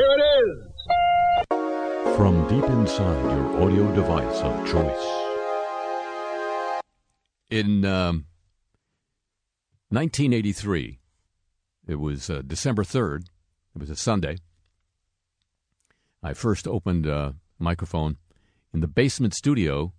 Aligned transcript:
Here 0.00 0.16
it 0.16 0.24
is. 0.46 0.56
From 2.16 2.48
deep 2.48 2.64
inside 2.64 3.22
your 3.22 3.62
audio 3.62 3.94
device 3.94 4.40
of 4.40 4.66
choice. 4.66 5.06
In 7.50 7.84
um, 7.84 8.24
1983, 9.90 11.00
it 11.86 11.96
was 11.96 12.30
uh, 12.30 12.40
December 12.46 12.82
3rd, 12.82 13.26
it 13.74 13.78
was 13.78 13.90
a 13.90 13.96
Sunday. 13.96 14.38
I 16.22 16.32
first 16.32 16.66
opened 16.66 17.04
a 17.04 17.34
microphone 17.58 18.16
in 18.72 18.80
the 18.80 18.88
basement 18.88 19.34
studio 19.34 19.92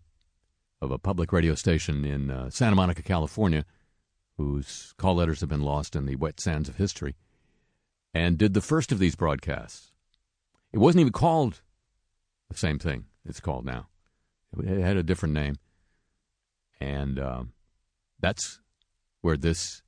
of 0.81 0.89
a 0.89 0.97
public 0.97 1.31
radio 1.31 1.53
station 1.53 2.05
in 2.05 2.31
uh, 2.31 2.49
Santa 2.49 2.75
Monica, 2.75 3.03
California, 3.03 3.65
whose 4.35 4.95
call 4.97 5.13
letters 5.13 5.41
have 5.41 5.49
been 5.49 5.61
lost 5.61 5.95
in 5.95 6.07
the 6.07 6.15
wet 6.15 6.39
sands 6.39 6.67
of 6.69 6.77
history, 6.77 7.15
and 8.15 8.39
did 8.39 8.55
the 8.55 8.61
first 8.61 8.91
of 8.91 8.97
these 8.97 9.15
broadcasts. 9.15 9.90
It 10.73 10.79
wasn't 10.79 11.01
even 11.01 11.13
called 11.13 11.61
the 12.49 12.57
same 12.57 12.79
thing 12.79 13.05
it's 13.25 13.39
called 13.39 13.65
now, 13.65 13.87
it 14.57 14.81
had 14.81 14.97
a 14.97 15.03
different 15.03 15.33
name. 15.33 15.55
And 16.79 17.19
um, 17.19 17.53
that's 18.19 18.59
where 19.21 19.37
this 19.37 19.83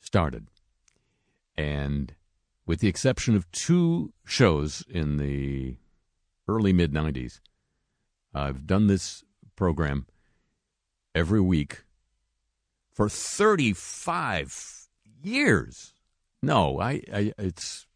started. 0.00 0.48
And 1.56 2.14
with 2.66 2.80
the 2.80 2.88
exception 2.88 3.36
of 3.36 3.50
two 3.52 4.12
shows 4.24 4.82
in 4.88 5.18
the 5.18 5.76
early 6.48 6.72
mid 6.72 6.92
90s, 6.92 7.40
I've 8.34 8.66
done 8.66 8.86
this 8.86 9.24
program 9.56 10.06
every 11.14 11.40
week 11.40 11.84
for 12.92 13.08
35 13.08 14.88
years. 15.22 15.92
No, 16.42 16.80
I, 16.80 17.02
I 17.12 17.32
it's 17.38 17.86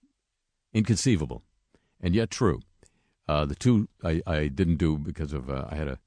inconceivable, 0.73 1.43
and 2.05 2.15
yet 2.15 2.31
true. 2.31 2.61
Uh, 3.27 3.47
the 3.47 3.55
two 3.55 3.89
I, 4.05 4.21
I 4.27 4.49
didn't 4.49 4.77
do 4.77 4.99
because 4.99 5.33
of 5.33 5.49
uh, 5.49 5.65
I 5.71 5.75
had 5.75 5.89
a 5.89 5.99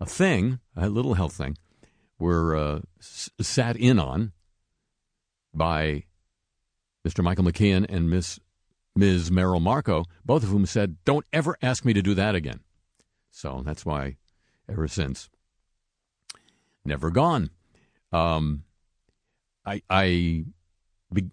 a 0.00 0.06
thing, 0.06 0.60
a 0.76 0.88
little 0.88 1.14
health 1.14 1.34
thing, 1.34 1.56
were 2.18 2.56
uh, 2.56 2.80
s- 3.00 3.30
sat 3.40 3.76
in 3.76 3.98
on 3.98 4.32
by 5.52 6.04
Mr. 7.06 7.22
Michael 7.22 7.44
McKean 7.44 7.84
and 7.88 8.08
Miss 8.08 8.38
Ms. 8.96 9.30
Merrill 9.30 9.60
Markoe, 9.60 10.04
both 10.24 10.44
of 10.44 10.50
whom 10.50 10.66
said, 10.66 10.96
"Don't 11.04 11.26
ever 11.32 11.58
ask 11.60 11.84
me 11.84 11.92
to 11.92 12.02
do 12.02 12.14
that 12.14 12.36
again." 12.36 12.60
So 13.32 13.62
that's 13.64 13.84
why, 13.84 14.16
ever 14.68 14.86
since, 14.86 15.28
never 16.84 17.10
gone. 17.10 17.50
Um, 18.12 18.62
I, 19.66 19.82
I, 19.90 20.44
be, 21.12 21.30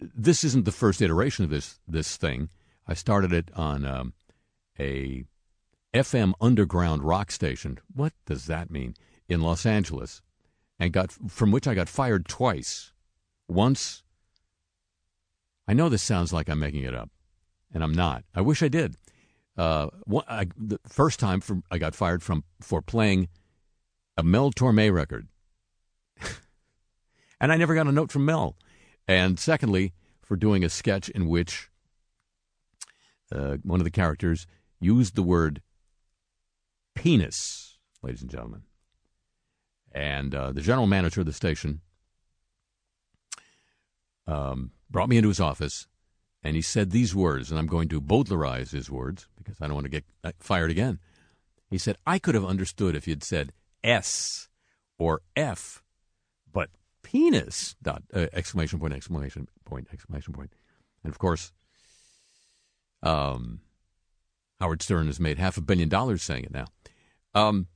this 0.00 0.44
isn't 0.44 0.64
the 0.64 0.72
first 0.72 1.02
iteration 1.02 1.44
of 1.44 1.50
this 1.50 1.78
this 1.86 2.16
thing. 2.16 2.48
I 2.92 2.94
started 2.94 3.32
it 3.32 3.48
on 3.56 3.86
um, 3.86 4.12
a 4.78 5.24
FM 5.94 6.34
underground 6.42 7.02
rock 7.02 7.30
station. 7.30 7.78
What 7.90 8.12
does 8.26 8.44
that 8.48 8.70
mean? 8.70 8.96
In 9.30 9.40
Los 9.40 9.64
Angeles, 9.64 10.20
and 10.78 10.92
got 10.92 11.10
from 11.10 11.52
which 11.52 11.66
I 11.66 11.72
got 11.72 11.88
fired 11.88 12.28
twice. 12.28 12.92
Once, 13.48 14.02
I 15.66 15.72
know 15.72 15.88
this 15.88 16.02
sounds 16.02 16.34
like 16.34 16.50
I'm 16.50 16.58
making 16.58 16.82
it 16.82 16.94
up, 16.94 17.08
and 17.72 17.82
I'm 17.82 17.94
not. 17.94 18.24
I 18.34 18.42
wish 18.42 18.62
I 18.62 18.68
did. 18.68 18.96
Uh, 19.56 19.86
one, 20.04 20.24
I, 20.28 20.48
the 20.54 20.78
first 20.86 21.18
time 21.18 21.40
from 21.40 21.64
I 21.70 21.78
got 21.78 21.94
fired 21.94 22.22
from 22.22 22.44
for 22.60 22.82
playing 22.82 23.30
a 24.18 24.22
Mel 24.22 24.52
Torme 24.52 24.92
record, 24.92 25.28
and 27.40 27.50
I 27.50 27.56
never 27.56 27.74
got 27.74 27.86
a 27.86 27.92
note 27.92 28.12
from 28.12 28.26
Mel. 28.26 28.54
And 29.08 29.40
secondly, 29.40 29.94
for 30.20 30.36
doing 30.36 30.62
a 30.62 30.68
sketch 30.68 31.08
in 31.08 31.26
which 31.26 31.70
uh, 33.32 33.56
one 33.62 33.80
of 33.80 33.84
the 33.84 33.90
characters 33.90 34.46
used 34.80 35.14
the 35.14 35.22
word 35.22 35.62
penis, 36.94 37.78
ladies 38.02 38.22
and 38.22 38.30
gentlemen. 38.30 38.62
And 39.92 40.34
uh, 40.34 40.52
the 40.52 40.60
general 40.60 40.86
manager 40.86 41.20
of 41.20 41.26
the 41.26 41.32
station 41.32 41.80
um, 44.26 44.72
brought 44.90 45.08
me 45.08 45.16
into 45.16 45.28
his 45.28 45.40
office 45.40 45.86
and 46.44 46.56
he 46.56 46.62
said 46.62 46.90
these 46.90 47.14
words, 47.14 47.50
and 47.50 47.58
I'm 47.58 47.66
going 47.66 47.88
to 47.88 48.00
Bowdlerize 48.00 48.72
his 48.72 48.90
words 48.90 49.28
because 49.36 49.60
I 49.60 49.66
don't 49.66 49.74
want 49.74 49.84
to 49.84 49.90
get 49.90 50.04
uh, 50.24 50.32
fired 50.40 50.70
again. 50.70 50.98
He 51.70 51.78
said, 51.78 51.96
I 52.06 52.18
could 52.18 52.34
have 52.34 52.44
understood 52.44 52.96
if 52.96 53.06
you'd 53.06 53.22
said 53.22 53.52
S 53.84 54.48
or 54.98 55.22
F, 55.36 55.82
but 56.52 56.70
penis, 57.02 57.76
dot, 57.80 58.02
uh, 58.12 58.26
exclamation 58.32 58.78
point, 58.78 58.92
exclamation 58.92 59.48
point, 59.64 59.86
exclamation 59.92 60.34
point. 60.34 60.52
And 61.04 61.12
of 61.12 61.18
course, 61.18 61.52
um, 63.02 63.60
Howard 64.60 64.82
Stern 64.82 65.06
has 65.06 65.20
made 65.20 65.38
half 65.38 65.56
a 65.56 65.60
billion 65.60 65.88
dollars 65.88 66.22
saying 66.22 66.44
it 66.44 66.52
now. 66.52 66.66
Um, 67.34 67.66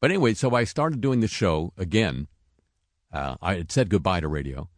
but 0.00 0.10
anyway, 0.10 0.34
so 0.34 0.54
I 0.54 0.64
started 0.64 1.00
doing 1.00 1.20
the 1.20 1.28
show 1.28 1.72
again. 1.78 2.28
Uh, 3.12 3.36
I 3.40 3.54
had 3.54 3.70
said 3.70 3.90
goodbye 3.90 4.20
to 4.20 4.28
radio 4.28 4.68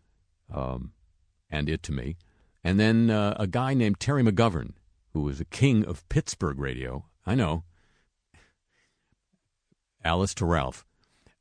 um, 0.52 0.92
and 1.50 1.68
it 1.68 1.82
to 1.84 1.92
me. 1.92 2.16
And 2.62 2.80
then 2.80 3.10
uh, 3.10 3.36
a 3.38 3.46
guy 3.46 3.74
named 3.74 4.00
Terry 4.00 4.22
McGovern, 4.22 4.72
who 5.12 5.22
was 5.22 5.40
a 5.40 5.44
king 5.44 5.84
of 5.84 6.08
Pittsburgh 6.08 6.58
radio. 6.58 7.04
I 7.24 7.34
know. 7.34 7.64
Alice 10.04 10.34
to 10.34 10.44
Ralph. 10.44 10.84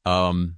Um, 0.05 0.57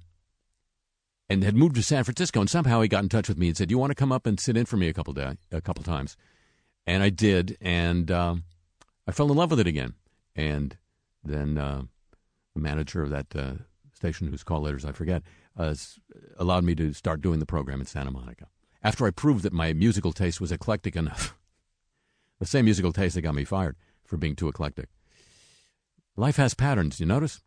and 1.28 1.42
had 1.42 1.56
moved 1.56 1.76
to 1.76 1.82
San 1.82 2.04
Francisco, 2.04 2.40
and 2.40 2.48
somehow 2.48 2.80
he 2.80 2.88
got 2.88 3.02
in 3.02 3.08
touch 3.08 3.28
with 3.28 3.38
me 3.38 3.48
and 3.48 3.56
said, 3.56 3.70
"You 3.70 3.78
want 3.78 3.90
to 3.90 3.94
come 3.94 4.12
up 4.12 4.26
and 4.26 4.38
sit 4.38 4.56
in 4.56 4.66
for 4.66 4.76
me 4.76 4.88
a 4.88 4.94
couple 4.94 5.12
day, 5.12 5.36
a 5.50 5.60
couple 5.60 5.84
times?" 5.84 6.16
And 6.88 7.02
I 7.02 7.10
did, 7.10 7.58
and 7.60 8.10
um, 8.10 8.44
I 9.06 9.12
fell 9.12 9.30
in 9.30 9.36
love 9.36 9.50
with 9.50 9.60
it 9.60 9.66
again. 9.66 9.92
And 10.34 10.74
then 11.22 11.58
uh, 11.58 11.82
the 12.54 12.62
manager 12.62 13.02
of 13.02 13.10
that 13.10 13.26
uh, 13.36 13.52
station, 13.92 14.28
whose 14.28 14.42
call 14.42 14.62
letters 14.62 14.86
I 14.86 14.92
forget, 14.92 15.22
uh, 15.54 15.74
allowed 16.38 16.64
me 16.64 16.74
to 16.76 16.94
start 16.94 17.20
doing 17.20 17.40
the 17.40 17.44
program 17.46 17.80
in 17.80 17.86
Santa 17.86 18.10
Monica. 18.10 18.46
After 18.82 19.06
I 19.06 19.10
proved 19.10 19.42
that 19.42 19.52
my 19.52 19.74
musical 19.74 20.14
taste 20.14 20.40
was 20.40 20.50
eclectic 20.50 20.96
enough, 20.96 21.36
the 22.38 22.46
same 22.46 22.64
musical 22.64 22.94
taste 22.94 23.16
that 23.16 23.20
got 23.22 23.34
me 23.34 23.44
fired 23.44 23.76
for 24.02 24.16
being 24.16 24.34
too 24.34 24.48
eclectic. 24.48 24.88
Life 26.16 26.36
has 26.36 26.54
patterns, 26.54 27.00
you 27.00 27.04
notice? 27.04 27.42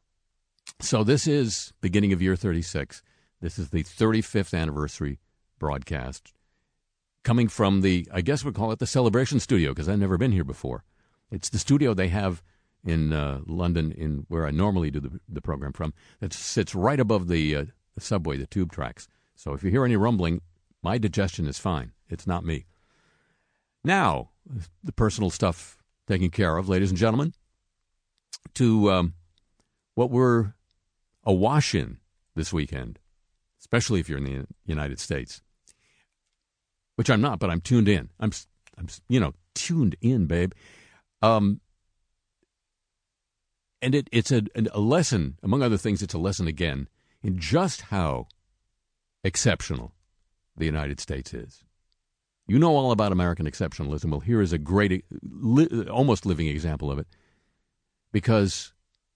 So 0.82 1.04
this 1.04 1.26
is 1.26 1.74
beginning 1.82 2.14
of 2.14 2.22
year 2.22 2.36
36. 2.36 3.02
This 3.42 3.58
is 3.58 3.72
the 3.72 3.84
35th 3.84 4.56
anniversary 4.56 5.18
broadcast 5.58 6.32
coming 7.24 7.48
from 7.48 7.82
the, 7.82 8.08
I 8.12 8.22
guess 8.22 8.44
we'll 8.44 8.54
call 8.54 8.72
it 8.72 8.80
the 8.80 8.88
Celebration 8.88 9.40
Studio 9.40 9.72
because 9.72 9.88
I've 9.88 10.00
never 10.00 10.18
been 10.18 10.32
here 10.32 10.44
before. 10.44 10.84
It's 11.30 11.50
the 11.50 11.60
studio 11.60 11.94
they 11.94 12.10
have 12.10 12.42
in 12.84 13.14
uh, 13.14 13.42
London, 13.46 13.92
in 13.92 14.26
where 14.28 14.48
I 14.48 14.52
normally 14.52 14.90
do 14.90 15.00
the, 15.00 15.20
the 15.30 15.42
program 15.42 15.72
from, 15.72 15.94
that 16.20 16.34
sits 16.34 16.74
right 16.74 17.00
above 17.00 17.28
the, 17.28 17.56
uh, 17.56 17.66
the 17.96 18.02
subway, 18.02 18.38
the 18.38 18.48
tube 18.48 18.72
tracks. 18.72 19.08
So 19.36 19.54
if 19.54 19.64
you 19.64 19.70
hear 19.70 19.86
any 19.86 19.96
rumbling, 19.96 20.42
my 20.82 20.98
digestion 20.98 21.46
is 21.46 21.60
fine. 21.60 21.92
It's 22.10 22.26
not 22.26 22.44
me. 22.44 22.66
Now, 23.84 24.30
the 24.84 24.92
personal 24.92 25.30
stuff 25.30 25.78
taken 26.08 26.30
care 26.30 26.58
of, 26.58 26.68
ladies 26.68 26.90
and 26.90 26.98
gentlemen, 26.98 27.34
to 28.56 28.92
um, 28.92 29.14
what 29.96 30.10
we're 30.10 30.54
awash 31.24 31.76
in 31.76 31.98
this 32.36 32.52
weekend, 32.52 33.00
especially 33.60 34.00
if 34.00 34.10
you're 34.10 34.18
in 34.18 34.24
the 34.24 34.48
United 34.66 35.00
States, 35.00 35.42
which 37.02 37.10
I'm 37.10 37.20
not, 37.20 37.40
but 37.40 37.50
I'm 37.50 37.62
tuned 37.62 37.90
in. 37.90 38.12
I'm, 38.20 38.32
I'm 38.78 38.86
you 39.10 39.20
know, 39.20 39.34
tuned 39.56 39.96
in, 40.02 40.28
babe. 40.28 40.52
Um, 41.24 41.60
and 43.82 43.96
it, 43.96 44.08
it's 44.12 44.32
a, 44.32 44.44
a 44.72 44.80
lesson, 44.80 45.40
among 45.42 45.64
other 45.64 45.78
things, 45.78 46.04
it's 46.04 46.14
a 46.14 46.20
lesson 46.20 46.46
again 46.46 46.88
in 47.24 47.40
just 47.40 47.82
how 47.90 48.28
exceptional 49.24 49.96
the 50.56 50.68
United 50.68 51.00
States 51.00 51.34
is. 51.34 51.64
You 52.46 52.60
know 52.60 52.76
all 52.76 52.92
about 52.92 53.12
American 53.12 53.48
exceptionalism. 53.48 54.12
Well, 54.12 54.20
here 54.20 54.40
is 54.40 54.54
a 54.54 54.60
great, 54.60 55.04
li- 55.24 55.88
almost 55.90 56.28
living 56.28 56.46
example 56.46 56.92
of 56.92 57.00
it. 57.00 57.08
Because, 58.12 58.74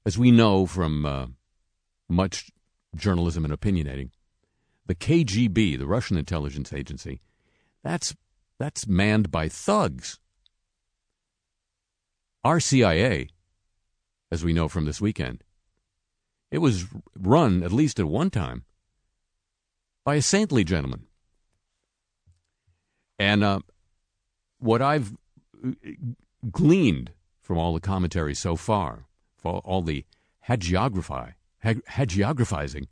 as 0.07 0.17
we 0.17 0.31
know 0.31 0.65
from 0.65 1.05
uh, 1.05 1.27
much 2.09 2.49
journalism 2.95 3.45
and 3.45 3.53
opinionating, 3.53 4.09
the 4.87 4.95
KGB, 4.95 5.77
the 5.77 5.85
Russian 5.85 6.17
intelligence 6.17 6.73
agency, 6.73 7.21
that's, 7.85 8.15
that's 8.57 8.87
manned 8.87 9.29
by 9.29 9.47
thugs. 9.47 10.19
Our 12.43 12.59
CIA, 12.59 13.29
as 14.31 14.43
we 14.43 14.53
know 14.53 14.67
from 14.67 14.85
this 14.85 14.99
weekend, 14.99 15.43
it 16.49 16.57
was 16.57 16.85
run, 17.15 17.61
at 17.61 17.71
least 17.71 17.99
at 17.99 18.07
one 18.07 18.31
time, 18.31 18.63
by 20.03 20.15
a 20.15 20.21
saintly 20.21 20.63
gentleman. 20.63 21.05
And 23.19 23.43
uh, 23.43 23.59
what 24.57 24.81
I've 24.81 25.13
gleaned 26.51 27.11
from 27.39 27.59
all 27.59 27.75
the 27.75 27.79
commentary 27.79 28.33
so 28.33 28.55
far, 28.55 29.05
for 29.37 29.59
all 29.59 29.83
the 29.83 30.05
hagiography, 30.49 31.33
hagiographizing 31.63 32.87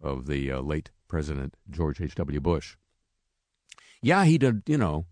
of 0.00 0.26
the 0.26 0.52
uh, 0.52 0.60
late 0.60 0.90
President 1.08 1.56
George 1.68 2.00
H.W. 2.00 2.40
Bush, 2.40 2.76
yeah, 4.02 4.24
he 4.24 4.38
did, 4.38 4.62
you 4.66 4.78
know, 4.78 5.06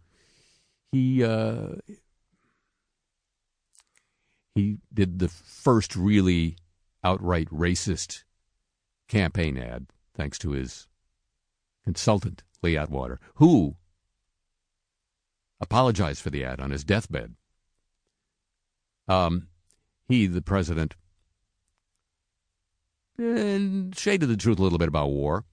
he 0.92 1.24
uh, 1.24 1.68
he 4.54 4.78
did 4.92 5.18
the 5.18 5.28
first 5.28 5.96
really 5.96 6.56
outright 7.02 7.48
racist 7.48 8.22
campaign 9.08 9.58
ad, 9.58 9.86
thanks 10.14 10.38
to 10.38 10.50
his 10.50 10.86
consultant 11.84 12.42
Lee 12.62 12.76
Atwater, 12.76 13.20
who 13.34 13.76
apologized 15.60 16.22
for 16.22 16.30
the 16.30 16.44
ad 16.44 16.60
on 16.60 16.70
his 16.70 16.84
deathbed. 16.84 17.34
Um, 19.08 19.48
he, 20.08 20.26
the 20.26 20.42
president, 20.42 20.94
and 23.18 23.96
shaded 23.96 24.26
the 24.26 24.36
truth 24.36 24.58
a 24.58 24.62
little 24.62 24.78
bit 24.78 24.88
about 24.88 25.10
war. 25.10 25.44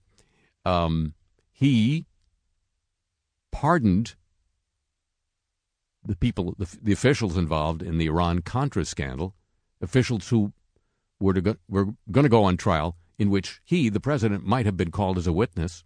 Um, 0.65 1.13
he 1.51 2.05
pardoned 3.51 4.15
the 6.03 6.15
people, 6.15 6.55
the, 6.57 6.77
the, 6.81 6.91
officials 6.91 7.37
involved 7.37 7.81
in 7.81 7.97
the 7.97 8.07
Iran 8.07 8.41
Contra 8.41 8.85
scandal, 8.85 9.35
officials 9.81 10.29
who 10.29 10.51
were, 11.19 11.33
to 11.33 11.41
go, 11.41 11.55
were 11.69 11.85
going 12.09 12.23
to 12.23 12.29
go 12.29 12.43
on 12.43 12.57
trial, 12.57 12.95
in 13.19 13.29
which 13.29 13.61
he, 13.63 13.89
the 13.89 13.99
president, 13.99 14.43
might 14.43 14.65
have 14.65 14.77
been 14.77 14.91
called 14.91 15.17
as 15.17 15.27
a 15.27 15.33
witness. 15.33 15.83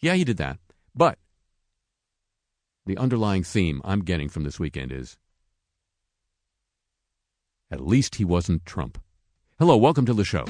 Yeah, 0.00 0.14
he 0.14 0.24
did 0.24 0.38
that. 0.38 0.58
But 0.94 1.18
the 2.86 2.96
underlying 2.96 3.42
theme 3.42 3.82
I'm 3.84 4.00
getting 4.00 4.28
from 4.28 4.44
this 4.44 4.58
weekend 4.58 4.92
is 4.92 5.18
at 7.70 7.80
least 7.80 8.16
he 8.16 8.24
wasn't 8.24 8.64
Trump. 8.64 8.98
Hello, 9.58 9.76
welcome 9.76 10.06
to 10.06 10.14
the 10.14 10.24
show. 10.24 10.46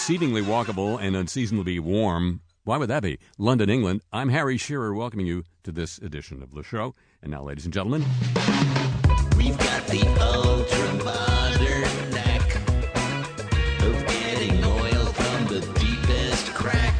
Exceedingly 0.00 0.40
walkable 0.40 0.98
and 0.98 1.14
unseasonably 1.14 1.78
warm. 1.78 2.40
Why 2.64 2.78
would 2.78 2.88
that 2.88 3.02
be? 3.02 3.18
London, 3.36 3.68
England. 3.68 4.00
I'm 4.10 4.30
Harry 4.30 4.56
Shearer, 4.56 4.94
welcoming 4.94 5.26
you 5.26 5.44
to 5.62 5.70
this 5.72 5.98
edition 5.98 6.42
of 6.42 6.54
the 6.54 6.62
show. 6.62 6.94
And 7.22 7.30
now, 7.30 7.42
ladies 7.42 7.66
and 7.66 7.74
gentlemen, 7.74 8.06
we've 9.36 9.58
got 9.58 9.86
the 9.88 10.00
ultra 10.18 11.04
modern 11.04 12.10
knack 12.12 12.56
of 13.82 14.06
getting 14.06 14.64
oil 14.64 15.04
from 15.04 15.46
the 15.48 15.60
deepest 15.78 16.54
crack. 16.54 16.94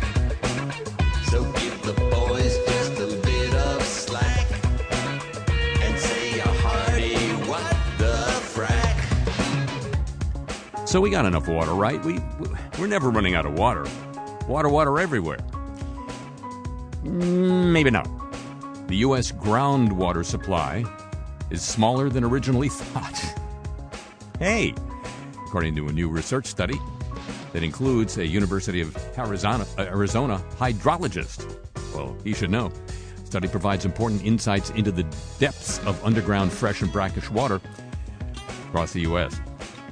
So 1.25 1.51
give 1.53 1.83
the 1.83 1.95
boys 1.95 2.59
just 2.67 3.01
a 3.01 3.07
bit 3.25 3.55
of 3.55 3.83
slack 3.83 4.47
and 5.81 5.99
say 5.99 6.39
a 6.39 6.49
hearty 6.49 7.17
what 7.49 7.67
the 7.97 8.27
frack. 8.53 8.99
So 10.87 11.01
we 11.01 11.09
got 11.09 11.25
enough 11.25 11.49
water, 11.49 11.73
right? 11.73 12.05
We 12.05 12.21
we're 12.81 12.87
never 12.87 13.11
running 13.11 13.35
out 13.35 13.45
of 13.45 13.53
water. 13.59 13.87
Water, 14.49 14.71
water 14.71 14.99
everywhere. 14.99 15.39
Mm, 17.05 17.73
maybe 17.73 17.91
not. 17.91 18.09
The 18.89 18.97
U.S. 18.97 19.31
groundwater 19.31 20.25
supply 20.25 20.85
is 21.51 21.63
smaller 21.63 22.09
than 22.09 22.25
originally 22.25 22.69
thought. 22.71 23.23
hey, 24.39 24.75
according 25.47 25.77
to 25.77 25.89
a 25.89 25.93
new 25.93 26.09
research 26.09 26.47
study 26.47 26.79
that 27.53 27.63
includes 27.63 28.17
a 28.17 28.27
University 28.27 28.81
of 28.81 28.97
Arizona, 29.19 29.67
Arizona 29.79 30.43
hydrologist. 30.57 31.55
Well, 31.95 32.17
he 32.25 32.33
should 32.33 32.51
know. 32.51 32.73
study 33.25 33.47
provides 33.47 33.85
important 33.85 34.25
insights 34.25 34.71
into 34.71 34.91
the 34.91 35.05
depths 35.39 35.85
of 35.87 36.03
underground 36.05 36.51
fresh 36.51 36.81
and 36.81 36.91
brackish 36.91 37.31
water 37.31 37.61
across 38.69 38.93
the 38.93 39.01
U.S. 39.03 39.39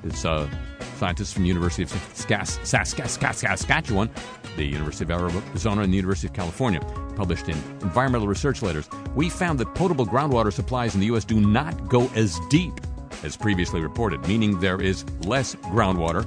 It's 0.05 0.25
uh, 0.25 0.49
scientists 0.99 1.33
from 1.33 1.45
University 1.45 1.85
of 1.85 1.91
Saskatchewan, 2.15 4.11
the 4.57 4.65
University 4.65 5.05
of 5.05 5.11
Arizona, 5.11 5.83
and 5.83 5.93
the 5.93 5.97
University 5.97 6.27
of 6.27 6.35
California 6.35 6.81
published 7.15 7.49
in 7.49 7.57
Environmental 7.83 8.29
Research 8.29 8.63
Letters. 8.63 8.89
We 9.15 9.31
found 9.31 9.59
that 9.61 9.75
potable 9.75 10.07
groundwater 10.07 10.53
supplies 10.53 10.95
in 10.95 11.01
the 11.01 11.07
U.S. 11.07 11.25
do 11.25 11.41
not 11.41 11.89
go 11.89 12.11
as 12.15 12.39
deep 12.51 12.75
as 13.23 13.37
previously 13.37 13.81
reported, 13.81 14.27
meaning 14.29 14.61
there 14.61 14.81
is 14.81 15.05
less 15.21 15.55
groundwater 15.57 16.25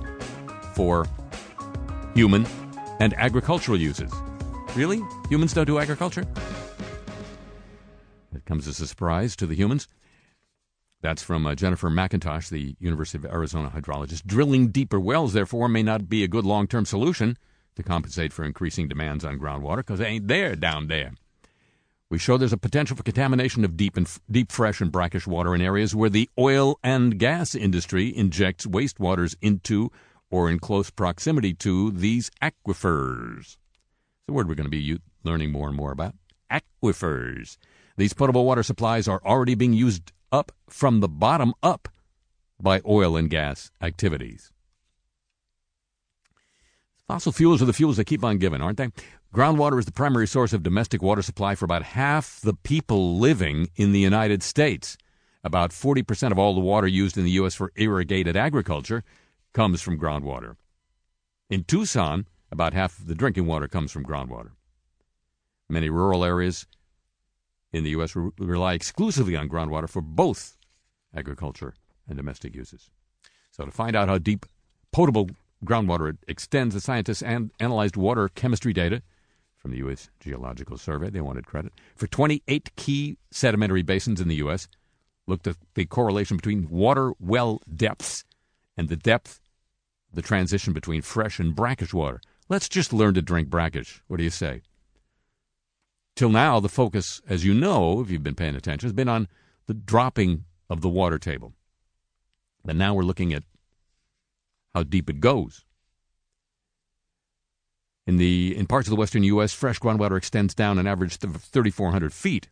for 0.76 1.06
human 2.14 2.46
and 3.00 3.14
agricultural 3.16 3.78
uses. 3.80 4.12
Really? 4.76 5.02
Humans 5.30 5.54
don't 5.54 5.66
do 5.66 5.80
agriculture? 5.80 6.26
It 8.34 8.46
comes 8.46 8.68
as 8.68 8.80
a 8.80 8.88
surprise 8.88 9.36
to 9.38 9.46
the 9.46 9.56
humans. 9.56 9.88
That's 11.02 11.24
from 11.24 11.48
uh, 11.48 11.56
Jennifer 11.56 11.90
McIntosh, 11.90 12.50
the 12.50 12.76
University 12.80 13.18
of 13.18 13.26
Arizona 13.26 13.72
hydrologist. 13.76 14.26
Drilling 14.26 14.68
deeper 14.68 15.00
wells, 15.00 15.34
therefore, 15.34 15.68
may 15.68 15.82
not 15.82 16.08
be 16.08 16.24
a 16.24 16.28
good 16.28 16.46
long 16.46 16.68
term 16.68 16.86
solution 16.86 17.38
to 17.76 17.84
compensate 17.84 18.32
for 18.32 18.46
increasing 18.46 18.88
demands 18.88 19.26
on 19.26 19.40
groundwater 19.40 19.78
because 19.78 20.00
they 20.00 20.06
ain't 20.06 20.28
there 20.28 20.56
down 20.56 20.88
there. 20.88 21.14
We 22.10 22.20
show 22.20 22.38
there's 22.38 22.54
a 22.54 22.58
potential 22.58 22.98
for 22.98 23.04
contamination 23.04 23.64
of 23.64 23.78
deep 23.78 23.96
and 23.96 24.06
f- 24.06 24.20
deep 24.30 24.52
fresh 24.52 24.82
and 24.82 24.92
brackish 24.92 25.26
water 25.26 25.56
in 25.56 25.62
areas 25.62 25.96
where 25.96 26.10
the 26.10 26.30
oil 26.38 26.78
and 26.84 27.18
gas 27.18 27.56
industry 27.56 28.10
injects 28.10 28.68
wastewaters 28.68 29.36
into 29.42 29.92
or 30.30 30.50
in 30.50 30.60
close 30.60 30.90
proximity 30.90 31.54
to 31.54 31.92
these 31.92 32.30
aquifers. 32.42 33.40
It's 33.40 34.30
a 34.30 34.34
word 34.34 34.48
we're 34.48 34.56
going 34.56 34.70
to 34.70 34.70
be 34.70 35.00
learning 35.24 35.52
more 35.52 35.68
and 35.68 35.76
more 35.76 35.92
about. 35.92 36.14
Aquifers. 36.52 37.58
These 37.96 38.14
potable 38.14 38.46
water 38.46 38.64
supplies 38.64 39.08
are 39.08 39.22
already 39.26 39.56
being 39.56 39.74
used 39.74 40.12
up 40.32 40.52
from 40.70 41.00
the 41.00 41.10
bottom 41.10 41.54
up 41.62 41.88
by 42.60 42.82
oil 42.86 43.16
and 43.16 43.30
gas 43.30 43.72
activities. 43.82 44.52
Fossil 47.08 47.32
fuels 47.32 47.62
are 47.62 47.66
the 47.66 47.74
fuels 47.74 47.98
that 47.98 48.06
keep 48.06 48.24
on 48.24 48.38
giving, 48.38 48.62
aren't 48.62 48.78
they? 48.78 48.90
Groundwater 49.34 49.80
is 49.80 49.86
the 49.86 49.92
primary 49.92 50.28
source 50.28 50.54
of 50.54 50.64
domestic 50.64 51.02
water 51.02 51.22
supply 51.22 51.56
for 51.56 51.66
about 51.66 51.84
half 51.84 52.40
the 52.42 52.54
people 52.54 53.18
living 53.18 53.70
in 53.76 53.92
the 53.92 54.00
United 54.00 54.44
States. 54.44 54.98
About 55.44 55.72
40% 55.72 56.32
of 56.32 56.40
all 56.40 56.54
the 56.54 56.62
water 56.62 56.88
used 56.88 57.18
in 57.18 57.24
the 57.24 57.32
U.S. 57.32 57.56
for 57.56 57.72
irrigated 57.76 58.38
agriculture 58.38 59.04
comes 59.54 59.82
from 59.82 60.00
groundwater. 60.00 60.56
In 61.50 61.64
Tucson, 61.64 62.28
about 62.52 62.74
half 62.74 63.00
of 63.00 63.08
the 63.08 63.16
drinking 63.16 63.46
water 63.46 63.68
comes 63.68 63.92
from 63.92 64.06
groundwater. 64.06 64.52
Many 65.70 65.90
rural 65.90 66.24
areas 66.24 66.68
in 67.74 67.84
the 67.84 67.92
U.S. 67.92 68.16
We 68.16 68.32
rely 68.40 68.74
exclusively 68.74 69.36
on 69.36 69.50
groundwater 69.50 69.90
for 69.90 70.02
both 70.02 70.58
agriculture 71.16 71.74
and 72.08 72.18
domestic 72.18 72.56
uses. 72.56 72.90
So, 73.52 73.66
to 73.66 73.72
find 73.72 73.96
out 73.96 74.10
how 74.10 74.18
deep 74.18 74.46
potable 74.92 75.30
groundwater 75.64 76.18
extends, 76.28 76.74
the 76.74 76.82
scientists 76.82 77.22
an- 77.22 77.52
analyzed 77.60 77.96
water 77.96 78.30
chemistry 78.30 78.74
data 78.74 79.02
from 79.58 79.72
the 79.72 79.78
U.S. 79.78 80.10
Geological 80.20 80.78
Survey. 80.78 81.10
They 81.10 81.22
wanted 81.22 81.46
credit 81.46 81.74
for 81.96 82.08
28 82.08 82.76
key 82.76 83.18
sedimentary 83.30 83.84
basins 83.84 84.20
in 84.20 84.28
the 84.28 84.36
U.S. 84.36 84.68
Looked 85.28 85.48
at 85.48 85.58
the 85.76 85.86
correlation 85.86 86.38
between 86.38 86.68
water 86.70 87.14
well 87.20 87.62
depths 87.74 88.26
and 88.76 88.90
the 88.90 88.96
depth, 88.96 89.40
the 90.12 90.22
transition 90.22 90.74
between 90.74 91.02
fresh 91.02 91.40
and 91.40 91.56
brackish 91.56 91.94
water. 91.94 92.22
Let's 92.50 92.68
just 92.68 92.92
learn 92.92 93.14
to 93.14 93.22
drink 93.22 93.50
brackish. 93.50 94.02
What 94.08 94.18
do 94.18 94.24
you 94.24 94.30
say? 94.30 94.62
Till 96.16 96.30
now, 96.30 96.60
the 96.60 96.70
focus, 96.70 97.22
as 97.28 97.46
you 97.46 97.54
know, 97.54 98.02
if 98.02 98.10
you've 98.10 98.24
been 98.24 98.36
paying 98.36 98.56
attention, 98.56 98.88
has 98.88 98.94
been 98.94 99.10
on 99.10 99.28
the 99.68 99.74
dropping 99.74 100.46
of 100.70 100.82
the 100.82 100.90
water 100.90 101.18
table. 101.18 101.54
But 102.64 102.76
now 102.76 102.94
we're 102.94 103.04
looking 103.04 103.34
at 103.34 103.44
how 104.74 104.84
deep 104.84 105.10
it 105.10 105.20
goes. 105.20 105.66
In 108.08 108.18
the 108.18 108.56
in 108.58 108.68
parts 108.68 108.88
of 108.88 108.92
the 108.92 109.00
western 109.00 109.24
U.S., 109.24 109.54
fresh 109.54 109.80
groundwater 109.80 110.18
extends 110.18 110.54
down 110.54 110.80
an 110.80 110.88
average 110.88 111.24
of 111.24 111.36
3,400 111.38 112.14
feet. 112.14 112.50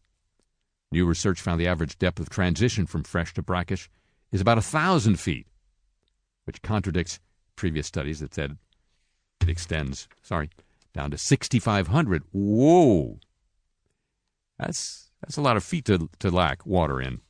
New 0.92 1.06
research 1.06 1.42
found 1.42 1.60
the 1.60 1.68
average 1.68 1.98
depth 1.98 2.20
of 2.20 2.30
transition 2.30 2.86
from 2.86 3.04
fresh 3.04 3.34
to 3.34 3.42
brackish 3.42 3.90
is 4.32 4.42
about 4.42 4.58
1,000 4.58 5.20
feet, 5.20 5.48
which 6.46 6.62
contradicts 6.62 7.20
previous 7.56 7.88
studies 7.88 8.20
that 8.20 8.34
said 8.34 8.58
it 9.42 9.50
extends, 9.50 10.08
sorry, 10.22 10.50
down 10.94 11.12
to 11.12 11.18
6,500. 11.18 12.24
Whoa! 12.32 13.20
That's 14.60 15.10
that's 15.22 15.38
a 15.38 15.42
lot 15.42 15.58
of 15.58 15.64
feet 15.64 15.86
to, 15.86 16.10
to 16.20 16.32
lack 16.32 16.66
water 16.66 17.02
in, 17.02 17.22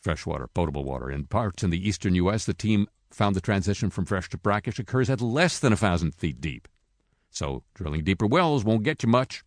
fresh 0.00 0.26
water, 0.26 0.48
potable 0.48 0.84
water. 0.84 1.10
In 1.10 1.24
parts 1.24 1.62
in 1.62 1.70
the 1.70 1.88
eastern 1.88 2.14
U.S., 2.16 2.44
the 2.44 2.54
team 2.54 2.88
found 3.10 3.34
the 3.34 3.40
transition 3.40 3.90
from 3.90 4.04
fresh 4.04 4.28
to 4.30 4.38
brackish 4.38 4.78
occurs 4.78 5.08
at 5.08 5.20
less 5.20 5.58
than 5.58 5.72
a 5.72 5.76
thousand 5.76 6.14
feet 6.14 6.40
deep. 6.40 6.68
So 7.30 7.62
drilling 7.74 8.04
deeper 8.04 8.26
wells 8.26 8.64
won't 8.64 8.82
get 8.82 9.02
you 9.02 9.08
much. 9.08 9.44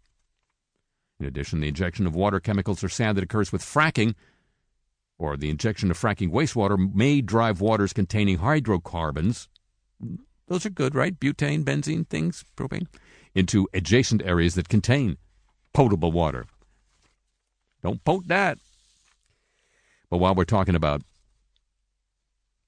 In 1.20 1.26
addition, 1.26 1.60
the 1.60 1.68
injection 1.68 2.08
of 2.08 2.16
water 2.16 2.40
chemicals 2.40 2.84
or 2.84 2.90
sand 2.90 3.18
that 3.18 3.24
occurs 3.24 3.52
with 3.52 3.62
fracking, 3.62 4.16
or 5.18 5.36
the 5.36 5.50
injection 5.50 5.92
of 5.92 6.00
fracking 6.00 6.32
wastewater, 6.32 6.78
may 6.94 7.22
drive 7.22 7.60
waters 7.60 7.92
containing 7.92 8.38
hydrocarbons. 8.38 9.50
Those 10.48 10.66
are 10.66 10.70
good, 10.70 10.96
right? 10.96 11.20
Butane, 11.20 11.64
benzene, 11.64 12.08
things, 12.08 12.46
propane, 12.56 12.88
into 13.36 13.68
adjacent 13.74 14.24
areas 14.24 14.56
that 14.56 14.70
contain 14.70 15.18
potable 15.74 16.12
water. 16.12 16.46
Don't 17.84 18.04
poke 18.04 18.26
that. 18.28 18.58
But 20.10 20.18
while 20.18 20.36
we're 20.36 20.46
talking 20.46 20.76
about 20.76 21.02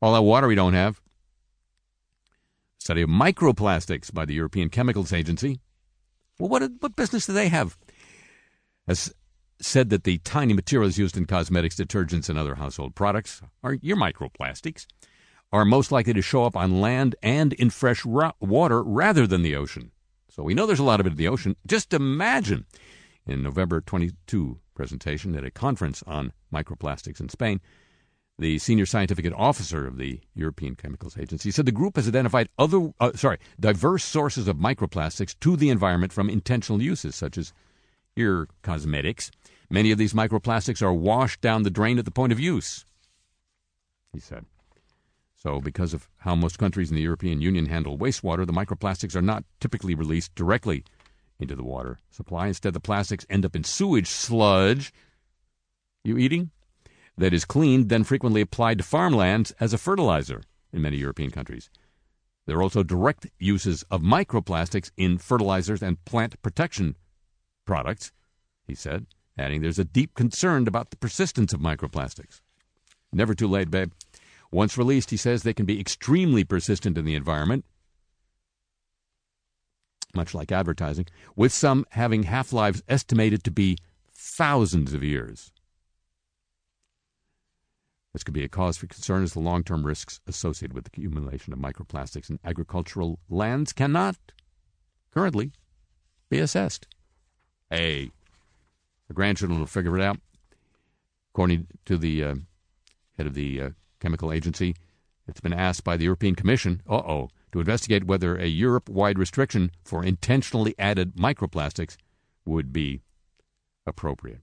all 0.01 0.13
that 0.13 0.21
water 0.21 0.47
we 0.47 0.55
don't 0.55 0.73
have, 0.73 1.01
study 2.79 3.01
of 3.01 3.09
microplastics 3.09 4.13
by 4.13 4.25
the 4.25 4.33
European 4.33 4.69
Chemicals 4.69 5.13
Agency. 5.13 5.59
Well, 6.39 6.49
what, 6.49 6.63
what 6.79 6.95
business 6.95 7.27
do 7.27 7.33
they 7.33 7.49
have? 7.49 7.77
Has 8.87 9.13
said 9.59 9.89
that 9.89 10.03
the 10.03 10.17
tiny 10.19 10.53
materials 10.53 10.97
used 10.97 11.15
in 11.15 11.25
cosmetics, 11.25 11.75
detergents, 11.75 12.29
and 12.29 12.37
other 12.37 12.55
household 12.55 12.95
products 12.95 13.41
are 13.63 13.73
your 13.75 13.97
microplastics 13.97 14.87
are 15.53 15.65
most 15.65 15.91
likely 15.91 16.13
to 16.13 16.21
show 16.21 16.45
up 16.45 16.55
on 16.55 16.81
land 16.81 17.15
and 17.21 17.53
in 17.53 17.69
fresh 17.69 18.05
ra- 18.05 18.31
water 18.39 18.81
rather 18.81 19.27
than 19.27 19.43
the 19.43 19.55
ocean. 19.55 19.91
So 20.29 20.43
we 20.43 20.53
know 20.53 20.65
there's 20.65 20.79
a 20.79 20.83
lot 20.83 20.99
of 20.99 21.05
it 21.05 21.11
in 21.11 21.17
the 21.17 21.27
ocean. 21.27 21.57
Just 21.67 21.93
imagine 21.93 22.65
in 23.27 23.43
November 23.43 23.81
22 23.81 24.59
presentation 24.81 25.35
at 25.35 25.43
a 25.43 25.51
conference 25.51 26.01
on 26.07 26.33
microplastics 26.51 27.19
in 27.19 27.29
Spain, 27.29 27.61
the 28.39 28.57
senior 28.57 28.87
scientific 28.87 29.31
officer 29.37 29.85
of 29.85 29.99
the 29.99 30.19
European 30.33 30.73
Chemicals 30.73 31.19
Agency 31.19 31.51
said 31.51 31.67
the 31.67 31.71
group 31.71 31.97
has 31.97 32.07
identified 32.07 32.49
other 32.57 32.91
uh, 32.99 33.11
sorry 33.13 33.37
diverse 33.59 34.03
sources 34.03 34.47
of 34.47 34.57
microplastics 34.57 35.35
to 35.41 35.55
the 35.55 35.69
environment 35.69 36.11
from 36.11 36.31
intentional 36.31 36.81
uses 36.81 37.15
such 37.15 37.37
as 37.37 37.53
ear 38.15 38.47
cosmetics. 38.63 39.29
Many 39.69 39.91
of 39.91 39.99
these 39.99 40.13
microplastics 40.13 40.81
are 40.81 40.91
washed 40.91 41.41
down 41.41 41.61
the 41.61 41.69
drain 41.69 41.99
at 41.99 42.05
the 42.05 42.09
point 42.09 42.31
of 42.31 42.39
use. 42.39 42.83
He 44.11 44.19
said. 44.19 44.45
So, 45.35 45.61
because 45.61 45.93
of 45.93 46.09
how 46.17 46.33
most 46.35 46.57
countries 46.57 46.89
in 46.89 46.95
the 46.95 47.03
European 47.03 47.39
Union 47.39 47.67
handle 47.67 47.99
wastewater, 47.99 48.47
the 48.47 48.59
microplastics 48.61 49.15
are 49.15 49.21
not 49.21 49.43
typically 49.59 49.93
released 49.93 50.33
directly 50.33 50.83
into 51.41 51.55
the 51.55 51.63
water 51.63 51.99
supply. 52.09 52.47
Instead, 52.47 52.73
the 52.73 52.79
plastics 52.79 53.25
end 53.29 53.45
up 53.45 53.55
in 53.55 53.63
sewage 53.63 54.07
sludge. 54.07 54.93
You 56.03 56.17
eating? 56.17 56.51
That 57.17 57.33
is 57.33 57.45
cleaned, 57.45 57.89
then 57.89 58.03
frequently 58.03 58.41
applied 58.41 58.77
to 58.77 58.83
farmlands 58.83 59.51
as 59.59 59.73
a 59.73 59.77
fertilizer 59.77 60.43
in 60.71 60.81
many 60.81 60.97
European 60.97 61.31
countries. 61.31 61.69
There 62.47 62.57
are 62.57 62.63
also 62.63 62.83
direct 62.83 63.27
uses 63.37 63.83
of 63.91 64.01
microplastics 64.01 64.91
in 64.97 65.17
fertilizers 65.17 65.83
and 65.83 66.03
plant 66.05 66.41
protection 66.41 66.95
products, 67.65 68.11
he 68.65 68.73
said, 68.73 69.05
adding 69.37 69.61
there's 69.61 69.79
a 69.79 69.85
deep 69.85 70.15
concern 70.15 70.67
about 70.67 70.89
the 70.89 70.97
persistence 70.97 71.53
of 71.53 71.59
microplastics. 71.59 72.41
Never 73.13 73.35
too 73.35 73.47
late, 73.47 73.69
babe. 73.69 73.91
Once 74.51 74.77
released, 74.77 75.11
he 75.11 75.17
says 75.17 75.43
they 75.43 75.53
can 75.53 75.65
be 75.65 75.79
extremely 75.79 76.43
persistent 76.43 76.97
in 76.97 77.05
the 77.05 77.15
environment 77.15 77.65
much 80.15 80.33
like 80.33 80.51
advertising, 80.51 81.05
with 81.35 81.51
some 81.51 81.85
having 81.91 82.23
half 82.23 82.53
lives 82.53 82.83
estimated 82.87 83.43
to 83.43 83.51
be 83.51 83.77
thousands 84.13 84.93
of 84.93 85.03
years. 85.03 85.51
This 88.13 88.23
could 88.23 88.33
be 88.33 88.43
a 88.43 88.49
cause 88.49 88.77
for 88.77 88.87
concern 88.87 89.23
as 89.23 89.33
the 89.33 89.39
long 89.39 89.63
term 89.63 89.85
risks 89.85 90.19
associated 90.27 90.73
with 90.73 90.83
the 90.83 90.91
accumulation 90.93 91.53
of 91.53 91.59
microplastics 91.59 92.29
in 92.29 92.39
agricultural 92.43 93.19
lands 93.29 93.71
cannot 93.71 94.17
currently 95.13 95.51
be 96.29 96.39
assessed. 96.39 96.87
Hey, 97.69 98.11
the 99.07 99.13
grandchildren 99.13 99.59
will 99.59 99.67
figure 99.67 99.97
it 99.97 100.03
out. 100.03 100.19
According 101.33 101.67
to 101.85 101.97
the 101.97 102.23
uh, 102.23 102.35
head 103.17 103.27
of 103.27 103.33
the 103.33 103.61
uh, 103.61 103.69
chemical 104.01 104.33
agency, 104.33 104.75
it's 105.27 105.39
been 105.39 105.53
asked 105.53 105.85
by 105.85 105.95
the 105.95 106.03
European 106.03 106.35
Commission, 106.35 106.81
uh 106.89 106.95
oh, 106.95 107.29
to 107.51 107.59
investigate 107.59 108.05
whether 108.05 108.37
a 108.37 108.47
Europe 108.47 108.89
wide 108.89 109.19
restriction 109.19 109.71
for 109.83 110.03
intentionally 110.03 110.73
added 110.79 111.15
microplastics 111.15 111.97
would 112.45 112.71
be 112.71 113.01
appropriate. 113.85 114.41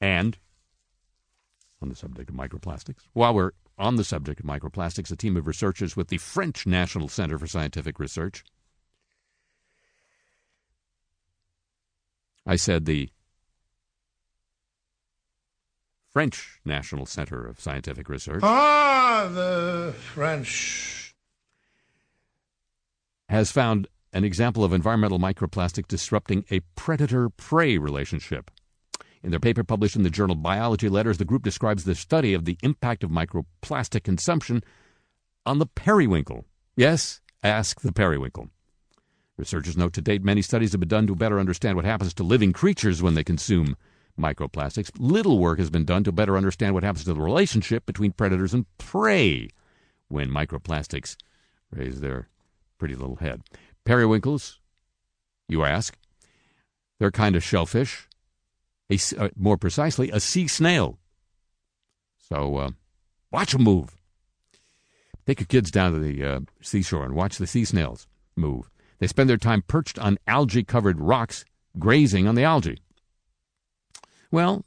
And 0.00 0.38
on 1.82 1.88
the 1.88 1.96
subject 1.96 2.30
of 2.30 2.36
microplastics, 2.36 3.02
while 3.12 3.34
we're 3.34 3.52
on 3.78 3.96
the 3.96 4.04
subject 4.04 4.40
of 4.40 4.46
microplastics, 4.46 5.10
a 5.10 5.16
team 5.16 5.36
of 5.36 5.46
researchers 5.46 5.96
with 5.96 6.08
the 6.08 6.18
French 6.18 6.66
National 6.66 7.08
Center 7.08 7.38
for 7.38 7.46
Scientific 7.46 7.98
Research. 7.98 8.44
I 12.46 12.56
said 12.56 12.84
the 12.84 13.10
French 16.10 16.60
National 16.64 17.06
Center 17.06 17.46
of 17.46 17.60
Scientific 17.60 18.08
Research. 18.08 18.42
Ah, 18.42 19.30
the 19.32 19.94
French. 19.96 21.14
Has 23.28 23.52
found 23.52 23.86
an 24.12 24.24
example 24.24 24.64
of 24.64 24.72
environmental 24.72 25.20
microplastic 25.20 25.86
disrupting 25.86 26.44
a 26.50 26.60
predator 26.74 27.28
prey 27.30 27.78
relationship. 27.78 28.50
In 29.22 29.30
their 29.30 29.38
paper 29.38 29.62
published 29.62 29.94
in 29.94 30.02
the 30.02 30.10
journal 30.10 30.34
Biology 30.34 30.88
Letters, 30.88 31.18
the 31.18 31.24
group 31.24 31.44
describes 31.44 31.84
the 31.84 31.94
study 31.94 32.34
of 32.34 32.44
the 32.44 32.58
impact 32.62 33.04
of 33.04 33.10
microplastic 33.10 34.02
consumption 34.02 34.64
on 35.46 35.58
the 35.58 35.66
periwinkle. 35.66 36.44
Yes, 36.74 37.20
ask 37.44 37.82
the 37.82 37.92
periwinkle. 37.92 38.48
Researchers 39.36 39.76
note 39.76 39.92
to 39.92 40.02
date 40.02 40.24
many 40.24 40.42
studies 40.42 40.72
have 40.72 40.80
been 40.80 40.88
done 40.88 41.06
to 41.06 41.14
better 41.14 41.38
understand 41.38 41.76
what 41.76 41.84
happens 41.84 42.12
to 42.14 42.24
living 42.24 42.52
creatures 42.52 43.00
when 43.00 43.14
they 43.14 43.24
consume 43.24 43.76
microplastics. 44.18 44.90
Little 44.98 45.38
work 45.38 45.58
has 45.58 45.70
been 45.70 45.84
done 45.84 46.04
to 46.04 46.12
better 46.12 46.36
understand 46.36 46.74
what 46.74 46.82
happens 46.82 47.04
to 47.04 47.14
the 47.14 47.20
relationship 47.20 47.86
between 47.86 48.12
predators 48.12 48.54
and 48.54 48.66
prey 48.78 49.48
when 50.08 50.28
microplastics 50.28 51.16
raise 51.70 52.00
their 52.00 52.28
pretty 52.78 52.94
little 52.94 53.16
head. 53.16 53.42
Periwinkles, 53.84 54.58
you 55.48 55.64
ask, 55.64 55.96
they're 56.98 57.10
kind 57.10 57.36
of 57.36 57.44
shellfish 57.44 58.08
a, 58.90 58.98
uh, 59.18 59.28
more 59.36 59.56
precisely, 59.56 60.10
a 60.10 60.20
sea 60.20 60.48
snail. 60.48 60.98
So 62.18 62.56
uh, 62.56 62.70
watch 63.30 63.52
them 63.52 63.62
move. 63.62 63.96
Take 65.26 65.40
your 65.40 65.46
kids 65.46 65.70
down 65.70 65.92
to 65.92 65.98
the 65.98 66.24
uh, 66.24 66.40
seashore 66.60 67.04
and 67.04 67.14
watch 67.14 67.38
the 67.38 67.46
sea 67.46 67.64
snails 67.64 68.08
move. 68.36 68.70
They 68.98 69.06
spend 69.06 69.30
their 69.30 69.36
time 69.36 69.62
perched 69.66 69.98
on 69.98 70.18
algae 70.26 70.64
covered 70.64 71.00
rocks, 71.00 71.44
grazing 71.78 72.26
on 72.26 72.34
the 72.34 72.42
algae. 72.42 72.82
Well, 74.30 74.64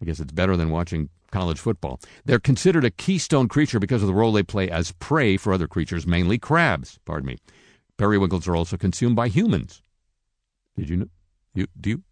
I 0.00 0.04
guess 0.04 0.20
it's 0.20 0.32
better 0.32 0.56
than 0.56 0.70
watching 0.70 1.08
college 1.30 1.58
football. 1.58 2.00
They're 2.24 2.38
considered 2.38 2.84
a 2.84 2.90
keystone 2.90 3.48
creature 3.48 3.78
because 3.78 4.02
of 4.02 4.08
the 4.08 4.14
role 4.14 4.32
they 4.32 4.42
play 4.42 4.70
as 4.70 4.92
prey 4.92 5.36
for 5.36 5.52
other 5.52 5.68
creatures, 5.68 6.06
mainly 6.06 6.38
crabs. 6.38 6.98
Pardon 7.04 7.26
me. 7.26 7.38
Periwinkles 7.98 8.48
are 8.48 8.56
also 8.56 8.76
consumed 8.76 9.16
by 9.16 9.28
humans. 9.28 9.82
Did 10.76 10.88
you 10.88 10.96
know? 10.96 11.08
You, 11.54 11.66
do 11.80 11.90
you 11.90 12.02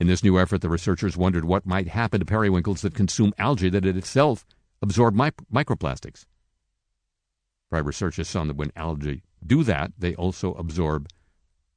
in 0.00 0.06
this 0.06 0.22
new 0.22 0.38
effort, 0.38 0.60
the 0.60 0.68
researchers 0.68 1.16
wondered 1.16 1.44
what 1.44 1.66
might 1.66 1.88
happen 1.88 2.20
to 2.20 2.26
periwinkles 2.26 2.82
that 2.82 2.94
consume 2.94 3.32
algae 3.36 3.68
that 3.68 3.84
it 3.84 3.96
itself 3.96 4.46
absorb 4.80 5.14
mi- 5.14 5.30
microplastics. 5.52 6.24
Prior 7.68 7.82
research 7.82 8.16
has 8.16 8.30
shown 8.30 8.46
that 8.46 8.56
when 8.56 8.72
algae 8.76 9.22
do 9.44 9.64
that, 9.64 9.92
they 9.98 10.14
also 10.14 10.54
absorb 10.54 11.08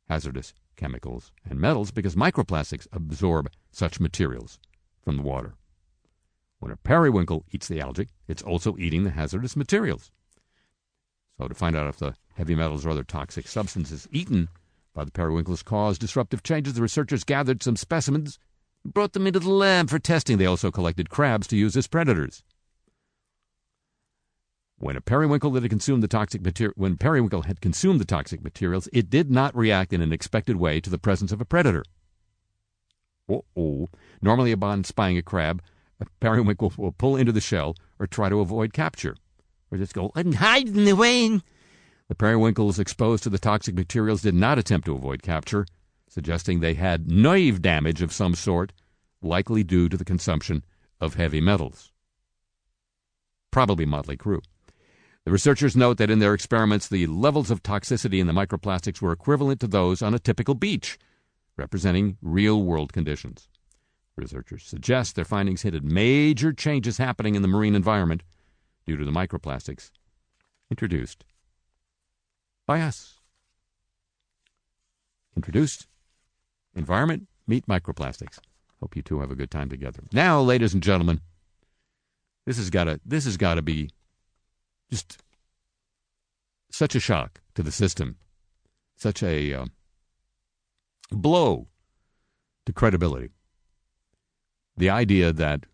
hazardous 0.07 0.53
chemicals 0.81 1.31
and 1.47 1.61
metals 1.61 1.91
because 1.91 2.15
microplastics 2.15 2.88
absorb 2.91 3.51
such 3.71 4.00
materials 4.00 4.59
from 5.03 5.15
the 5.15 5.23
water. 5.23 5.53
When 6.59 6.71
a 6.71 6.75
periwinkle 6.77 7.45
eats 7.51 7.67
the 7.67 7.79
algae, 7.79 8.09
it's 8.27 8.41
also 8.41 8.75
eating 8.77 9.03
the 9.03 9.11
hazardous 9.11 9.55
materials. 9.55 10.11
So, 11.38 11.47
to 11.47 11.53
find 11.53 11.75
out 11.75 11.88
if 11.88 11.97
the 11.97 12.15
heavy 12.35 12.55
metals 12.55 12.85
or 12.85 12.89
other 12.89 13.03
toxic 13.03 13.47
substances 13.47 14.07
eaten 14.11 14.50
by 14.93 15.05
the 15.05 15.11
periwinkles 15.11 15.63
cause 15.63 15.97
disruptive 15.97 16.43
changes, 16.43 16.73
the 16.73 16.81
researchers 16.81 17.23
gathered 17.23 17.63
some 17.63 17.75
specimens 17.75 18.38
and 18.83 18.93
brought 18.93 19.13
them 19.13 19.27
into 19.27 19.39
the 19.39 19.50
lab 19.50 19.89
for 19.89 20.00
testing. 20.00 20.38
They 20.38 20.45
also 20.45 20.71
collected 20.71 21.09
crabs 21.09 21.47
to 21.47 21.57
use 21.57 21.77
as 21.77 21.88
predators. 21.88 22.43
When 24.81 24.98
a 24.98 25.01
periwinkle 25.01 25.51
that 25.51 25.63
had 25.63 25.70
consumed 25.70 26.01
the 26.01 26.07
toxic 26.07 26.41
material, 26.41 26.74
when 26.75 26.98
periwinkle 26.98 27.44
had 27.44 27.61
consumed 27.61 28.01
the 28.01 28.05
toxic 28.05 28.44
materials, 28.44 28.89
it 28.91 29.09
did 29.09 29.29
not 29.29 29.55
react 29.55 29.94
in 29.94 30.01
an 30.01 30.11
expected 30.11 30.55
way 30.55 30.81
to 30.81 30.89
the 30.89 30.98
presence 30.98 31.31
of 31.31 31.39
a 31.39 31.46
predator. 31.46 31.83
Oh, 33.29 33.89
normally 34.22 34.51
upon 34.51 34.83
spying 34.83 35.17
a 35.17 35.22
crab, 35.22 35.61
a 36.00 36.05
periwinkle 36.20 36.74
will 36.77 36.91
pull 36.91 37.15
into 37.15 37.31
the 37.31 37.39
shell 37.39 37.75
or 38.00 38.07
try 38.07 38.27
to 38.27 38.39
avoid 38.39 38.74
capture, 38.74 39.15
or 39.72 39.77
just 39.77 39.94
go 39.94 40.11
and 40.15 40.35
hide 40.35 40.67
in 40.67 40.85
the 40.85 40.94
rain 40.94 41.44
the 42.11 42.15
periwinkles 42.15 42.77
exposed 42.77 43.24
to 43.24 43.29
the 43.29 43.39
toxic 43.39 43.74
materials 43.74 44.22
did 44.22 44.35
not 44.35 44.59
attempt 44.59 44.85
to 44.85 44.94
avoid 44.94 45.24
capture, 45.24 45.65
suggesting 46.09 46.59
they 46.59 46.74
had 46.74 47.09
nerve 47.09 47.61
damage 47.61 48.01
of 48.01 48.11
some 48.11 48.35
sort, 48.35 48.74
likely 49.22 49.63
due 49.63 49.87
to 49.87 49.96
the 49.96 50.03
consumption 50.03 50.61
of 51.00 51.13
heavy 51.13 51.39
metals. 51.39 51.94
Probably 53.50 53.85
Motley 53.85 54.17
Crue. 54.17 54.41
The 55.25 55.31
researchers 55.31 55.75
note 55.75 55.98
that 55.98 56.10
in 56.10 56.20
their 56.20 56.34
experiments, 56.34 56.88
the 56.88 57.05
levels 57.05 57.51
of 57.51 57.62
toxicity 57.62 58.20
in 58.20 58.27
the 58.27 58.34
microplastics 58.34 59.01
were 59.01 59.12
equivalent 59.12 59.60
to 59.60 59.68
those 59.68 60.01
on 60.01 60.14
a 60.14 60.20
typical 60.20 60.55
beach, 60.55 60.98
representing 61.57 62.18
real 62.22 62.64
world 62.64 62.92
conditions. 62.92 63.48
Researchers 64.16 64.64
suggest 64.64 65.16
their 65.16 65.25
findings 65.25 65.62
hint 65.62 65.75
at 65.75 65.84
major 65.84 66.51
changes 66.51 66.98
happening 66.98 67.36
in 67.36 67.44
the 67.44 67.48
marine 67.48 67.75
environment 67.75 68.24
due 68.86 68.98
to 68.98 69.05
the 69.05 69.12
microplastics 69.12 69.92
introduced 70.72 71.24
by 72.66 72.81
us. 72.81 73.20
Introduced 75.36 75.88
Environment, 76.75 77.27
Meet 77.48 77.68
Microplastics. 77.68 78.40
Hope 78.79 78.96
you 78.96 79.01
two 79.01 79.20
have 79.20 79.31
a 79.31 79.36
good 79.36 79.51
time 79.51 79.70
together. 79.70 80.01
Now, 80.12 80.42
ladies 80.42 80.74
and 80.74 80.81
gentlemen, 80.81 81.22
this 82.46 82.57
has 82.57 82.70
got 82.70 82.86
to 82.86 83.00
this 83.05 83.25
has 83.25 83.38
got 83.38 83.55
to 83.55 83.62
be 83.62 83.90
just 84.92 85.18
such 86.70 86.96
a 86.96 87.00
shock 87.00 87.42
to 87.56 87.64
the 87.64 87.72
system, 87.72 88.18
such 88.98 89.24
a 89.24 89.54
uh, 89.54 89.66
blow 91.12 91.68
to 92.66 92.74
credibility. 92.74 93.30
The 94.77 94.90
idea 94.90 95.32
that 95.34 95.66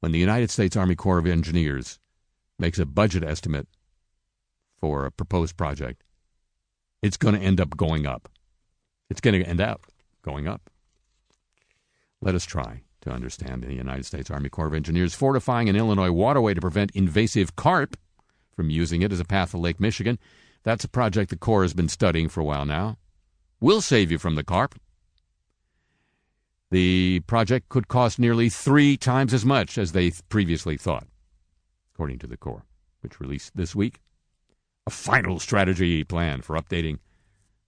when 0.00 0.12
the 0.12 0.18
United 0.18 0.50
States 0.50 0.76
Army 0.76 0.94
Corps 0.94 1.18
of 1.18 1.26
Engineers 1.26 1.98
makes 2.58 2.78
a 2.78 2.86
budget 2.86 3.22
estimate 3.22 3.68
for 4.80 5.06
a 5.06 5.12
proposed 5.12 5.56
project, 5.56 6.02
it's 7.02 7.16
going 7.16 7.34
to 7.34 7.40
end 7.40 7.60
up 7.60 7.76
going 7.76 8.06
up. 8.06 8.28
It's 9.10 9.20
going 9.20 9.40
to 9.40 9.48
end 9.48 9.60
up 9.60 9.86
going 10.22 10.48
up. 10.48 10.70
Let 12.20 12.34
us 12.34 12.44
try 12.44 12.82
to 13.02 13.10
understand 13.10 13.62
the 13.62 13.74
United 13.74 14.06
States 14.06 14.30
Army 14.30 14.48
Corps 14.48 14.66
of 14.66 14.74
Engineers 14.74 15.14
fortifying 15.14 15.68
an 15.68 15.76
Illinois 15.76 16.10
waterway 16.10 16.54
to 16.54 16.60
prevent 16.60 16.90
invasive 16.92 17.54
carp 17.56 17.96
from 18.54 18.70
using 18.70 19.02
it 19.02 19.12
as 19.12 19.20
a 19.20 19.24
path 19.24 19.52
to 19.52 19.58
Lake 19.58 19.80
Michigan. 19.80 20.18
That's 20.62 20.84
a 20.84 20.88
project 20.88 21.30
the 21.30 21.36
Corps 21.36 21.62
has 21.62 21.74
been 21.74 21.88
studying 21.88 22.28
for 22.28 22.40
a 22.40 22.44
while 22.44 22.64
now. 22.64 22.98
We'll 23.60 23.80
save 23.80 24.10
you 24.10 24.18
from 24.18 24.34
the 24.34 24.44
carp. 24.44 24.74
The 26.70 27.20
project 27.26 27.68
could 27.68 27.88
cost 27.88 28.18
nearly 28.18 28.48
three 28.48 28.96
times 28.96 29.34
as 29.34 29.44
much 29.44 29.76
as 29.76 29.92
they 29.92 30.10
previously 30.28 30.76
thought, 30.76 31.06
according 31.94 32.18
to 32.20 32.26
the 32.26 32.36
Corps, 32.36 32.64
which 33.00 33.20
released 33.20 33.56
this 33.56 33.74
week 33.74 34.00
a 34.86 34.90
final 34.90 35.38
strategy 35.38 36.04
plan 36.04 36.42
for 36.42 36.56
updating 36.56 36.98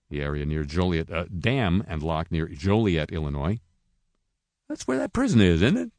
the 0.09 0.21
area 0.21 0.45
near 0.45 0.63
Joliet 0.63 1.11
uh, 1.11 1.25
Dam 1.37 1.83
and 1.87 2.03
Lock 2.03 2.31
near 2.31 2.47
Joliet, 2.47 3.11
Illinois. 3.11 3.59
That's 4.69 4.87
where 4.87 4.97
that 4.97 5.13
prison 5.13 5.41
is, 5.41 5.61
isn't 5.61 5.77
it? 5.77 5.91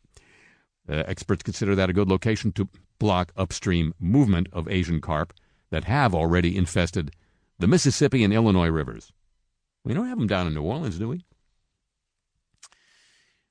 Uh, 0.89 1.03
experts 1.07 1.43
consider 1.43 1.75
that 1.75 1.91
a 1.91 1.93
good 1.93 2.09
location 2.09 2.53
to 2.53 2.69
block 2.99 3.33
upstream 3.37 3.95
movement 3.99 4.49
of 4.53 4.69
Asian 4.69 5.01
carp 5.01 5.33
that 5.71 5.85
have 5.85 6.15
already 6.15 6.57
infested 6.57 7.13
the 7.59 7.67
Mississippi 7.67 8.23
and 8.23 8.33
Illinois 8.33 8.69
rivers. 8.69 9.13
We 9.85 9.95
don't 9.95 10.09
have 10.09 10.19
them 10.19 10.27
down 10.27 10.47
in 10.47 10.55
New 10.55 10.63
Orleans, 10.63 10.99
do 10.99 11.09
we? 11.09 11.25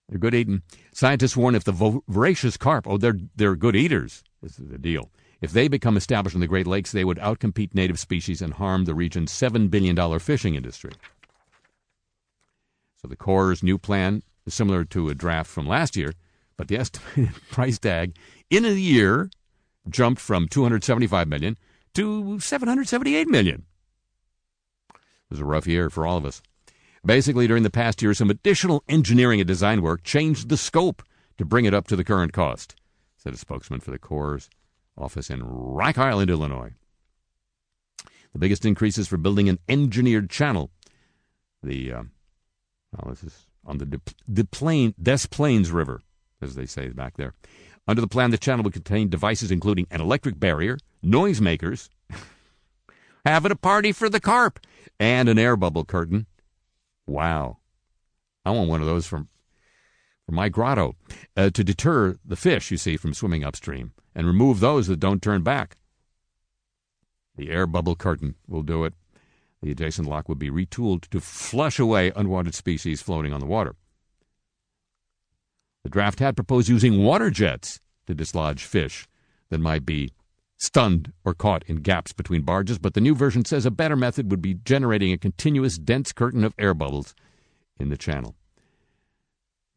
They're 0.08 0.20
good 0.20 0.36
eating. 0.36 0.62
Scientists 0.94 1.36
warn 1.36 1.56
if 1.56 1.64
the 1.64 2.02
voracious 2.08 2.58
carp, 2.58 2.88
oh, 2.88 2.98
they're, 2.98 3.20
they're 3.36 3.56
good 3.56 3.76
eaters, 3.76 4.24
this 4.42 4.60
is 4.60 4.70
the 4.70 4.78
deal. 4.78 5.10
If 5.42 5.52
they 5.52 5.68
become 5.68 5.98
established 5.98 6.36
in 6.36 6.42
the 6.42 6.48
Great 6.48 6.68
Lakes, 6.68 6.92
they 6.92 7.04
would 7.04 7.18
outcompete 7.18 7.74
native 7.74 8.00
species 8.00 8.42
and 8.42 8.54
harm 8.54 8.86
the 8.86 8.96
region's 8.96 9.32
$7 9.32 9.70
billion 9.70 10.20
fishing 10.20 10.56
industry. 10.56 10.92
So 13.02 13.08
the 13.08 13.16
Corps' 13.16 13.62
new 13.64 13.78
plan 13.78 14.22
similar 14.54 14.86
to 14.86 15.10
a 15.10 15.16
draft 15.16 15.50
from 15.50 15.68
last 15.68 15.96
year, 15.96 16.14
but 16.58 16.68
the 16.68 16.78
estimated 16.80 17.34
price 17.50 17.80
tag 17.80 18.16
in 18.50 18.66
a 18.66 18.70
year 18.70 19.30
jumped 19.90 20.22
from 20.22 20.48
275 20.48 21.28
million 21.28 21.58
to 21.94 22.40
778 22.40 23.28
million. 23.28 23.66
It 24.94 25.32
was 25.32 25.40
a 25.40 25.46
rough 25.46 25.68
year 25.68 25.90
for 25.90 26.06
all 26.06 26.18
of 26.18 26.26
us. 26.26 26.42
Basically, 27.06 27.48
during 27.48 27.64
the 27.64 27.70
past 27.70 28.02
year, 28.02 28.14
some 28.14 28.30
additional 28.30 28.84
engineering 28.90 29.40
and 29.40 29.48
design 29.48 29.82
work 29.82 30.04
changed 30.04 30.50
the 30.50 30.58
scope 30.58 31.04
to 31.38 31.46
bring 31.46 31.66
it 31.66 31.74
up 31.74 31.88
to 31.88 31.96
the 31.96 32.04
current 32.04 32.34
cost, 32.34 32.76
said 33.18 33.34
a 33.34 33.38
spokesman 33.38 33.80
for 33.80 33.92
the 33.92 34.00
Corps' 34.00 34.50
office 34.98 35.30
in 35.30 35.44
Rock 35.44 35.98
Island, 35.98 36.32
Illinois. 36.32 36.74
The 38.34 38.40
biggest 38.40 38.66
increases 38.66 39.08
for 39.08 39.18
building 39.18 39.48
an 39.50 39.60
engineered 39.70 40.30
channel. 40.30 40.72
The 41.62 41.92
uh, 41.92 42.04
well, 42.92 43.14
this 43.14 43.24
is 43.24 43.46
on 43.66 43.78
the, 43.78 44.02
Des 44.32 45.28
Plaines 45.30 45.72
River, 45.72 46.02
as 46.42 46.56
they 46.56 46.66
say 46.66 46.90
back 46.90 47.18
there. 47.18 47.34
Under 47.88 48.02
the 48.02 48.08
plan, 48.08 48.32
the 48.32 48.38
channel 48.38 48.64
would 48.64 48.74
contain 48.74 49.10
devices 49.10 49.52
including 49.52 49.88
an 49.92 50.02
electric 50.02 50.40
barrier, 50.40 50.78
noisemakers, 51.04 51.90
having 53.26 53.52
a 53.52 53.56
party 53.56 53.92
for 53.92 54.10
the 54.10 54.20
carp, 54.20 54.60
and 55.00 55.30
an 55.30 55.38
air 55.38 55.56
bubble 55.56 55.86
curtain. 55.86 56.26
Wow. 57.06 57.58
I 58.46 58.52
want 58.52 58.70
one 58.70 58.82
of 58.82 58.88
those 58.88 59.08
from, 59.08 59.30
from 60.26 60.36
my 60.36 60.50
grotto 60.50 60.96
uh, 61.36 61.50
to 61.52 61.64
deter 61.64 62.18
the 62.26 62.36
fish, 62.36 62.72
you 62.72 62.78
see, 62.78 62.98
from 62.98 63.14
swimming 63.14 63.44
upstream 63.44 63.94
and 64.16 64.26
remove 64.26 64.60
those 64.60 64.88
that 64.88 65.00
don't 65.00 65.22
turn 65.22 65.44
back. 65.44 65.78
The 67.36 67.52
air 67.52 67.68
bubble 67.68 67.96
curtain 67.96 68.36
will 68.48 68.64
do 68.64 68.86
it. 68.86 68.94
The 69.66 69.72
adjacent 69.72 70.08
lock 70.08 70.30
would 70.30 70.38
be 70.38 70.52
retooled 70.52 71.10
to 71.10 71.20
flush 71.20 71.80
away 71.80 72.12
unwanted 72.16 72.54
species 72.54 73.02
floating 73.02 73.34
on 73.34 73.40
the 73.40 73.48
water. 73.48 73.76
The 75.82 75.90
draft 75.90 76.20
had 76.20 76.36
proposed 76.36 76.70
using 76.70 77.04
water 77.04 77.32
jets 77.32 77.80
to 78.06 78.14
dislodge 78.14 78.64
fish 78.64 79.08
that 79.50 79.58
might 79.58 79.84
be 79.84 80.12
stunned 80.58 81.14
or 81.24 81.34
caught 81.34 81.64
in 81.66 81.78
gaps 81.78 82.14
between 82.14 82.44
barges, 82.44 82.78
but 82.78 82.94
the 82.94 83.02
new 83.02 83.16
version 83.16 83.44
says 83.44 83.66
a 83.66 83.72
better 83.72 83.96
method 83.96 84.30
would 84.30 84.40
be 84.40 84.54
generating 84.54 85.12
a 85.12 85.18
continuous 85.18 85.80
dense 85.80 86.12
curtain 86.12 86.44
of 86.44 86.54
air 86.60 86.76
bubbles 86.76 87.16
in 87.80 87.90
the 87.90 87.98
channel. 87.98 88.36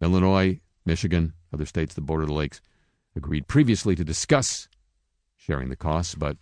Illinois, 0.03 0.61
Michigan, 0.85 1.33
other 1.51 1.64
states 1.64 1.94
that 1.94 2.03
border 2.03 2.27
the 2.27 2.35
lakes 2.35 2.61
agreed 3.16 3.48
previously 3.48 3.96
to 3.96 4.05
discuss 4.05 4.68
sharing 5.35 5.70
the 5.70 5.77
costs, 5.77 6.14
but 6.14 6.37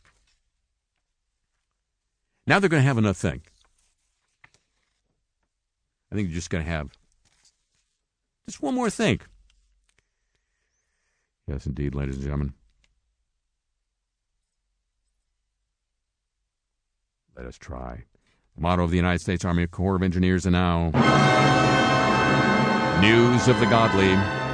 now 2.46 2.58
they're 2.58 2.68
going 2.68 2.82
to 2.82 2.86
have 2.86 2.98
another 2.98 3.14
thing. 3.14 3.42
I 6.10 6.14
think 6.14 6.28
you're 6.28 6.36
just 6.36 6.50
going 6.50 6.64
to 6.64 6.70
have 6.70 6.90
just 8.46 8.62
one 8.62 8.74
more 8.74 8.90
thing. 8.90 9.20
Yes, 11.48 11.66
indeed, 11.66 11.94
ladies 11.94 12.16
and 12.16 12.24
gentlemen. 12.24 12.54
Let 17.36 17.46
us 17.46 17.58
try. 17.58 18.04
The 18.54 18.62
motto 18.62 18.84
of 18.84 18.90
the 18.90 18.96
United 18.96 19.20
States 19.20 19.44
Army 19.44 19.66
Corps 19.66 19.96
of 19.96 20.02
Engineers 20.02 20.46
and 20.46 20.54
now 20.54 20.90
News 23.00 23.48
of 23.48 23.60
the 23.60 23.66
Godly. 23.66 24.45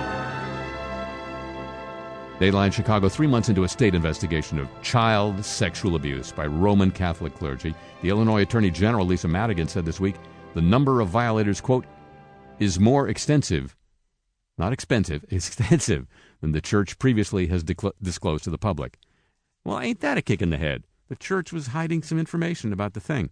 Dayline 2.42 2.72
Chicago, 2.72 3.08
three 3.08 3.28
months 3.28 3.50
into 3.50 3.62
a 3.62 3.68
state 3.68 3.94
investigation 3.94 4.58
of 4.58 4.68
child 4.82 5.44
sexual 5.44 5.94
abuse 5.94 6.32
by 6.32 6.44
Roman 6.44 6.90
Catholic 6.90 7.36
clergy. 7.36 7.72
The 8.00 8.08
Illinois 8.08 8.42
Attorney 8.42 8.68
General, 8.68 9.06
Lisa 9.06 9.28
Madigan, 9.28 9.68
said 9.68 9.84
this 9.84 10.00
week 10.00 10.16
the 10.54 10.60
number 10.60 11.00
of 11.00 11.06
violators, 11.06 11.60
quote, 11.60 11.84
is 12.58 12.80
more 12.80 13.08
extensive, 13.08 13.76
not 14.58 14.72
expensive, 14.72 15.24
extensive, 15.30 16.08
than 16.40 16.50
the 16.50 16.60
church 16.60 16.98
previously 16.98 17.46
has 17.46 17.62
disclosed 17.62 18.42
to 18.42 18.50
the 18.50 18.58
public. 18.58 18.98
Well, 19.64 19.78
ain't 19.78 20.00
that 20.00 20.18
a 20.18 20.22
kick 20.22 20.42
in 20.42 20.50
the 20.50 20.58
head? 20.58 20.82
The 21.08 21.14
church 21.14 21.52
was 21.52 21.68
hiding 21.68 22.02
some 22.02 22.18
information 22.18 22.72
about 22.72 22.94
the 22.94 23.00
thing. 23.00 23.30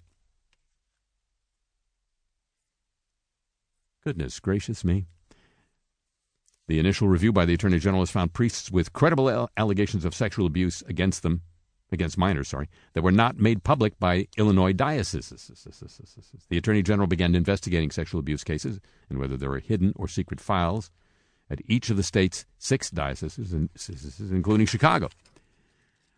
Goodness 4.05 4.38
gracious 4.38 4.85
me. 4.85 5.09
The 6.70 6.78
initial 6.78 7.09
review 7.09 7.33
by 7.33 7.46
the 7.46 7.54
Attorney 7.54 7.80
General 7.80 8.02
has 8.02 8.12
found 8.12 8.33
priests 8.33 8.70
with 8.70 8.92
credible 8.92 9.50
allegations 9.56 10.04
of 10.04 10.14
sexual 10.14 10.46
abuse 10.46 10.83
against 10.83 11.24
them, 11.24 11.40
against 11.90 12.16
minors, 12.16 12.46
sorry, 12.46 12.68
that 12.92 13.02
were 13.02 13.11
not 13.11 13.40
made 13.40 13.64
public 13.64 13.98
by 13.98 14.28
Illinois 14.37 14.72
dioceses. 14.72 15.50
The 16.48 16.56
Attorney 16.56 16.83
General 16.83 17.09
began 17.09 17.35
investigating 17.35 17.90
sexual 17.90 18.20
abuse 18.20 18.44
cases 18.44 18.78
and 19.09 19.18
whether 19.18 19.37
there 19.37 19.50
were 19.50 19.59
hidden 19.59 19.92
or 19.96 20.06
secret 20.06 20.40
files 20.40 20.92
at 21.50 21.59
each 21.66 21.90
of 21.90 21.96
the 21.96 22.04
state's 22.04 22.46
six 22.56 22.88
dioceses, 22.88 23.52
including 24.30 24.66
Chicago. 24.66 25.09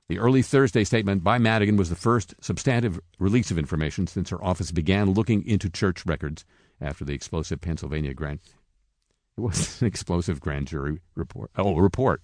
The 0.09 0.19
early 0.19 0.43
Thursday 0.43 0.85
statement 0.85 1.25
by 1.25 1.39
Madigan 1.39 1.79
was 1.79 1.89
the 1.89 1.97
first 1.97 2.35
substantive 2.43 3.01
release 3.19 3.51
of 3.51 3.59
information 3.59 4.07
since 4.07 4.29
her 4.29 4.45
office 4.45 4.71
began 4.71 5.15
looking 5.15 5.47
into 5.47 5.71
church 5.71 6.05
records 6.05 6.45
after 6.79 7.07
the 7.07 7.15
explosive 7.15 7.63
Pennsylvania 7.63 8.13
grand 8.13 8.41
it 9.37 9.41
was 9.41 9.81
an 9.81 9.87
explosive 9.87 10.41
grand 10.41 10.69
jury 10.69 11.01
report. 11.15 11.51
Oh, 11.57 11.77
report 11.77 12.23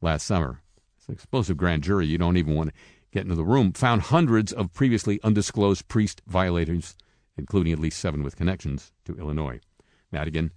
last 0.00 0.26
summer. 0.26 0.60
It's 0.96 1.08
an 1.08 1.14
explosive 1.14 1.56
grand 1.56 1.82
jury. 1.82 2.06
You 2.06 2.18
don't 2.18 2.36
even 2.36 2.54
want 2.54 2.70
to 2.70 2.74
get 3.12 3.22
into 3.22 3.34
the 3.34 3.44
room. 3.44 3.72
Found 3.72 4.02
hundreds 4.02 4.52
of 4.52 4.72
previously 4.72 5.20
undisclosed 5.22 5.88
priest 5.88 6.22
violators, 6.26 6.96
including 7.36 7.72
at 7.72 7.78
least 7.78 7.98
seven 7.98 8.22
with 8.22 8.36
connections 8.36 8.92
to 9.04 9.16
Illinois. 9.16 9.60
Madigan 10.12 10.52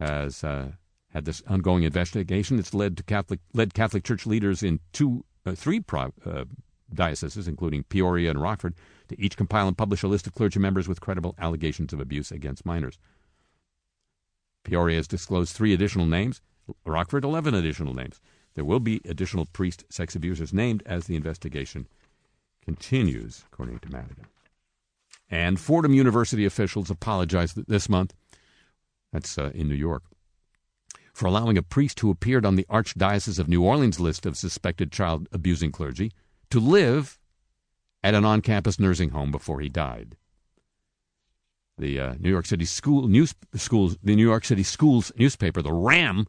has 0.00 0.44
uh, 0.44 0.72
had 1.12 1.24
this 1.24 1.42
ongoing 1.48 1.82
investigation. 1.82 2.58
It's 2.58 2.74
led 2.74 2.96
to 2.96 3.02
Catholic 3.02 3.40
led 3.52 3.74
Catholic 3.74 4.04
Church 4.04 4.26
leaders 4.26 4.62
in 4.62 4.80
two, 4.92 5.24
uh, 5.46 5.54
three 5.54 5.80
pro, 5.80 6.12
uh, 6.24 6.44
dioceses, 6.92 7.48
including 7.48 7.84
Peoria 7.84 8.30
and 8.30 8.40
Rockford, 8.40 8.74
to 9.08 9.20
each 9.20 9.36
compile 9.36 9.68
and 9.68 9.76
publish 9.76 10.02
a 10.02 10.08
list 10.08 10.26
of 10.26 10.34
clergy 10.34 10.60
members 10.60 10.88
with 10.88 11.00
credible 11.00 11.34
allegations 11.38 11.92
of 11.92 12.00
abuse 12.00 12.30
against 12.30 12.64
minors. 12.64 12.98
Peoria 14.68 14.96
has 14.96 15.08
disclosed 15.08 15.56
three 15.56 15.72
additional 15.72 16.04
names, 16.04 16.42
Rockford, 16.84 17.24
11 17.24 17.54
additional 17.54 17.94
names. 17.94 18.20
There 18.54 18.66
will 18.66 18.80
be 18.80 19.00
additional 19.06 19.46
priest 19.46 19.84
sex 19.88 20.14
abusers 20.14 20.52
named 20.52 20.82
as 20.84 21.06
the 21.06 21.16
investigation 21.16 21.88
continues, 22.62 23.44
according 23.50 23.78
to 23.78 23.90
Madigan. 23.90 24.26
And 25.30 25.58
Fordham 25.58 25.94
University 25.94 26.44
officials 26.44 26.90
apologized 26.90 27.66
this 27.66 27.88
month, 27.88 28.12
that's 29.10 29.38
uh, 29.38 29.52
in 29.54 29.68
New 29.68 29.74
York, 29.74 30.02
for 31.14 31.24
allowing 31.24 31.56
a 31.56 31.62
priest 31.62 32.00
who 32.00 32.10
appeared 32.10 32.44
on 32.44 32.56
the 32.56 32.66
Archdiocese 32.68 33.38
of 33.38 33.48
New 33.48 33.64
Orleans 33.64 33.98
list 33.98 34.26
of 34.26 34.36
suspected 34.36 34.92
child 34.92 35.28
abusing 35.32 35.72
clergy 35.72 36.12
to 36.50 36.60
live 36.60 37.18
at 38.04 38.14
an 38.14 38.26
on 38.26 38.42
campus 38.42 38.78
nursing 38.78 39.10
home 39.10 39.30
before 39.30 39.60
he 39.60 39.70
died. 39.70 40.16
The 41.78 42.00
uh, 42.00 42.14
New 42.18 42.30
York 42.30 42.46
City 42.46 42.64
school 42.64 43.06
news 43.06 43.34
schools, 43.54 43.96
the 44.02 44.16
New 44.16 44.26
York 44.26 44.44
City 44.44 44.62
schools 44.62 45.12
newspaper, 45.16 45.62
the 45.62 45.72
Ram, 45.72 46.26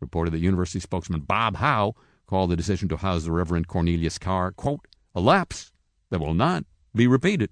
reported 0.00 0.32
that 0.32 0.38
university 0.38 0.80
spokesman 0.80 1.20
Bob 1.20 1.56
Howe 1.56 1.94
called 2.26 2.50
the 2.50 2.56
decision 2.56 2.88
to 2.88 2.96
house 2.96 3.24
the 3.24 3.32
Reverend 3.32 3.68
Cornelius 3.68 4.18
Carr, 4.18 4.52
quote, 4.52 4.86
a 5.14 5.20
lapse 5.20 5.72
that 6.10 6.20
will 6.20 6.34
not 6.34 6.64
be 6.94 7.06
repeated. 7.06 7.50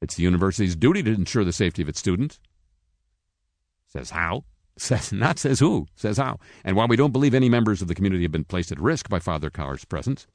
It's 0.00 0.14
the 0.14 0.22
university's 0.22 0.76
duty 0.76 1.02
to 1.02 1.12
ensure 1.12 1.44
the 1.44 1.52
safety 1.52 1.82
of 1.82 1.88
its 1.88 1.98
students. 1.98 2.40
Says 3.88 4.10
Howe. 4.10 4.44
Says 4.78 5.12
not 5.12 5.38
says 5.38 5.60
who. 5.60 5.88
Says 5.94 6.16
how. 6.16 6.38
And 6.64 6.74
while 6.74 6.88
we 6.88 6.96
don't 6.96 7.12
believe 7.12 7.34
any 7.34 7.50
members 7.50 7.82
of 7.82 7.88
the 7.88 7.94
community 7.94 8.22
have 8.22 8.32
been 8.32 8.44
placed 8.44 8.72
at 8.72 8.80
risk 8.80 9.10
by 9.10 9.18
Father 9.18 9.50
Carr's 9.50 9.84
presence, 9.84 10.26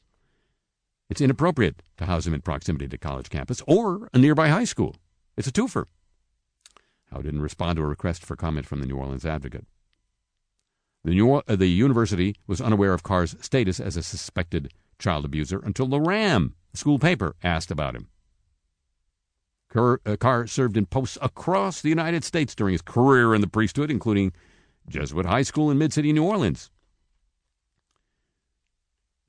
it's 1.09 1.21
inappropriate 1.21 1.81
to 1.97 2.05
house 2.05 2.25
him 2.25 2.33
in 2.33 2.41
proximity 2.41 2.87
to 2.87 2.97
college 2.97 3.29
campus 3.29 3.61
or 3.67 4.09
a 4.13 4.17
nearby 4.17 4.49
high 4.49 4.63
school. 4.63 4.95
It's 5.37 5.47
a 5.47 5.51
twofer. 5.51 5.85
Howe 7.11 7.21
didn't 7.21 7.41
respond 7.41 7.77
to 7.77 7.83
a 7.83 7.87
request 7.87 8.25
for 8.25 8.35
comment 8.35 8.65
from 8.65 8.81
the 8.81 8.87
New 8.87 8.97
Orleans 8.97 9.25
Advocate. 9.25 9.65
The, 11.03 11.11
New, 11.11 11.35
uh, 11.35 11.55
the 11.55 11.67
university 11.67 12.35
was 12.47 12.59
unaware 12.59 12.93
of 12.93 13.03
Carr's 13.03 13.35
status 13.39 13.79
as 13.79 13.95
a 13.95 14.01
suspected 14.01 14.73
child 14.97 15.23
abuser 15.23 15.59
until 15.59 15.85
the 15.85 15.99
Ram, 15.99 16.55
the 16.71 16.77
school 16.77 16.97
paper, 16.97 17.35
asked 17.43 17.69
about 17.69 17.95
him. 17.95 18.07
Carr, 19.69 20.01
uh, 20.05 20.15
Carr 20.15 20.47
served 20.47 20.77
in 20.77 20.85
posts 20.85 21.17
across 21.21 21.81
the 21.81 21.89
United 21.89 22.23
States 22.23 22.55
during 22.55 22.71
his 22.71 22.81
career 22.81 23.35
in 23.35 23.41
the 23.41 23.47
priesthood, 23.47 23.91
including 23.91 24.31
Jesuit 24.87 25.25
High 25.25 25.43
School 25.43 25.69
in 25.69 25.77
Mid 25.77 25.93
City, 25.93 26.11
New 26.11 26.23
Orleans. 26.23 26.71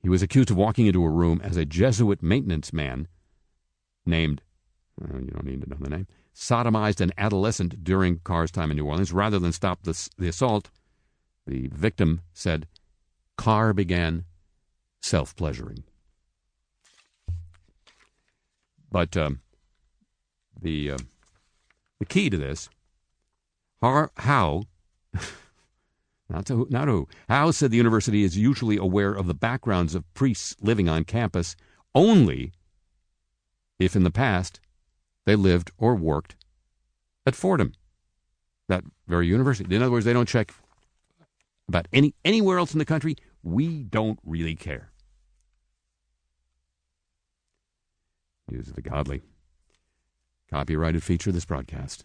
He 0.07 0.09
was 0.09 0.21
accused 0.21 0.49
of 0.49 0.55
walking 0.55 0.85
into 0.85 1.03
a 1.03 1.09
room 1.09 1.41
as 1.43 1.57
a 1.57 1.65
Jesuit 1.65 2.23
maintenance 2.23 2.71
man 2.71 3.09
named, 4.05 4.41
well, 4.97 5.19
you 5.19 5.31
don't 5.31 5.43
need 5.43 5.61
to 5.63 5.69
know 5.69 5.75
the 5.81 5.89
name, 5.89 6.07
sodomized 6.33 7.01
an 7.01 7.11
adolescent 7.17 7.83
during 7.83 8.19
Carr's 8.19 8.49
time 8.49 8.71
in 8.71 8.77
New 8.77 8.85
Orleans. 8.85 9.11
Rather 9.11 9.37
than 9.37 9.51
stop 9.51 9.83
the, 9.83 10.09
the 10.17 10.29
assault, 10.29 10.69
the 11.45 11.67
victim 11.73 12.21
said 12.31 12.67
Carr 13.35 13.73
began 13.73 14.23
self 15.01 15.35
pleasuring. 15.35 15.83
But 18.89 19.17
um, 19.17 19.41
the 20.57 20.91
uh, 20.91 20.97
the 21.99 22.05
key 22.05 22.29
to 22.29 22.37
this, 22.37 22.69
how 23.81 24.63
not, 26.29 26.45
to, 26.47 26.67
not 26.69 26.87
who. 26.87 27.07
Howe 27.29 27.51
said 27.51 27.71
the 27.71 27.77
university 27.77 28.23
is 28.23 28.37
usually 28.37 28.77
aware 28.77 29.13
of 29.13 29.27
the 29.27 29.33
backgrounds 29.33 29.95
of 29.95 30.11
priests 30.13 30.55
living 30.61 30.89
on 30.89 31.03
campus 31.03 31.55
only 31.95 32.51
if 33.79 33.95
in 33.95 34.03
the 34.03 34.11
past 34.11 34.59
they 35.25 35.35
lived 35.35 35.71
or 35.77 35.95
worked 35.95 36.35
at 37.25 37.35
Fordham, 37.35 37.73
that 38.67 38.83
very 39.07 39.27
university. 39.27 39.75
In 39.75 39.81
other 39.81 39.91
words, 39.91 40.05
they 40.05 40.13
don't 40.13 40.27
check 40.27 40.53
about 41.67 41.87
any 41.91 42.13
anywhere 42.23 42.57
else 42.57 42.73
in 42.73 42.79
the 42.79 42.85
country. 42.85 43.15
We 43.43 43.83
don't 43.83 44.19
really 44.25 44.55
care. 44.55 44.91
News 48.49 48.69
of 48.69 48.75
the 48.75 48.81
godly. 48.81 49.21
Copyrighted 50.49 51.03
feature 51.03 51.29
of 51.29 51.33
this 51.33 51.45
broadcast. 51.45 52.03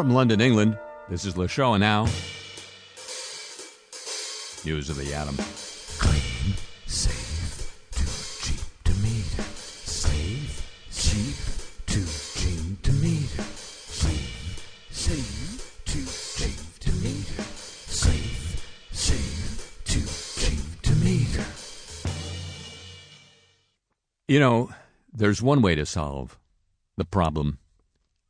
From 0.00 0.14
London, 0.14 0.40
England, 0.40 0.78
this 1.10 1.26
is 1.26 1.36
Le 1.36 1.46
Show 1.46 1.76
now. 1.76 2.06
News 4.64 4.88
of 4.88 4.96
the 4.96 5.12
atom. 5.12 5.36
Clean, 5.98 6.54
safe, 6.86 7.70
too 7.90 8.06
cheap 8.40 8.64
to 8.84 8.94
meter. 9.02 9.44
Cheap, 10.90 11.36
too 11.84 12.06
cheap 12.34 12.80
to 12.80 12.92
meter. 12.94 13.42
Safe, 13.42 14.72
too 15.84 16.06
cheap 16.34 16.56
to 16.80 16.90
meter. 17.04 17.42
Safe, 17.92 18.56
too 19.84 20.06
cheap 20.40 20.80
to 20.80 20.94
meter. 21.04 21.44
You 24.28 24.40
know, 24.40 24.70
there's 25.12 25.42
one 25.42 25.60
way 25.60 25.74
to 25.74 25.84
solve 25.84 26.38
the 26.96 27.04
problem 27.04 27.58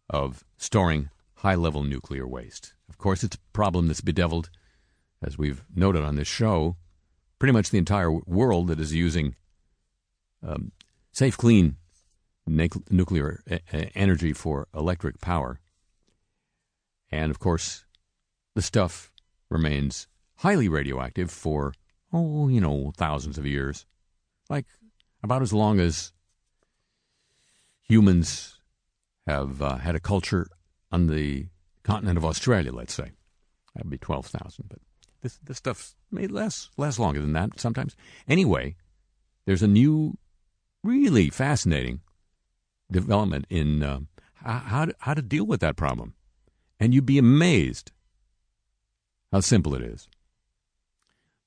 of 0.09 0.43
storing 0.59 1.11
high 1.41 1.55
level 1.55 1.83
nuclear 1.83 2.27
waste. 2.27 2.75
Of 2.89 2.99
course, 2.99 3.25
it's 3.25 3.37
a 3.37 3.53
problem 3.55 3.87
that's 3.87 4.03
bedeviled, 4.03 4.51
as 5.23 5.39
we've 5.39 5.65
noted 5.75 6.03
on 6.03 6.17
this 6.17 6.29
show, 6.29 6.77
pretty 7.39 7.53
much 7.53 7.71
the 7.71 7.79
entire 7.79 8.13
world 8.13 8.69
that 8.69 8.79
is 8.79 8.93
using 8.95 9.37
um, 10.47 10.73
safe, 11.13 11.39
clean 11.39 11.77
nuclear 12.47 13.43
energy 13.95 14.33
for 14.35 14.67
electric 14.75 15.21
power. 15.21 15.61
And 17.11 17.31
of 17.31 17.39
course, 17.39 17.85
the 18.55 18.63
stuff 18.63 19.11
remains 19.49 20.09
highly 20.37 20.69
radioactive 20.69 21.31
for, 21.31 21.73
oh, 22.13 22.49
you 22.49 22.61
know, 22.61 22.93
thousands 22.97 23.39
of 23.39 23.47
years. 23.47 23.87
Like 24.51 24.67
about 25.23 25.43
as 25.43 25.53
long 25.53 25.81
as 25.81 26.13
humans 27.83 28.59
have 29.27 29.63
uh, 29.63 29.77
had 29.77 29.95
a 29.95 30.01
culture 30.01 30.47
on 30.91 31.07
the 31.07 31.47
continent 31.83 32.19
of 32.19 32.25
Australia, 32.25 32.73
let's 32.73 32.95
say. 32.95 33.13
That 33.75 33.85
would 33.85 33.91
be 33.91 33.99
12,000. 33.99 34.67
But 34.69 34.79
this, 35.23 35.39
this 35.45 35.59
stuff 35.59 35.95
may 36.11 36.27
last, 36.27 36.71
last 36.77 36.99
longer 36.99 37.21
than 37.21 37.33
that 37.35 37.61
sometimes. 37.61 37.97
Anyway, 38.29 38.77
there's 39.47 39.63
a 39.63 39.69
new, 39.69 40.19
really 40.83 41.31
fascinating 41.31 42.01
development 42.91 43.47
in 43.49 43.83
uh, 43.83 44.01
how, 44.35 44.87
to, 44.87 44.95
how 44.99 45.15
to 45.15 45.23
deal 45.23 45.45
with 45.45 45.61
that 45.61 45.77
problem. 45.77 46.15
And 46.79 46.95
you'd 46.95 47.07
be 47.07 47.19
amazed 47.19 47.93
how 49.33 49.41
simple 49.41 49.75
it 49.75 49.83
is. 49.83 50.09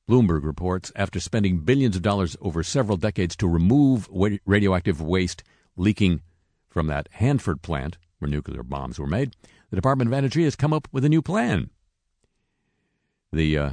Bloomberg 0.09 0.43
reports 0.43 0.91
after 0.95 1.19
spending 1.19 1.59
billions 1.59 1.95
of 1.95 2.01
dollars 2.01 2.35
over 2.41 2.61
several 2.61 2.97
decades 2.97 3.35
to 3.37 3.47
remove 3.47 4.09
radioactive 4.45 5.01
waste 5.01 5.43
leaking 5.77 6.21
from 6.67 6.87
that 6.87 7.07
Hanford 7.11 7.61
plant 7.61 7.97
where 8.23 8.29
nuclear 8.29 8.63
bombs 8.63 8.97
were 8.97 9.05
made, 9.05 9.35
the 9.69 9.75
Department 9.75 10.07
of 10.07 10.13
Energy 10.13 10.45
has 10.45 10.55
come 10.55 10.71
up 10.71 10.87
with 10.93 11.03
a 11.03 11.09
new 11.09 11.21
plan. 11.21 11.69
The 13.33 13.57
uh, 13.57 13.71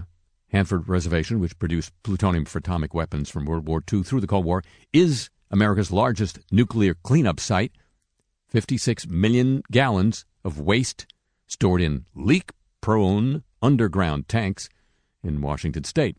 Hanford 0.49 0.89
Reservation, 0.89 1.39
which 1.39 1.59
produced 1.59 1.93
plutonium 2.03 2.45
for 2.45 2.59
atomic 2.59 2.93
weapons 2.93 3.31
from 3.31 3.45
World 3.45 3.69
War 3.69 3.81
II 3.93 4.03
through 4.03 4.21
the 4.21 4.27
Cold 4.27 4.45
War, 4.45 4.65
is 4.93 5.31
America's 5.53 5.93
largest 5.93 6.41
nuclear 6.51 6.95
cleanup 6.95 7.39
site. 7.39 7.73
56 8.49 9.07
million 9.07 9.63
gallons 9.71 10.25
of 10.45 10.59
waste 10.59 11.07
stored 11.47 11.81
in 11.81 12.07
leak 12.17 12.51
prone 12.81 13.45
underground 13.63 14.27
tanks 14.27 14.69
in 15.23 15.41
Washington 15.41 15.85
state. 15.85 16.17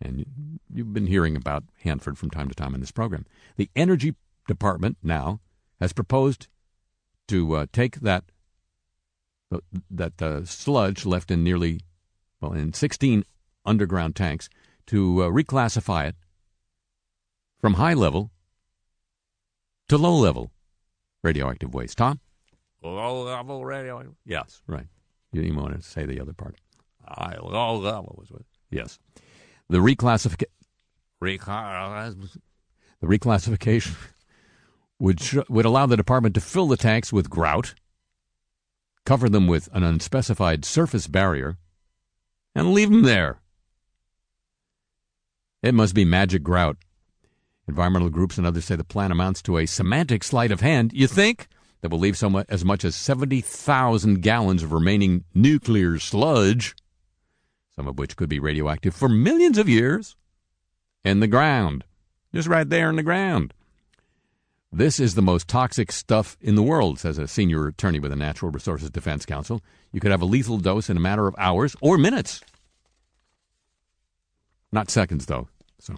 And 0.00 0.60
you've 0.72 0.92
been 0.92 1.08
hearing 1.08 1.34
about 1.34 1.64
Hanford 1.82 2.16
from 2.16 2.30
time 2.30 2.48
to 2.48 2.54
time 2.54 2.74
in 2.74 2.80
this 2.80 2.92
program. 2.92 3.26
The 3.56 3.70
Energy 3.74 4.14
Department 4.46 4.98
now 5.02 5.40
has 5.80 5.92
proposed 5.92 6.46
to 7.28 7.54
uh, 7.54 7.66
take 7.72 8.00
that 8.00 8.24
that 9.90 10.20
uh, 10.20 10.44
sludge 10.44 11.06
left 11.06 11.30
in 11.30 11.44
nearly 11.44 11.80
well 12.40 12.52
in 12.52 12.72
16 12.72 13.24
underground 13.64 14.16
tanks 14.16 14.48
to 14.86 15.22
uh, 15.22 15.28
reclassify 15.28 16.08
it 16.08 16.16
from 17.60 17.74
high 17.74 17.94
level 17.94 18.30
to 19.88 19.96
low 19.96 20.14
level 20.14 20.50
radioactive 21.22 21.72
waste. 21.72 21.98
Tom? 21.98 22.20
Low 22.82 23.22
level 23.22 23.64
radioactive. 23.64 24.14
Yes, 24.26 24.60
right. 24.66 24.86
You 25.32 25.42
didn't 25.42 25.56
want 25.56 25.74
to 25.74 25.82
say 25.82 26.04
the 26.04 26.20
other 26.20 26.32
part. 26.32 26.56
High 27.06 27.38
low 27.40 27.78
level 27.78 28.16
was 28.18 28.30
what. 28.30 28.42
Yes. 28.70 28.98
The 29.68 29.78
reclassification. 29.78 30.44
Reclass- 31.22 32.38
the 33.00 33.06
reclassification 33.06 33.94
would 34.98 35.20
sh- 35.20 35.48
would 35.48 35.64
allow 35.64 35.86
the 35.86 35.96
department 35.96 36.34
to 36.34 36.40
fill 36.40 36.66
the 36.66 36.76
tanks 36.76 37.12
with 37.12 37.30
grout, 37.30 37.74
cover 39.04 39.28
them 39.28 39.46
with 39.46 39.68
an 39.72 39.82
unspecified 39.82 40.64
surface 40.64 41.06
barrier, 41.06 41.56
and 42.54 42.72
leave 42.72 42.90
them 42.90 43.02
there. 43.02 43.40
It 45.62 45.74
must 45.74 45.94
be 45.94 46.04
magic 46.04 46.42
grout. 46.42 46.76
Environmental 47.66 48.10
groups 48.10 48.36
and 48.36 48.46
others 48.46 48.66
say 48.66 48.76
the 48.76 48.84
plan 48.84 49.10
amounts 49.10 49.40
to 49.42 49.56
a 49.56 49.66
semantic 49.66 50.22
sleight 50.22 50.52
of 50.52 50.60
hand. 50.60 50.92
You 50.92 51.06
think? 51.06 51.48
That 51.80 51.90
will 51.90 51.98
leave 51.98 52.16
so 52.16 52.30
much, 52.30 52.46
as 52.48 52.64
much 52.64 52.84
as 52.84 52.96
70,000 52.96 54.22
gallons 54.22 54.62
of 54.62 54.72
remaining 54.72 55.24
nuclear 55.34 55.98
sludge, 55.98 56.74
some 57.76 57.86
of 57.86 57.98
which 57.98 58.16
could 58.16 58.28
be 58.28 58.38
radioactive 58.38 58.94
for 58.94 59.08
millions 59.08 59.58
of 59.58 59.68
years, 59.68 60.16
in 61.04 61.20
the 61.20 61.26
ground. 61.26 61.84
Just 62.34 62.48
right 62.48 62.68
there 62.68 62.88
in 62.88 62.96
the 62.96 63.02
ground. 63.02 63.52
This 64.76 64.98
is 64.98 65.14
the 65.14 65.22
most 65.22 65.46
toxic 65.46 65.92
stuff 65.92 66.36
in 66.40 66.56
the 66.56 66.62
world, 66.62 66.98
says 66.98 67.16
a 67.16 67.28
senior 67.28 67.68
attorney 67.68 68.00
with 68.00 68.10
the 68.10 68.16
Natural 68.16 68.50
Resources 68.50 68.90
Defense 68.90 69.24
Council. 69.24 69.62
You 69.92 70.00
could 70.00 70.10
have 70.10 70.20
a 70.20 70.24
lethal 70.24 70.58
dose 70.58 70.90
in 70.90 70.96
a 70.96 71.00
matter 71.00 71.28
of 71.28 71.36
hours 71.38 71.76
or 71.80 71.96
minutes. 71.96 72.40
Not 74.72 74.90
seconds, 74.90 75.26
though. 75.26 75.46
So 75.78 75.94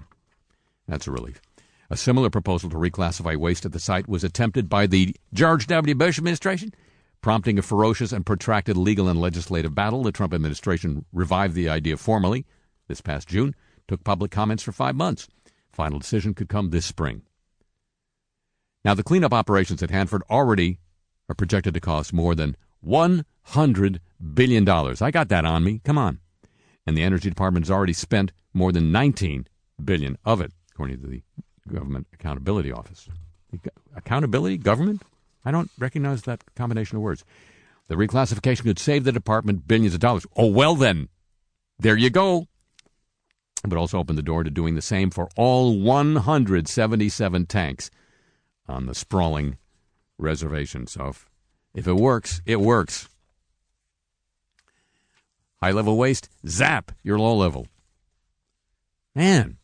that's 0.86 1.06
a 1.06 1.10
relief. 1.10 1.40
A 1.88 1.96
similar 1.96 2.28
proposal 2.28 2.68
to 2.68 2.76
reclassify 2.76 3.34
waste 3.38 3.64
at 3.64 3.72
the 3.72 3.80
site 3.80 4.10
was 4.10 4.22
attempted 4.22 4.68
by 4.68 4.86
the 4.86 5.16
George 5.32 5.66
W. 5.68 5.94
Bush 5.94 6.18
administration, 6.18 6.74
prompting 7.22 7.58
a 7.58 7.62
ferocious 7.62 8.12
and 8.12 8.26
protracted 8.26 8.76
legal 8.76 9.08
and 9.08 9.18
legislative 9.18 9.74
battle. 9.74 10.02
The 10.02 10.12
Trump 10.12 10.34
administration 10.34 11.06
revived 11.14 11.54
the 11.54 11.70
idea 11.70 11.96
formally 11.96 12.44
this 12.88 13.00
past 13.00 13.26
June, 13.26 13.54
took 13.88 14.04
public 14.04 14.30
comments 14.30 14.62
for 14.62 14.72
five 14.72 14.96
months. 14.96 15.28
Final 15.72 15.98
decision 15.98 16.34
could 16.34 16.50
come 16.50 16.68
this 16.68 16.84
spring. 16.84 17.22
Now, 18.86 18.94
the 18.94 19.02
cleanup 19.02 19.34
operations 19.34 19.82
at 19.82 19.90
Hanford 19.90 20.22
already 20.30 20.78
are 21.28 21.34
projected 21.34 21.74
to 21.74 21.80
cost 21.80 22.12
more 22.12 22.36
than 22.36 22.56
$100 22.86 23.98
billion. 24.32 24.68
I 24.68 25.10
got 25.10 25.28
that 25.28 25.44
on 25.44 25.64
me. 25.64 25.80
Come 25.84 25.98
on. 25.98 26.20
And 26.86 26.96
the 26.96 27.02
Energy 27.02 27.28
Department 27.28 27.66
has 27.66 27.70
already 27.72 27.92
spent 27.92 28.30
more 28.54 28.70
than 28.70 28.92
19 28.92 29.48
billion 29.84 30.16
of 30.24 30.40
it, 30.40 30.52
according 30.70 31.00
to 31.00 31.08
the 31.08 31.22
Government 31.68 32.06
Accountability 32.12 32.70
Office. 32.70 33.08
Accountability? 33.96 34.56
Government? 34.58 35.02
I 35.44 35.50
don't 35.50 35.68
recognize 35.76 36.22
that 36.22 36.44
combination 36.54 36.96
of 36.96 37.02
words. 37.02 37.24
The 37.88 37.96
reclassification 37.96 38.62
could 38.62 38.78
save 38.78 39.02
the 39.02 39.10
department 39.10 39.66
billions 39.66 39.94
of 39.94 40.00
dollars. 40.00 40.26
Oh, 40.36 40.46
well, 40.46 40.76
then, 40.76 41.08
there 41.80 41.96
you 41.96 42.10
go. 42.10 42.46
But 43.64 43.78
also 43.78 43.98
open 43.98 44.14
the 44.14 44.22
door 44.22 44.44
to 44.44 44.50
doing 44.50 44.76
the 44.76 44.80
same 44.80 45.10
for 45.10 45.28
all 45.34 45.76
177 45.76 47.46
tanks 47.46 47.90
on 48.68 48.86
the 48.86 48.94
sprawling 48.94 49.58
reservation. 50.18 50.86
So 50.86 51.08
if, 51.08 51.28
if 51.74 51.86
it 51.86 51.96
works, 51.96 52.40
it 52.46 52.60
works. 52.60 53.08
High 55.62 55.72
level 55.72 55.96
waste, 55.96 56.28
zap, 56.46 56.92
you're 57.02 57.18
low 57.18 57.34
level. 57.34 57.66
Man, 59.14 59.56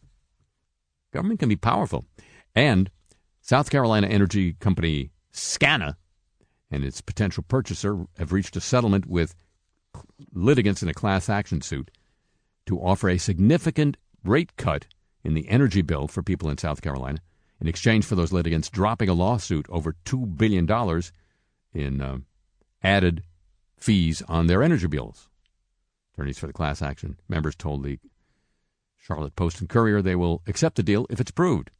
government 1.12 1.41
can 1.41 1.49
be 1.49 1.57
powerful. 1.57 2.07
And 2.55 2.91
South 3.41 3.71
Carolina 3.71 4.07
energy 4.07 4.55
company 4.55 5.11
SCANA 5.33 5.97
and 6.71 6.85
its 6.85 7.01
potential 7.01 7.45
purchaser 7.47 8.07
have 8.19 8.33
reached 8.33 8.57
a 8.57 8.61
settlement 8.61 9.07
with 9.07 9.35
litigants 10.33 10.83
in 10.83 10.88
a 10.88 10.95
class 10.95 11.29
action 11.29 11.61
suit 11.61 11.91
to 12.67 12.79
offer 12.79 13.09
a 13.09 13.19
significant 13.19 13.97
rate 14.25 14.57
cut 14.57 14.87
in 15.23 15.35
the 15.35 15.49
energy 15.49 15.83
bill 15.83 16.09
for 16.09 16.23
people 16.23 16.49
in 16.49 16.57
South 16.57 16.81
Carolina 16.81 17.19
in 17.62 17.68
exchange 17.68 18.05
for 18.05 18.16
those 18.16 18.33
litigants 18.33 18.68
dropping 18.68 19.09
a 19.09 19.14
lawsuit 19.14 19.66
over 19.68 19.94
$2 20.05 20.37
billion 20.37 20.68
in 21.72 22.01
uh, 22.01 22.18
added 22.83 23.22
fees 23.79 24.20
on 24.27 24.48
their 24.48 24.64
energy 24.64 24.88
bills. 24.88 25.29
Attorneys 26.12 26.40
for 26.40 26.48
the 26.48 26.53
class 26.53 26.83
action 26.83 27.18
members 27.29 27.55
told 27.55 27.85
the 27.85 28.01
Charlotte 28.98 29.37
Post 29.37 29.61
and 29.61 29.68
Courier 29.68 30.03
they 30.03 30.16
will 30.16 30.42
accept 30.48 30.75
the 30.75 30.83
deal 30.83 31.07
if 31.09 31.20
it's 31.20 31.31
proved. 31.31 31.70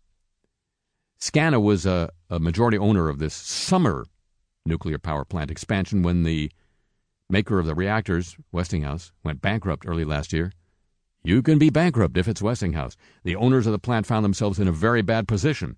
SCANA 1.19 1.59
was 1.59 1.85
a, 1.85 2.11
a 2.31 2.39
majority 2.39 2.79
owner 2.79 3.09
of 3.09 3.19
this 3.19 3.35
summer 3.35 4.07
nuclear 4.65 4.99
power 4.99 5.25
plant 5.25 5.51
expansion 5.51 6.05
when 6.05 6.23
the 6.23 6.53
maker 7.29 7.59
of 7.59 7.67
the 7.67 7.75
reactors, 7.75 8.37
Westinghouse, 8.53 9.11
went 9.25 9.43
bankrupt 9.43 9.85
early 9.85 10.05
last 10.05 10.33
year. 10.33 10.53
You 11.25 11.41
can 11.43 11.59
be 11.59 11.71
bankrupt 11.71 12.17
if 12.17 12.27
it's 12.27 12.43
Westinghouse. 12.43 12.97
The 13.23 13.37
owners 13.37 13.67
of 13.67 13.73
the 13.73 13.79
plant 13.79 14.07
found 14.07 14.25
themselves 14.25 14.59
in 14.59 14.67
a 14.67 14.73
very 14.73 15.03
bad 15.03 15.29
position. 15.29 15.77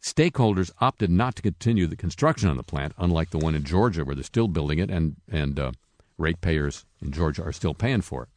Stakeholders 0.00 0.70
opted 0.80 1.10
not 1.10 1.34
to 1.36 1.42
continue 1.42 1.88
the 1.88 1.96
construction 1.96 2.48
on 2.48 2.56
the 2.56 2.62
plant, 2.62 2.94
unlike 2.96 3.30
the 3.30 3.38
one 3.38 3.56
in 3.56 3.64
Georgia, 3.64 4.04
where 4.04 4.14
they're 4.14 4.22
still 4.22 4.46
building 4.46 4.78
it, 4.78 4.90
and 4.90 5.16
and 5.28 5.58
uh, 5.58 5.72
ratepayers 6.16 6.84
in 7.02 7.10
Georgia 7.10 7.42
are 7.42 7.52
still 7.52 7.74
paying 7.74 8.02
for 8.02 8.24
it. 8.24 8.28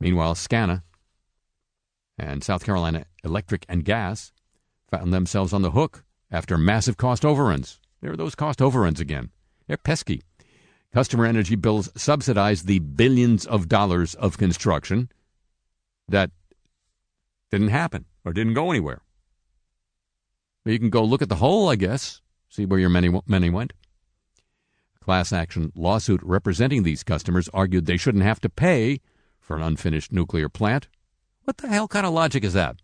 Meanwhile, 0.00 0.36
SCANA 0.36 0.84
and 2.16 2.42
South 2.42 2.64
Carolina 2.64 3.04
Electric 3.24 3.66
and 3.68 3.84
Gas 3.84 4.32
found 4.90 5.12
themselves 5.12 5.52
on 5.52 5.62
the 5.62 5.72
hook 5.72 6.04
after 6.30 6.56
massive 6.56 6.96
cost 6.96 7.24
overruns. 7.24 7.80
There 8.00 8.12
are 8.12 8.16
those 8.16 8.34
cost 8.34 8.62
overruns 8.62 9.00
again. 9.00 9.30
They're 9.66 9.76
pesky. 9.76 10.22
Customer 10.92 11.26
energy 11.26 11.54
bills 11.54 11.90
subsidize 11.96 12.62
the 12.62 12.78
billions 12.78 13.46
of 13.46 13.68
dollars 13.68 14.14
of 14.14 14.38
construction 14.38 15.10
that 16.08 16.30
didn't 17.50 17.68
happen 17.68 18.06
or 18.24 18.32
didn't 18.32 18.54
go 18.54 18.70
anywhere. 18.70 19.02
You 20.64 20.78
can 20.78 20.90
go 20.90 21.04
look 21.04 21.22
at 21.22 21.28
the 21.28 21.36
whole, 21.36 21.68
I 21.68 21.76
guess, 21.76 22.20
see 22.48 22.64
where 22.64 22.78
your 22.78 22.88
money, 22.88 23.10
money 23.26 23.50
went. 23.50 23.72
A 24.96 25.04
class 25.04 25.32
action 25.32 25.72
lawsuit 25.74 26.20
representing 26.22 26.82
these 26.82 27.02
customers 27.02 27.48
argued 27.54 27.86
they 27.86 27.96
shouldn't 27.96 28.24
have 28.24 28.40
to 28.40 28.50
pay 28.50 29.00
for 29.40 29.56
an 29.56 29.62
unfinished 29.62 30.12
nuclear 30.12 30.48
plant. 30.48 30.88
What 31.44 31.58
the 31.58 31.68
hell 31.68 31.88
kind 31.88 32.04
of 32.04 32.12
logic 32.12 32.44
is 32.44 32.52
that? 32.52 32.76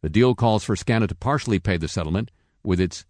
The 0.00 0.08
deal 0.08 0.34
calls 0.34 0.64
for 0.64 0.76
SCANA 0.76 1.08
to 1.08 1.14
partially 1.14 1.58
pay 1.58 1.76
the 1.76 1.88
settlement 1.88 2.30
with 2.62 2.80
its 2.80 3.04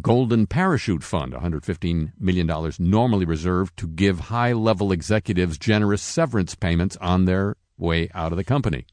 Golden 0.00 0.46
Parachute 0.46 1.04
Fund, 1.04 1.34
$115 1.34 2.12
million 2.18 2.72
normally 2.78 3.26
reserved 3.26 3.76
to 3.76 3.86
give 3.86 4.20
high 4.20 4.52
level 4.52 4.90
executives 4.90 5.58
generous 5.58 6.02
severance 6.02 6.54
payments 6.54 6.96
on 6.96 7.26
their 7.26 7.56
way 7.76 8.08
out 8.14 8.32
of 8.32 8.38
the 8.38 8.44
company. 8.44 8.86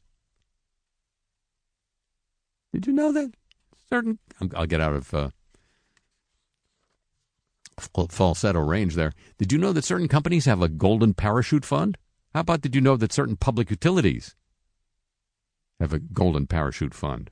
Did 2.72 2.86
you 2.86 2.92
know 2.92 3.12
that? 3.12 3.32
Certain, 3.88 4.18
I'll 4.54 4.66
get 4.66 4.80
out 4.80 4.94
of 4.94 5.14
uh, 5.14 5.30
falsetto 7.78 8.60
range 8.60 8.94
there. 8.94 9.12
Did 9.38 9.52
you 9.52 9.58
know 9.58 9.72
that 9.72 9.84
certain 9.84 10.06
companies 10.06 10.44
have 10.44 10.62
a 10.62 10.68
Golden 10.68 11.14
Parachute 11.14 11.64
Fund? 11.64 11.96
How 12.34 12.40
about 12.40 12.60
did 12.60 12.74
you 12.74 12.80
know 12.80 12.96
that 12.96 13.12
certain 13.12 13.36
public 13.36 13.70
utilities 13.70 14.36
have 15.80 15.92
a 15.92 15.98
Golden 15.98 16.46
Parachute 16.46 16.94
Fund? 16.94 17.30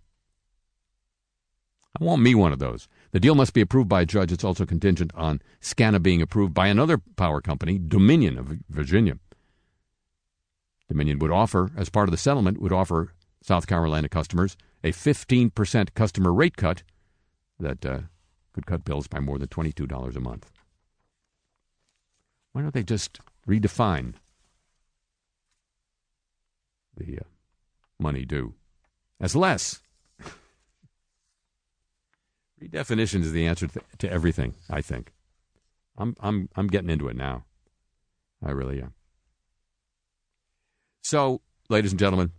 I 2.01 2.05
want 2.05 2.22
me 2.22 2.35
one 2.35 2.53
of 2.53 2.59
those. 2.59 2.88
The 3.12 3.20
deal 3.20 3.35
must 3.35 3.55
be 3.55 3.61
approved 3.61 3.88
by 3.88 4.03
a 4.03 4.07
judge. 4.07 4.31
It's 4.31 4.44
also 4.44 4.66
contingent 4.66 5.11
on 5.14 5.40
SCANA 5.61 6.01
being 6.01 6.22
approved 6.22 6.55
by 6.55 6.68
another 6.68 6.98
power 6.98 7.40
company, 7.40 7.79
Dominion 7.79 8.38
of 8.38 8.59
Virginia. 8.68 9.18
Dominion 10.88 11.18
would 11.18 11.33
offer, 11.33 11.70
as 11.77 11.88
part 11.88 12.09
of 12.09 12.12
the 12.12 12.18
settlement, 12.18 12.61
would 12.61 12.72
offer 12.72 13.12
South 13.42 13.66
Carolina 13.66 14.09
customers 14.09 14.57
a 14.85 14.92
15% 14.92 15.94
customer 15.94 16.33
rate 16.33 16.57
cut 16.57 16.83
that 17.59 17.85
uh, 17.85 18.01
could 18.53 18.66
cut 18.66 18.85
bills 18.85 19.08
by 19.08 19.21
more 19.21 19.38
than 19.38 19.48
$22 19.48 20.17
a 20.17 20.21
month. 20.21 20.50
Why 22.52 22.63
don't 22.63 22.75
they 22.75 22.83
just 22.83 23.21
redefine 23.46 24.15
the 26.96 27.19
uh, 27.19 27.29
money 27.98 28.25
due 28.25 28.54
as 29.21 29.37
less? 29.37 29.81
Redefinition 32.63 33.23
is 33.23 33.33
the 33.33 33.46
answer 33.46 33.69
to, 33.98 34.11
everything, 34.11 34.54
I 34.69 34.83
think. 34.83 35.13
I'm, 35.96 36.17
I'm, 36.21 36.48
I'm 36.56 36.67
getting 36.67 36.90
into 36.90 37.09
it 37.09 37.17
now. 37.17 37.44
I 38.44 38.50
really 38.50 38.81
am. 38.81 38.94
So, 41.02 41.40
ladies 41.69 41.92
and 41.92 41.98
gentlemen, 41.98 42.33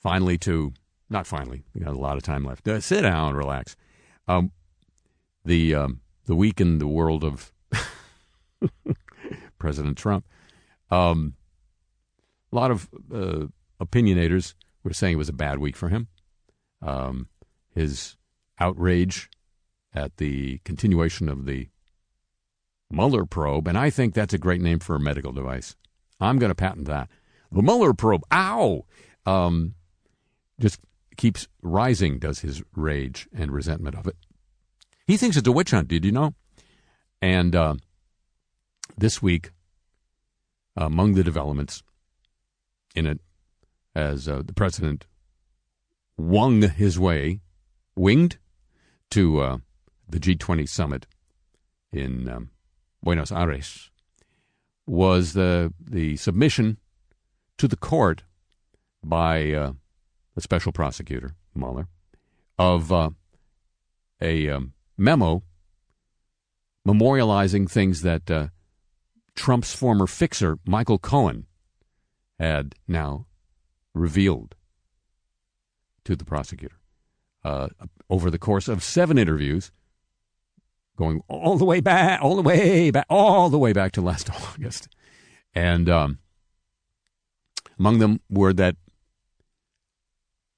finally 0.00 0.38
to, 0.38 0.72
not 1.10 1.26
finally, 1.26 1.64
we 1.74 1.80
got 1.80 1.94
a 1.94 1.98
lot 1.98 2.16
of 2.16 2.22
time 2.22 2.44
left. 2.44 2.66
Uh, 2.66 2.80
sit 2.80 3.02
down, 3.02 3.30
and 3.30 3.38
relax. 3.38 3.76
Um, 4.28 4.52
the, 5.44 5.74
um, 5.74 6.00
the 6.26 6.36
week 6.36 6.60
in 6.60 6.78
the 6.78 6.86
world 6.86 7.24
of 7.24 7.52
President 9.58 9.98
Trump. 9.98 10.24
Um, 10.90 11.34
a 12.52 12.56
lot 12.56 12.70
of 12.70 12.88
uh, 13.12 13.46
opinionators 13.80 14.54
were 14.84 14.92
saying 14.92 15.14
it 15.14 15.16
was 15.16 15.28
a 15.28 15.32
bad 15.32 15.58
week 15.58 15.76
for 15.76 15.88
him. 15.88 16.08
Um, 16.80 17.28
his 17.74 18.16
outrage 18.62 19.28
at 19.92 20.16
the 20.18 20.58
continuation 20.64 21.28
of 21.28 21.44
the 21.44 21.68
Mueller 22.90 23.24
probe, 23.24 23.66
and 23.66 23.76
I 23.76 23.90
think 23.90 24.14
that's 24.14 24.34
a 24.34 24.38
great 24.38 24.60
name 24.60 24.78
for 24.78 24.94
a 24.94 25.00
medical 25.00 25.32
device. 25.32 25.74
I'm 26.20 26.38
going 26.38 26.50
to 26.50 26.54
patent 26.54 26.86
that. 26.86 27.08
The 27.50 27.62
Mueller 27.62 27.92
probe. 27.92 28.22
Ow! 28.32 28.84
Um, 29.26 29.74
just 30.60 30.78
keeps 31.16 31.48
rising, 31.62 32.18
does 32.18 32.40
his 32.40 32.62
rage 32.76 33.28
and 33.34 33.50
resentment 33.50 33.96
of 33.96 34.06
it. 34.06 34.16
He 35.06 35.16
thinks 35.16 35.36
it's 35.36 35.48
a 35.48 35.52
witch 35.52 35.72
hunt, 35.72 35.88
did 35.88 36.04
you 36.04 36.12
know? 36.12 36.34
And 37.20 37.56
uh, 37.56 37.74
this 38.96 39.20
week, 39.20 39.50
among 40.76 41.14
the 41.14 41.24
developments 41.24 41.82
in 42.94 43.06
it, 43.06 43.20
as 43.94 44.28
uh, 44.28 44.42
the 44.44 44.54
president 44.54 45.06
wung 46.16 46.62
his 46.62 46.98
way, 46.98 47.40
winged 47.96 48.38
to 49.12 49.40
uh, 49.40 49.58
the 50.08 50.18
G20 50.18 50.66
summit 50.66 51.06
in 51.92 52.28
um, 52.30 52.50
Buenos 53.02 53.30
Aires, 53.30 53.90
was 54.86 55.34
the 55.34 55.72
the 55.78 56.16
submission 56.16 56.78
to 57.58 57.68
the 57.68 57.76
court 57.76 58.22
by 59.04 59.52
uh, 59.52 59.72
the 60.34 60.40
special 60.40 60.72
prosecutor 60.72 61.34
Mueller 61.54 61.88
of 62.58 62.90
uh, 62.90 63.10
a 64.20 64.48
um, 64.48 64.72
memo 64.96 65.42
memorializing 66.88 67.70
things 67.70 68.00
that 68.00 68.30
uh, 68.30 68.48
Trump's 69.34 69.74
former 69.74 70.06
fixer 70.06 70.58
Michael 70.66 70.98
Cohen 70.98 71.46
had 72.38 72.74
now 72.88 73.26
revealed 73.94 74.54
to 76.04 76.16
the 76.16 76.24
prosecutor 76.24 76.76
uh, 77.44 77.68
over 78.08 78.30
the 78.30 78.38
course 78.38 78.68
of 78.68 78.82
seven 78.82 79.18
interviews, 79.18 79.70
going 80.96 81.22
all 81.28 81.56
the 81.56 81.64
way 81.64 81.80
back, 81.80 82.22
all 82.22 82.36
the 82.36 82.42
way 82.42 82.90
back, 82.90 83.06
all 83.08 83.48
the 83.48 83.58
way 83.58 83.72
back 83.72 83.92
to 83.92 84.00
last 84.00 84.30
August, 84.54 84.88
and 85.54 85.88
um, 85.88 86.18
among 87.78 87.98
them 87.98 88.20
were 88.28 88.52
that 88.52 88.76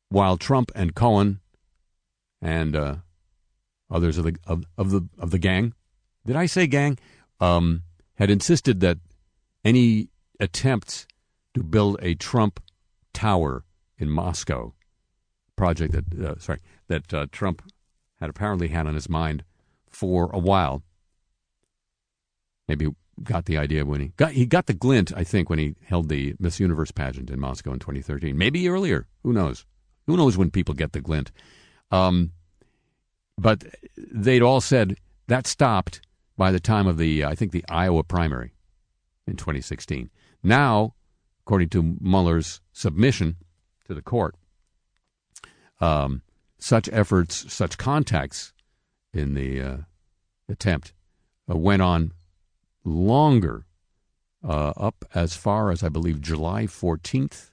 while 0.09 0.37
Trump 0.37 0.71
and 0.75 0.95
Cohen 0.95 1.41
and 2.41 2.77
uh, 2.77 2.97
others 3.91 4.19
of 4.19 4.25
the 4.25 4.37
of, 4.47 4.65
of, 4.77 4.91
the 4.91 5.09
of 5.19 5.31
the 5.31 5.39
gang, 5.39 5.75
did 6.27 6.37
I 6.37 6.47
say 6.47 6.67
gang? 6.67 6.99
Um, 7.41 7.83
had 8.17 8.31
insisted 8.31 8.81
that 8.81 8.99
any 9.65 10.09
attempts 10.39 11.07
to 11.55 11.63
build 11.63 11.97
a 12.01 12.15
Trump 12.15 12.61
tower 13.13 13.65
in 13.99 14.11
Moscow, 14.11 14.75
project 15.57 15.93
that 15.93 16.27
uh, 16.27 16.39
sorry 16.39 16.61
that 16.89 17.13
uh, 17.15 17.27
Trump 17.31 17.63
had 18.21 18.31
apparently 18.31 18.69
had 18.69 18.87
on 18.87 18.95
his 18.95 19.09
mind 19.09 19.45
for 19.89 20.31
a 20.33 20.39
while. 20.39 20.83
Maybe 22.69 22.89
got 23.23 23.45
the 23.45 23.59
idea 23.59 23.85
when 23.85 24.01
he 24.01 24.09
got 24.17 24.33
he 24.33 24.47
got 24.47 24.67
the 24.67 24.75
glint, 24.75 25.13
I 25.17 25.25
think, 25.25 25.49
when 25.49 25.59
he 25.59 25.75
held 25.85 26.09
the 26.09 26.35
Miss 26.39 26.61
Universe 26.61 26.91
pageant 26.91 27.31
in 27.31 27.41
Moscow 27.41 27.73
in 27.73 27.79
2013. 27.79 28.37
Maybe 28.37 28.69
earlier. 28.69 29.07
Who 29.23 29.33
knows? 29.33 29.65
Who 30.07 30.17
knows 30.17 30.37
when 30.37 30.51
people 30.51 30.75
get 30.75 30.93
the 30.93 31.01
glint? 31.01 31.31
Um, 31.91 32.33
but 33.39 33.65
they'd 33.97 34.43
all 34.43 34.61
said 34.61 34.97
that 35.29 35.47
stopped 35.47 36.01
by 36.37 36.51
the 36.51 36.61
time 36.61 36.87
of 36.87 36.99
the 36.99 37.25
I 37.25 37.35
think 37.35 37.53
the 37.53 37.65
Iowa 37.69 38.05
primary 38.05 38.55
in 39.27 39.37
2016. 39.37 40.11
Now, 40.43 40.95
according 41.43 41.71
to 41.71 41.97
Mueller's 42.01 42.61
submission 42.73 43.37
to 43.87 43.95
the 43.95 44.03
court, 44.03 44.35
um, 45.81 46.23
such 46.59 46.89
efforts, 46.93 47.53
such 47.53 47.79
contacts 47.79 48.53
in 49.13 49.35
the 49.35 49.61
uh, 49.61 49.77
attempt 50.49 50.93
uh, 51.51 51.57
went 51.57 51.83
on 51.83 52.13
longer, 52.85 53.67
uh, 54.47 54.73
up 54.77 55.05
as 55.15 55.37
far 55.37 55.71
as 55.71 55.83
I 55.83 55.89
believe 55.89 56.21
July 56.21 56.65
14th, 56.65 57.51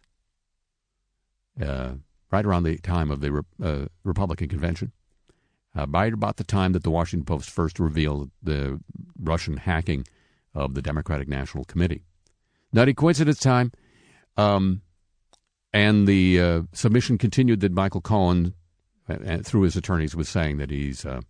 uh, 1.61 1.91
right 2.31 2.45
around 2.45 2.63
the 2.63 2.77
time 2.77 3.11
of 3.11 3.21
the 3.21 3.43
uh, 3.61 3.85
Republican 4.03 4.47
convention. 4.47 4.91
Uh, 5.73 5.85
by 5.85 6.07
about 6.07 6.35
the 6.35 6.43
time 6.43 6.73
that 6.73 6.83
the 6.83 6.91
Washington 6.91 7.25
Post 7.25 7.49
first 7.49 7.79
revealed 7.79 8.29
the 8.43 8.79
Russian 9.17 9.55
hacking 9.55 10.05
of 10.53 10.73
the 10.73 10.81
Democratic 10.81 11.29
National 11.29 11.63
Committee. 11.63 12.03
Nutty 12.73 12.93
coincidence 12.93 13.39
time. 13.39 13.71
Um, 14.35 14.81
and 15.73 16.07
the 16.07 16.39
uh, 16.39 16.61
submission 16.73 17.17
continued 17.17 17.61
that 17.61 17.71
Michael 17.71 18.01
Cohen, 18.01 18.53
uh, 19.07 19.37
through 19.43 19.61
his 19.61 19.75
attorneys, 19.75 20.15
was 20.15 20.29
saying 20.29 20.57
that 20.57 20.69
he's 20.69 21.05
uh, 21.05 21.21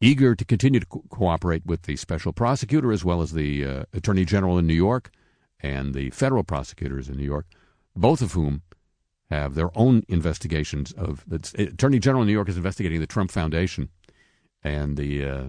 eager 0.00 0.34
to 0.34 0.44
continue 0.44 0.80
to 0.80 0.86
co- 0.86 1.04
cooperate 1.08 1.64
with 1.64 1.82
the 1.82 1.96
special 1.96 2.32
prosecutor 2.32 2.92
as 2.92 3.04
well 3.04 3.22
as 3.22 3.32
the 3.32 3.64
uh, 3.64 3.84
attorney 3.92 4.24
general 4.24 4.58
in 4.58 4.66
New 4.66 4.74
York 4.74 5.10
and 5.60 5.94
the 5.94 6.10
federal 6.10 6.42
prosecutors 6.42 7.08
in 7.08 7.16
New 7.16 7.24
York, 7.24 7.46
both 7.94 8.20
of 8.20 8.32
whom 8.32 8.62
have 9.30 9.54
their 9.54 9.70
own 9.78 10.02
investigations 10.08 10.92
of 10.92 11.24
the 11.26 11.36
attorney 11.56 11.98
general 11.98 12.22
in 12.22 12.26
New 12.26 12.34
York 12.34 12.48
is 12.48 12.56
investigating 12.56 13.00
the 13.00 13.06
Trump 13.06 13.30
Foundation, 13.30 13.88
and 14.62 14.96
the 14.96 15.24
uh, 15.24 15.48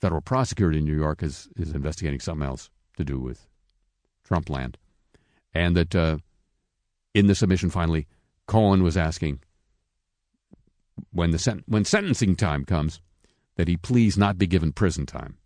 federal 0.00 0.20
prosecutor 0.20 0.72
in 0.72 0.84
New 0.84 0.96
York 0.96 1.22
is 1.22 1.48
is 1.56 1.72
investigating 1.72 2.20
something 2.20 2.46
else 2.46 2.70
to 2.96 3.04
do 3.04 3.18
with 3.18 3.48
Trump 4.22 4.48
land, 4.48 4.78
and 5.52 5.76
that 5.76 5.94
uh, 5.96 6.18
in 7.16 7.28
the 7.28 7.34
submission 7.34 7.70
finally, 7.70 8.06
Cohen 8.46 8.82
was 8.82 8.94
asking 8.94 9.40
when 11.12 11.30
the 11.30 11.38
sen- 11.38 11.64
when 11.66 11.82
sentencing 11.82 12.36
time 12.36 12.66
comes 12.66 13.00
that 13.56 13.68
he 13.68 13.78
please 13.78 14.18
not 14.18 14.36
be 14.36 14.46
given 14.46 14.70
prison 14.70 15.06
time 15.06 15.38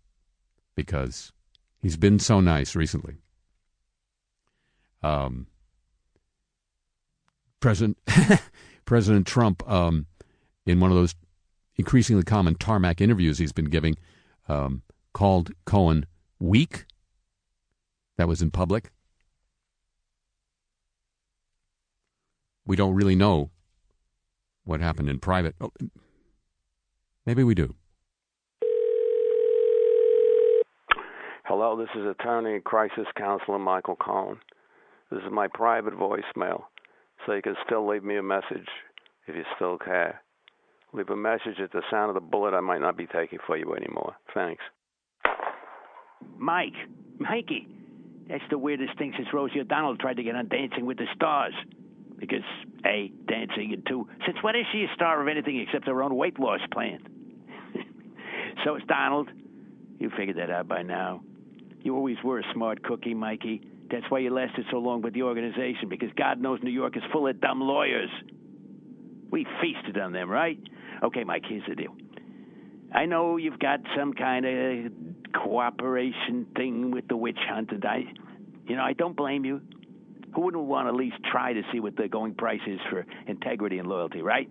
because 0.75 1.31
he's 1.81 1.95
been 1.95 2.19
so 2.19 2.41
nice 2.41 2.75
recently. 2.75 3.19
Um, 5.01 5.47
President 7.61 7.97
President 8.85 9.25
Trump, 9.25 9.63
um, 9.69 10.07
in 10.65 10.81
one 10.81 10.91
of 10.91 10.97
those 10.97 11.15
increasingly 11.77 12.23
common 12.23 12.55
tarmac 12.55 12.99
interviews 12.99 13.37
he's 13.37 13.53
been 13.53 13.69
giving, 13.69 13.95
um, 14.49 14.81
called 15.13 15.51
Cohen 15.63 16.05
weak. 16.37 16.83
That 18.17 18.27
was 18.27 18.41
in 18.41 18.51
public. 18.51 18.91
We 22.71 22.77
don't 22.77 22.95
really 22.95 23.17
know 23.17 23.49
what 24.63 24.79
happened 24.79 25.09
in 25.09 25.19
private. 25.19 25.55
Oh, 25.59 25.73
maybe 27.25 27.43
we 27.43 27.53
do. 27.53 27.75
Hello, 31.43 31.75
this 31.75 31.89
is 31.97 32.07
attorney 32.07 32.53
and 32.53 32.63
crisis 32.63 33.07
counselor 33.17 33.59
Michael 33.59 33.97
Cohen. 33.97 34.37
This 35.11 35.19
is 35.19 35.33
my 35.33 35.49
private 35.53 35.95
voicemail 35.95 36.61
so 37.25 37.33
you 37.33 37.41
can 37.41 37.57
still 37.65 37.85
leave 37.85 38.05
me 38.05 38.15
a 38.15 38.23
message 38.23 38.69
if 39.27 39.35
you 39.35 39.43
still 39.57 39.77
care. 39.77 40.21
Leave 40.93 41.09
a 41.09 41.15
message 41.17 41.59
at 41.61 41.73
the 41.73 41.81
sound 41.91 42.07
of 42.07 42.13
the 42.15 42.21
bullet 42.21 42.53
I 42.53 42.61
might 42.61 42.79
not 42.79 42.95
be 42.95 43.05
taking 43.05 43.39
for 43.45 43.57
you 43.57 43.75
anymore. 43.75 44.15
Thanks. 44.33 44.63
Mike, 46.37 46.77
Mikey, 47.19 47.67
that's 48.29 48.43
the 48.49 48.57
weirdest 48.57 48.97
thing 48.97 49.11
since 49.17 49.27
Rosie 49.33 49.59
O'Donnell 49.59 49.97
tried 49.97 50.15
to 50.15 50.23
get 50.23 50.35
on 50.35 50.47
Dancing 50.47 50.85
with 50.85 50.99
the 50.99 51.07
Stars. 51.13 51.53
Because, 52.21 52.43
A, 52.85 53.11
dancing, 53.27 53.73
and 53.73 53.85
two, 53.85 54.07
since 54.25 54.37
when 54.41 54.55
is 54.55 54.65
she 54.71 54.83
a 54.83 54.95
star 54.95 55.21
of 55.21 55.27
anything 55.27 55.59
except 55.59 55.87
her 55.87 56.03
own 56.03 56.15
weight 56.15 56.39
loss 56.39 56.61
plan? 56.71 56.99
so 58.63 58.75
it's 58.75 58.85
Donald. 58.85 59.27
You 59.99 60.11
figured 60.15 60.37
that 60.37 60.51
out 60.51 60.67
by 60.67 60.83
now. 60.83 61.23
You 61.81 61.95
always 61.95 62.17
were 62.23 62.39
a 62.39 62.43
smart 62.53 62.83
cookie, 62.83 63.15
Mikey. 63.15 63.63
That's 63.89 64.05
why 64.09 64.19
you 64.19 64.29
lasted 64.33 64.65
so 64.71 64.77
long 64.77 65.01
with 65.01 65.15
the 65.15 65.23
organization, 65.23 65.89
because 65.89 66.09
God 66.15 66.39
knows 66.39 66.59
New 66.63 66.69
York 66.69 66.95
is 66.95 67.03
full 67.11 67.27
of 67.27 67.41
dumb 67.41 67.59
lawyers. 67.59 68.09
We 69.31 69.47
feasted 69.59 69.97
on 69.97 70.13
them, 70.13 70.29
right? 70.29 70.59
Okay, 71.03 71.23
Mike, 71.23 71.43
here's 71.49 71.63
the 71.67 71.75
deal. 71.75 71.95
I 72.93 73.05
know 73.05 73.37
you've 73.37 73.59
got 73.59 73.79
some 73.97 74.13
kind 74.13 74.45
of 74.45 74.91
cooperation 75.33 76.45
thing 76.55 76.91
with 76.91 77.07
the 77.07 77.17
witch 77.17 77.39
hunt, 77.49 77.71
and 77.71 77.83
I, 77.83 78.03
you 78.67 78.75
know, 78.75 78.83
I 78.83 78.93
don't 78.93 79.15
blame 79.15 79.43
you. 79.43 79.61
Who 80.33 80.41
wouldn't 80.41 80.63
want 80.63 80.85
to 80.85 80.89
at 80.89 80.95
least 80.95 81.17
try 81.31 81.53
to 81.53 81.61
see 81.71 81.79
what 81.79 81.95
the 81.95 82.07
going 82.07 82.35
price 82.35 82.61
is 82.65 82.79
for 82.89 83.05
integrity 83.27 83.79
and 83.79 83.87
loyalty, 83.87 84.21
right? 84.21 84.49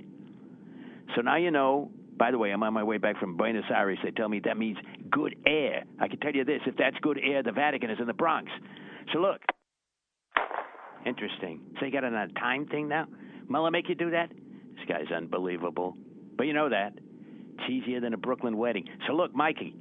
So 1.17 1.23
now 1.23 1.37
you 1.37 1.51
know. 1.51 1.91
By 2.19 2.31
the 2.31 2.37
way, 2.37 2.51
I'm 2.51 2.63
on 2.63 2.75
my 2.75 2.83
way 2.85 2.99
back 2.99 3.19
from 3.19 3.39
Buenos 3.39 3.65
Aires. 3.75 3.99
They 4.05 4.11
tell 4.11 4.29
me 4.29 4.43
that 4.45 4.59
means 4.59 4.77
good 5.11 5.37
air. 5.47 5.85
I 5.99 6.07
can 6.07 6.21
tell 6.21 6.33
you 6.33 6.45
this: 6.45 6.61
if 6.67 6.77
that's 6.77 6.97
good 7.01 7.19
air, 7.19 7.43
the 7.43 7.51
Vatican 7.51 7.89
is 7.89 7.99
in 7.99 8.07
the 8.07 8.13
Bronx. 8.13 8.51
So 9.15 9.21
look, 9.21 9.41
interesting. 11.07 11.63
So 11.79 11.87
you 11.87 11.93
got 11.93 12.05
a 12.05 12.29
time 12.39 12.67
thing 12.67 12.89
now? 12.89 13.07
Mueller 13.49 13.71
make 13.71 13.89
you 13.89 13.95
do 13.95 14.11
that? 14.11 14.29
This 14.29 14.85
guy's 14.87 15.11
unbelievable. 15.11 15.97
But 16.37 16.47
you 16.47 16.53
know 16.53 16.69
that. 16.69 16.93
It's 17.55 17.71
easier 17.71 18.01
than 18.01 18.13
a 18.13 18.19
Brooklyn 18.19 18.59
wedding. 18.59 18.85
So 19.07 19.15
look, 19.15 19.35
Mikey, 19.35 19.75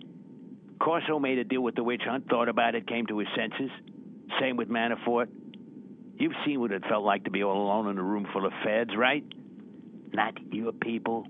Corsi 0.80 1.08
made 1.20 1.40
a 1.40 1.44
deal 1.44 1.62
with 1.62 1.76
the 1.76 1.84
witch 1.84 2.04
hunt, 2.06 2.30
thought 2.30 2.48
about 2.48 2.74
it, 2.74 2.88
came 2.88 3.06
to 3.08 3.18
his 3.18 3.28
senses. 3.36 3.70
Same 4.40 4.56
with 4.56 4.70
Manafort. 4.70 5.28
You've 6.20 6.34
seen 6.46 6.60
what 6.60 6.72
it 6.74 6.84
felt 6.88 7.06
like 7.06 7.24
to 7.24 7.32
be 7.32 7.44
all 7.44 7.64
alone 7.64 7.88
in 7.88 7.98
a 7.98 8.04
room 8.04 8.28
full 8.34 8.46
of 8.46 8.52
feds, 8.64 8.92
right? 8.96 9.24
Not 10.14 10.34
your 10.52 10.74
people. 10.74 11.26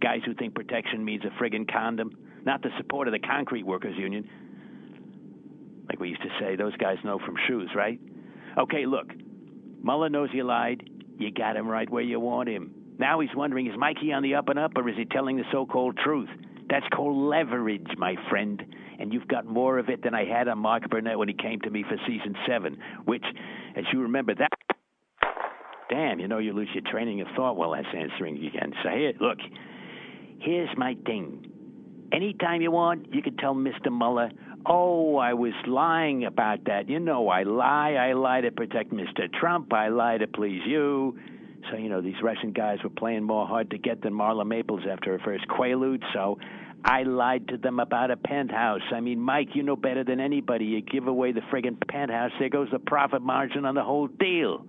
Guys 0.00 0.20
who 0.26 0.34
think 0.34 0.54
protection 0.54 1.04
means 1.04 1.22
a 1.24 1.42
friggin' 1.42 1.70
condom. 1.72 2.10
not 2.44 2.60
the 2.60 2.70
support 2.76 3.08
of 3.08 3.12
the 3.12 3.20
concrete 3.20 3.62
workers 3.62 3.96
union. 3.96 4.28
Like 5.88 6.00
we 6.00 6.08
used 6.10 6.22
to 6.22 6.28
say, 6.40 6.56
those 6.56 6.76
guys 6.76 6.98
know 7.04 7.18
from 7.18 7.36
shoes, 7.46 7.70
right? 7.74 7.98
Okay, 8.58 8.86
look, 8.86 9.06
Mueller 9.82 10.08
knows 10.08 10.30
you 10.32 10.44
lied. 10.44 10.90
You 11.16 11.30
got 11.30 11.56
him 11.56 11.68
right 11.68 11.88
where 11.88 12.02
you 12.02 12.18
want 12.18 12.48
him. 12.48 12.74
Now 12.98 13.20
he's 13.20 13.34
wondering 13.34 13.66
is 13.66 13.78
Mikey 13.78 14.12
on 14.12 14.22
the 14.22 14.34
up 14.34 14.48
and 14.48 14.58
up 14.58 14.72
or 14.76 14.88
is 14.88 14.96
he 14.96 15.04
telling 15.04 15.36
the 15.36 15.44
so 15.52 15.64
called 15.64 15.96
truth? 15.98 16.28
That's 16.74 16.88
called 16.92 17.16
leverage, 17.16 17.86
my 17.98 18.16
friend. 18.28 18.60
And 18.98 19.12
you've 19.12 19.28
got 19.28 19.46
more 19.46 19.78
of 19.78 19.88
it 19.88 20.02
than 20.02 20.12
I 20.12 20.24
had 20.24 20.48
on 20.48 20.58
Mark 20.58 20.90
Burnett 20.90 21.16
when 21.16 21.28
he 21.28 21.34
came 21.34 21.60
to 21.60 21.70
me 21.70 21.84
for 21.88 21.96
season 22.04 22.34
seven, 22.48 22.78
which, 23.04 23.22
as 23.76 23.84
you 23.92 24.00
remember, 24.00 24.34
that. 24.34 24.50
Damn, 25.88 26.18
you 26.18 26.26
know 26.26 26.38
you 26.38 26.52
lose 26.52 26.68
your 26.74 26.82
training 26.90 27.20
of 27.20 27.28
thought 27.36 27.56
while 27.56 27.70
that's 27.70 27.86
answering 27.96 28.38
again. 28.38 28.72
So 28.82 28.88
here, 28.88 29.12
look, 29.20 29.38
here's 30.40 30.68
my 30.76 30.96
thing. 31.06 31.46
Anytime 32.12 32.60
you 32.60 32.72
want, 32.72 33.14
you 33.14 33.22
can 33.22 33.36
tell 33.36 33.54
Mr. 33.54 33.96
Mueller, 33.96 34.30
oh, 34.66 35.16
I 35.16 35.34
was 35.34 35.52
lying 35.68 36.24
about 36.24 36.64
that. 36.64 36.88
You 36.88 36.98
know, 36.98 37.28
I 37.28 37.44
lie. 37.44 37.92
I 37.92 38.14
lie 38.14 38.40
to 38.40 38.50
protect 38.50 38.92
Mr. 38.92 39.32
Trump. 39.38 39.72
I 39.72 39.90
lie 39.90 40.18
to 40.18 40.26
please 40.26 40.62
you. 40.66 41.20
So, 41.70 41.76
you 41.76 41.88
know, 41.88 42.00
these 42.00 42.20
Russian 42.22 42.52
guys 42.52 42.78
were 42.82 42.90
playing 42.90 43.24
more 43.24 43.46
hard 43.46 43.70
to 43.70 43.78
get 43.78 44.02
than 44.02 44.12
Marla 44.12 44.46
Maples 44.46 44.82
after 44.90 45.12
her 45.12 45.18
first 45.24 45.46
Quaalude. 45.48 46.02
So 46.12 46.38
I 46.84 47.04
lied 47.04 47.48
to 47.48 47.56
them 47.56 47.80
about 47.80 48.10
a 48.10 48.16
penthouse. 48.16 48.82
I 48.92 49.00
mean, 49.00 49.20
Mike, 49.20 49.48
you 49.54 49.62
know 49.62 49.76
better 49.76 50.04
than 50.04 50.20
anybody. 50.20 50.66
You 50.66 50.82
give 50.82 51.06
away 51.06 51.32
the 51.32 51.40
friggin' 51.52 51.78
penthouse, 51.88 52.32
there 52.38 52.50
goes 52.50 52.68
the 52.70 52.78
profit 52.78 53.22
margin 53.22 53.64
on 53.64 53.74
the 53.74 53.82
whole 53.82 54.06
deal. 54.06 54.66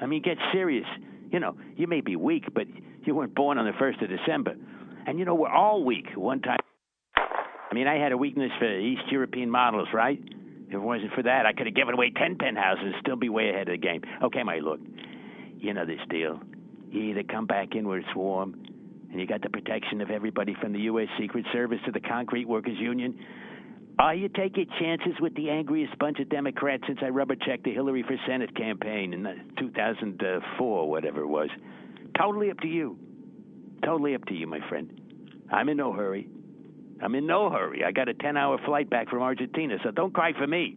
I 0.00 0.06
mean, 0.06 0.22
get 0.22 0.38
serious. 0.52 0.86
You 1.30 1.40
know, 1.40 1.56
you 1.76 1.86
may 1.86 2.00
be 2.00 2.16
weak, 2.16 2.44
but 2.54 2.66
you 3.04 3.14
weren't 3.14 3.34
born 3.34 3.58
on 3.58 3.66
the 3.66 3.72
1st 3.72 4.02
of 4.02 4.08
December. 4.08 4.54
And, 5.06 5.18
you 5.18 5.24
know, 5.24 5.34
we're 5.34 5.52
all 5.52 5.84
weak 5.84 6.06
one 6.14 6.40
time. 6.40 6.58
I 7.16 7.74
mean, 7.74 7.86
I 7.86 7.96
had 7.96 8.12
a 8.12 8.16
weakness 8.16 8.50
for 8.58 8.78
East 8.78 9.02
European 9.10 9.50
models, 9.50 9.88
right? 9.92 10.18
If 10.68 10.74
it 10.74 10.78
wasn't 10.78 11.12
for 11.12 11.22
that, 11.22 11.44
I 11.44 11.52
could 11.52 11.66
have 11.66 11.74
given 11.74 11.94
away 11.94 12.10
10 12.16 12.36
penthouses 12.36 12.84
and 12.84 12.94
still 13.00 13.16
be 13.16 13.28
way 13.28 13.50
ahead 13.50 13.68
of 13.68 13.72
the 13.72 13.86
game. 13.86 14.02
Okay, 14.22 14.42
my 14.42 14.58
look 14.58 14.80
you 15.60 15.74
know 15.74 15.84
this 15.84 16.00
deal. 16.08 16.40
You 16.90 17.02
either 17.10 17.22
come 17.22 17.46
back 17.46 17.74
in 17.74 17.86
where 17.86 17.98
it's 17.98 18.14
warm, 18.14 18.54
and 19.10 19.20
you 19.20 19.26
got 19.26 19.42
the 19.42 19.50
protection 19.50 20.00
of 20.00 20.10
everybody 20.10 20.54
from 20.60 20.72
the 20.72 20.80
U.S. 20.80 21.08
Secret 21.18 21.44
Service 21.52 21.80
to 21.86 21.92
the 21.92 22.00
Concrete 22.00 22.46
Workers 22.46 22.78
Union, 22.78 23.18
or 24.00 24.14
you 24.14 24.28
take 24.28 24.56
your 24.56 24.66
chances 24.78 25.14
with 25.20 25.34
the 25.34 25.50
angriest 25.50 25.98
bunch 25.98 26.20
of 26.20 26.28
Democrats 26.28 26.84
since 26.86 27.00
I 27.02 27.08
rubber 27.08 27.34
checked 27.34 27.64
the 27.64 27.72
Hillary 27.72 28.02
for 28.02 28.16
Senate 28.26 28.54
campaign 28.54 29.12
in 29.12 29.26
2004, 29.58 30.90
whatever 30.90 31.20
it 31.20 31.26
was. 31.26 31.48
Totally 32.16 32.50
up 32.50 32.60
to 32.60 32.68
you. 32.68 32.98
Totally 33.84 34.14
up 34.14 34.24
to 34.26 34.34
you, 34.34 34.46
my 34.46 34.60
friend. 34.68 35.00
I'm 35.50 35.68
in 35.68 35.76
no 35.76 35.92
hurry. 35.92 36.28
I'm 37.02 37.14
in 37.14 37.26
no 37.26 37.50
hurry. 37.50 37.84
I 37.84 37.92
got 37.92 38.08
a 38.08 38.14
10 38.14 38.36
hour 38.36 38.58
flight 38.64 38.90
back 38.90 39.08
from 39.08 39.22
Argentina, 39.22 39.76
so 39.82 39.90
don't 39.90 40.12
cry 40.12 40.32
for 40.32 40.46
me. 40.46 40.76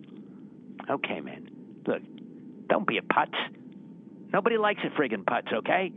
Okay, 0.89 1.19
man. 1.19 1.49
Look, 1.85 2.01
don't 2.67 2.87
be 2.87 2.97
a 2.97 3.01
putz. 3.01 3.33
Nobody 4.33 4.57
likes 4.57 4.81
a 4.83 4.89
friggin' 4.99 5.25
putz, 5.25 5.51
okay? 5.53 5.91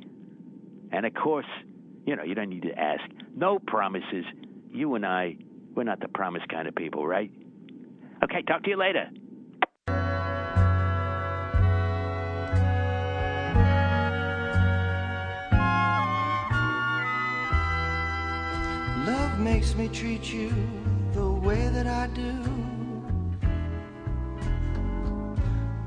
And 0.91 1.07
of 1.07 1.14
course, 1.14 1.47
you 2.05 2.16
know, 2.16 2.24
you 2.24 2.35
don't 2.35 2.51
need 2.51 2.62
to 2.62 2.78
ask. 2.78 3.03
No 3.35 3.59
promises. 3.59 4.24
You 4.70 4.95
and 4.97 5.07
I, 5.07 5.37
we're 5.74 5.85
not 5.85 6.01
the 6.01 6.09
promise 6.09 6.43
kind 6.51 6.66
of 6.66 6.74
people, 6.74 7.07
right? 7.07 7.30
Okay, 8.22 8.43
talk 8.43 8.62
to 8.64 8.70
you 8.70 8.76
later. 8.76 9.09
Love 19.07 19.39
makes 19.39 19.74
me 19.74 19.89
treat 19.89 20.32
you 20.32 20.53
the 21.12 21.28
way 21.28 21.68
that 21.68 21.87
I 21.87 22.09
do. 22.09 22.32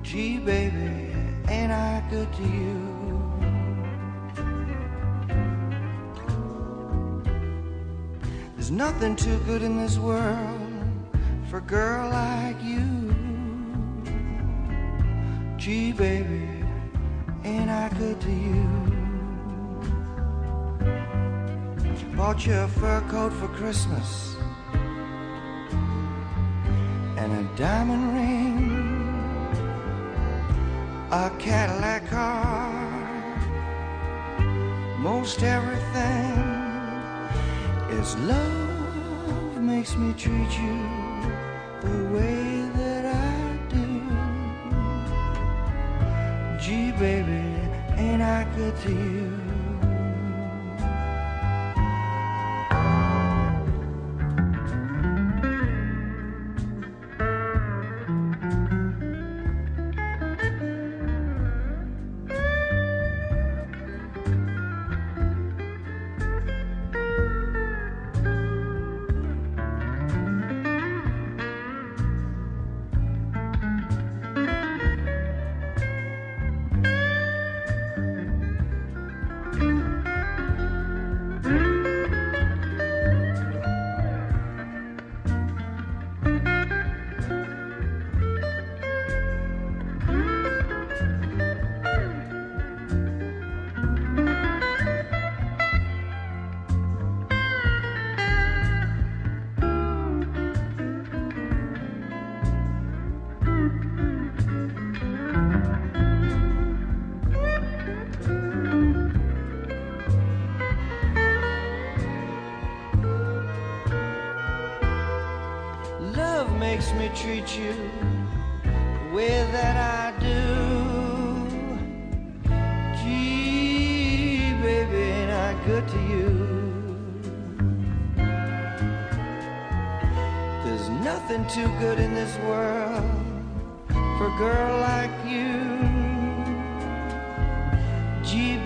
Gee, 0.04 0.38
baby, 0.38 1.07
ain't 1.50 1.72
I 1.72 2.04
good 2.10 2.32
to 2.34 2.44
you? 2.44 2.98
There's 8.56 8.72
nothing 8.72 9.16
too 9.16 9.38
good 9.46 9.62
in 9.62 9.78
this 9.78 9.98
world 9.98 10.72
for 11.50 11.58
a 11.58 11.62
girl 11.62 12.10
like 12.10 12.62
you. 12.62 13.16
Gee, 15.58 15.92
baby, 15.94 16.48
ain't 17.44 17.70
I 17.70 17.90
good 17.98 18.20
to 18.22 18.32
you? 18.32 18.68
Bought 22.16 22.46
you 22.46 22.54
a 22.56 22.68
fur 22.68 23.02
coat 23.10 23.32
for 23.32 23.48
Christmas 23.50 24.36
and 27.18 27.32
a 27.32 27.44
diamond 27.56 28.14
ring 28.14 28.57
a 31.12 31.32
Cadillac 31.40 32.06
car. 32.10 32.70
Most 35.00 35.42
everything 35.42 36.36
is 37.98 38.16
love 38.18 39.62
makes 39.62 39.96
me 39.96 40.14
treat 40.14 40.52
you 40.60 40.78
the 41.82 42.04
way 42.12 42.70
that 42.76 43.06
I 43.06 43.58
do. 43.70 44.02
Gee, 46.60 46.92
baby, 46.92 47.56
ain't 47.96 48.22
I 48.22 48.46
good 48.58 48.76
to 48.82 48.92
you? 48.92 49.37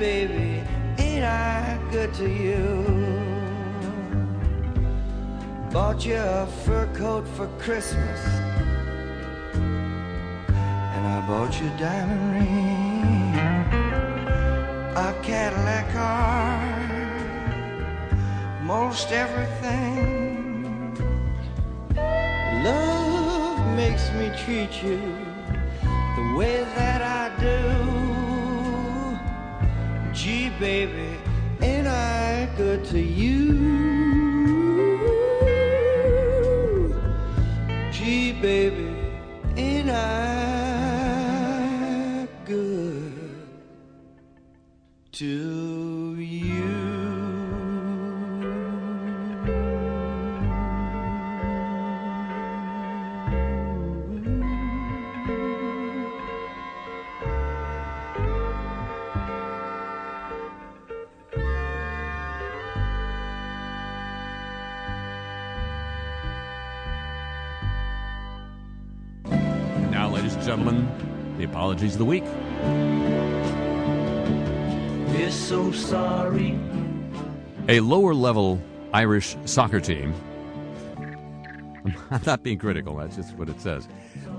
Baby, 0.01 0.63
ain't 0.97 1.23
I 1.23 1.77
good 1.91 2.11
to 2.15 2.27
you? 2.27 2.65
Bought 5.71 6.03
you 6.03 6.15
a 6.15 6.47
fur 6.63 6.87
coat 6.95 7.27
for 7.27 7.47
Christmas. 7.59 8.19
And 10.95 11.03
I 11.15 11.17
bought 11.27 11.53
you 11.61 11.67
a 11.67 11.77
diamond 11.77 12.23
ring. 12.33 13.35
A 15.07 15.09
Cadillac 15.21 15.85
car. 15.93 16.57
Most 18.63 19.11
everything. 19.11 20.95
Love 22.65 23.59
makes 23.75 24.11
me 24.13 24.31
treat 24.43 24.73
you 24.81 24.99
the 26.17 26.25
way 26.39 26.63
that 26.75 27.03
I 27.03 27.20
baby, 30.61 31.17
ain't 31.59 31.87
I 31.87 32.47
good 32.55 32.85
to 32.85 32.99
you? 32.99 33.57
Gee, 37.91 38.31
baby. 38.33 38.90
A 77.71 77.79
lower 77.79 78.13
level 78.13 78.61
Irish 78.93 79.37
soccer 79.45 79.79
team. 79.79 80.13
I'm 82.11 82.21
not 82.25 82.43
being 82.43 82.57
critical, 82.59 82.97
that's 82.97 83.15
just 83.15 83.33
what 83.37 83.47
it 83.47 83.61
says. 83.61 83.87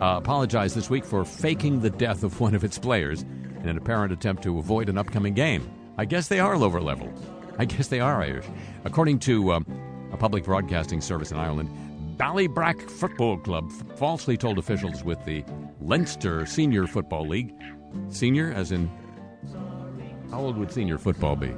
Uh, 0.03 0.17
apologized 0.19 0.77
this 0.77 0.91
week 0.91 1.03
for 1.03 1.25
faking 1.25 1.81
the 1.81 1.89
death 1.89 2.25
of 2.25 2.41
one 2.41 2.55
of 2.55 2.63
its 2.63 2.79
players 2.79 3.23
in 3.23 3.71
an 3.71 3.79
apparent 3.79 4.13
attempt 4.13 4.43
to 4.43 4.59
avoid 4.59 4.91
an 4.91 4.99
upcoming 4.99 5.33
game. 5.33 5.67
I 5.97 6.05
guess 6.05 6.29
they 6.29 6.41
are 6.41 6.59
lower 6.59 6.83
level. 6.83 7.11
I 7.59 7.65
guess 7.65 7.89
they 7.89 8.01
are 8.01 8.23
Irish. 8.23 8.45
According 8.85 9.21
to 9.21 9.55
um, 9.55 9.67
a 10.13 10.19
public 10.19 10.45
broadcasting 10.45 11.01
service 11.01 11.31
in 11.31 11.39
Ireland, 11.39 11.71
Ballybrack 12.19 12.83
Football 12.91 13.39
Club 13.39 13.73
falsely 13.97 14.37
told 14.37 14.59
officials 14.59 15.05
with 15.05 15.25
the 15.25 15.43
Leinster 15.81 16.45
Senior 16.45 16.87
Football 16.87 17.29
League, 17.29 17.55
senior 18.11 18.53
as 18.53 18.73
in, 18.73 18.91
how 20.31 20.41
old 20.41 20.59
would 20.59 20.71
senior 20.71 20.99
football 20.99 21.35
be? 21.35 21.55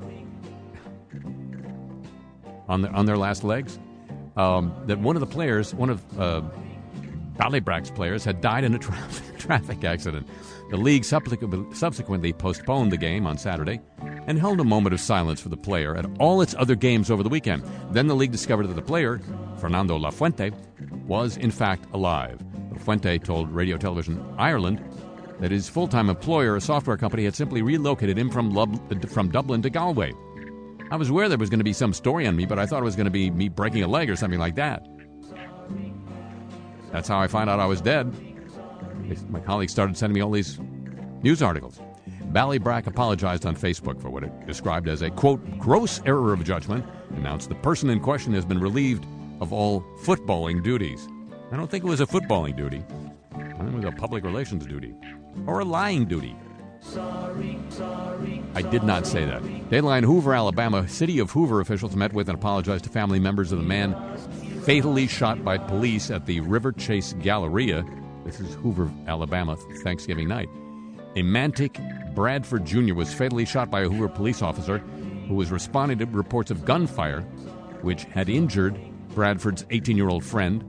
On 2.68 2.82
their 2.82 2.94
on 2.94 3.06
their 3.06 3.16
last 3.16 3.44
legs. 3.44 3.78
Um, 4.36 4.74
that 4.86 4.98
one 4.98 5.14
of 5.16 5.20
the 5.20 5.26
players, 5.26 5.74
one 5.74 5.90
of 5.90 6.02
uh, 6.18 6.42
Ballybrack's 7.36 7.90
players, 7.90 8.24
had 8.24 8.40
died 8.40 8.64
in 8.64 8.74
a 8.74 8.78
tra- 8.80 8.96
traffic 9.38 9.84
accident. 9.84 10.28
The 10.70 10.76
league 10.76 11.04
subsequently, 11.04 12.32
postponed 12.32 12.90
the 12.90 12.96
game 12.96 13.26
on 13.26 13.38
Saturday 13.38 13.80
and 14.26 14.38
held 14.38 14.58
a 14.60 14.64
moment 14.64 14.94
of 14.94 15.00
silence 15.00 15.40
for 15.40 15.50
the 15.50 15.56
player 15.56 15.94
at 15.94 16.06
all 16.18 16.40
its 16.40 16.54
other 16.58 16.74
games 16.74 17.10
over 17.10 17.22
the 17.22 17.28
weekend. 17.28 17.62
Then 17.92 18.06
the 18.06 18.16
league 18.16 18.32
discovered 18.32 18.66
that 18.68 18.74
the 18.74 18.82
player, 18.82 19.20
Fernando 19.58 19.98
Lafuente, 19.98 20.52
was 21.06 21.36
in 21.36 21.50
fact 21.50 21.86
alive. 21.92 22.40
Lafuente 22.72 23.22
told 23.22 23.50
Radio 23.50 23.76
Television 23.76 24.24
Ireland 24.38 24.82
that 25.40 25.50
his 25.50 25.68
full-time 25.68 26.08
employer, 26.08 26.56
a 26.56 26.60
software 26.60 26.96
company, 26.96 27.24
had 27.24 27.34
simply 27.34 27.60
relocated 27.62 28.16
him 28.16 28.30
from, 28.30 28.50
Lub- 28.50 29.08
from 29.10 29.30
Dublin 29.30 29.62
to 29.62 29.70
Galway. 29.70 30.12
I 30.90 30.96
was 30.96 31.10
aware 31.10 31.28
there 31.28 31.38
was 31.38 31.50
going 31.50 31.60
to 31.60 31.64
be 31.64 31.72
some 31.72 31.92
story 31.92 32.26
on 32.26 32.36
me, 32.36 32.46
but 32.46 32.58
I 32.58 32.66
thought 32.66 32.80
it 32.80 32.84
was 32.84 32.96
going 32.96 33.06
to 33.06 33.10
be 33.10 33.30
me 33.30 33.48
breaking 33.48 33.82
a 33.82 33.88
leg 33.88 34.10
or 34.10 34.16
something 34.16 34.38
like 34.38 34.54
that. 34.56 34.86
That's 36.92 37.08
how 37.08 37.18
I 37.18 37.26
found 37.26 37.50
out 37.50 37.58
I 37.58 37.66
was 37.66 37.80
dead. 37.80 38.14
My 39.28 39.40
colleagues 39.40 39.72
started 39.72 39.96
sending 39.96 40.14
me 40.14 40.20
all 40.20 40.30
these 40.30 40.60
news 41.22 41.42
articles. 41.42 41.80
Ballybrack 42.32 42.86
apologized 42.86 43.46
on 43.46 43.56
Facebook 43.56 44.00
for 44.00 44.10
what 44.10 44.24
it 44.24 44.46
described 44.46 44.88
as 44.88 45.02
a, 45.02 45.10
quote, 45.10 45.58
gross 45.58 46.00
error 46.04 46.32
of 46.32 46.44
judgment, 46.44 46.84
announced 47.16 47.48
the 47.48 47.54
person 47.56 47.90
in 47.90 48.00
question 48.00 48.32
has 48.34 48.44
been 48.44 48.60
relieved 48.60 49.06
of 49.40 49.52
all 49.52 49.80
footballing 50.02 50.62
duties. 50.62 51.08
I 51.50 51.56
don't 51.56 51.70
think 51.70 51.84
it 51.84 51.88
was 51.88 52.00
a 52.00 52.06
footballing 52.06 52.56
duty. 52.56 52.84
I 53.34 53.42
think 53.42 53.72
it 53.72 53.74
was 53.74 53.84
a 53.84 53.92
public 53.92 54.24
relations 54.24 54.66
duty. 54.66 54.94
Or 55.46 55.60
a 55.60 55.64
lying 55.64 56.06
duty. 56.06 56.36
I 58.54 58.62
did 58.62 58.84
not 58.84 59.06
say 59.06 59.24
that. 59.24 59.42
Dayline 59.42 60.04
Hoover, 60.04 60.34
Alabama. 60.34 60.86
City 60.88 61.18
of 61.18 61.30
Hoover 61.30 61.60
officials 61.60 61.96
met 61.96 62.12
with 62.12 62.28
and 62.28 62.38
apologized 62.38 62.84
to 62.84 62.90
family 62.90 63.18
members 63.18 63.52
of 63.52 63.58
the 63.58 63.64
man 63.64 63.94
fatally 64.62 65.06
shot 65.06 65.44
by 65.44 65.58
police 65.58 66.10
at 66.10 66.26
the 66.26 66.40
Riverchase 66.40 67.20
Galleria. 67.22 67.84
This 68.24 68.38
is 68.38 68.54
Hoover, 68.56 68.90
Alabama, 69.06 69.56
Thanksgiving 69.82 70.28
night. 70.28 70.48
Emantic 71.16 71.78
Bradford 72.14 72.64
Jr. 72.64 72.94
was 72.94 73.12
fatally 73.12 73.44
shot 73.44 73.70
by 73.70 73.82
a 73.82 73.88
Hoover 73.88 74.08
police 74.08 74.42
officer 74.42 74.78
who 75.28 75.34
was 75.34 75.50
responding 75.50 75.98
to 75.98 76.06
reports 76.06 76.50
of 76.50 76.64
gunfire, 76.64 77.22
which 77.82 78.04
had 78.04 78.28
injured 78.28 78.78
Bradford's 79.14 79.64
18 79.70 79.96
year 79.96 80.08
old 80.08 80.24
friend 80.24 80.64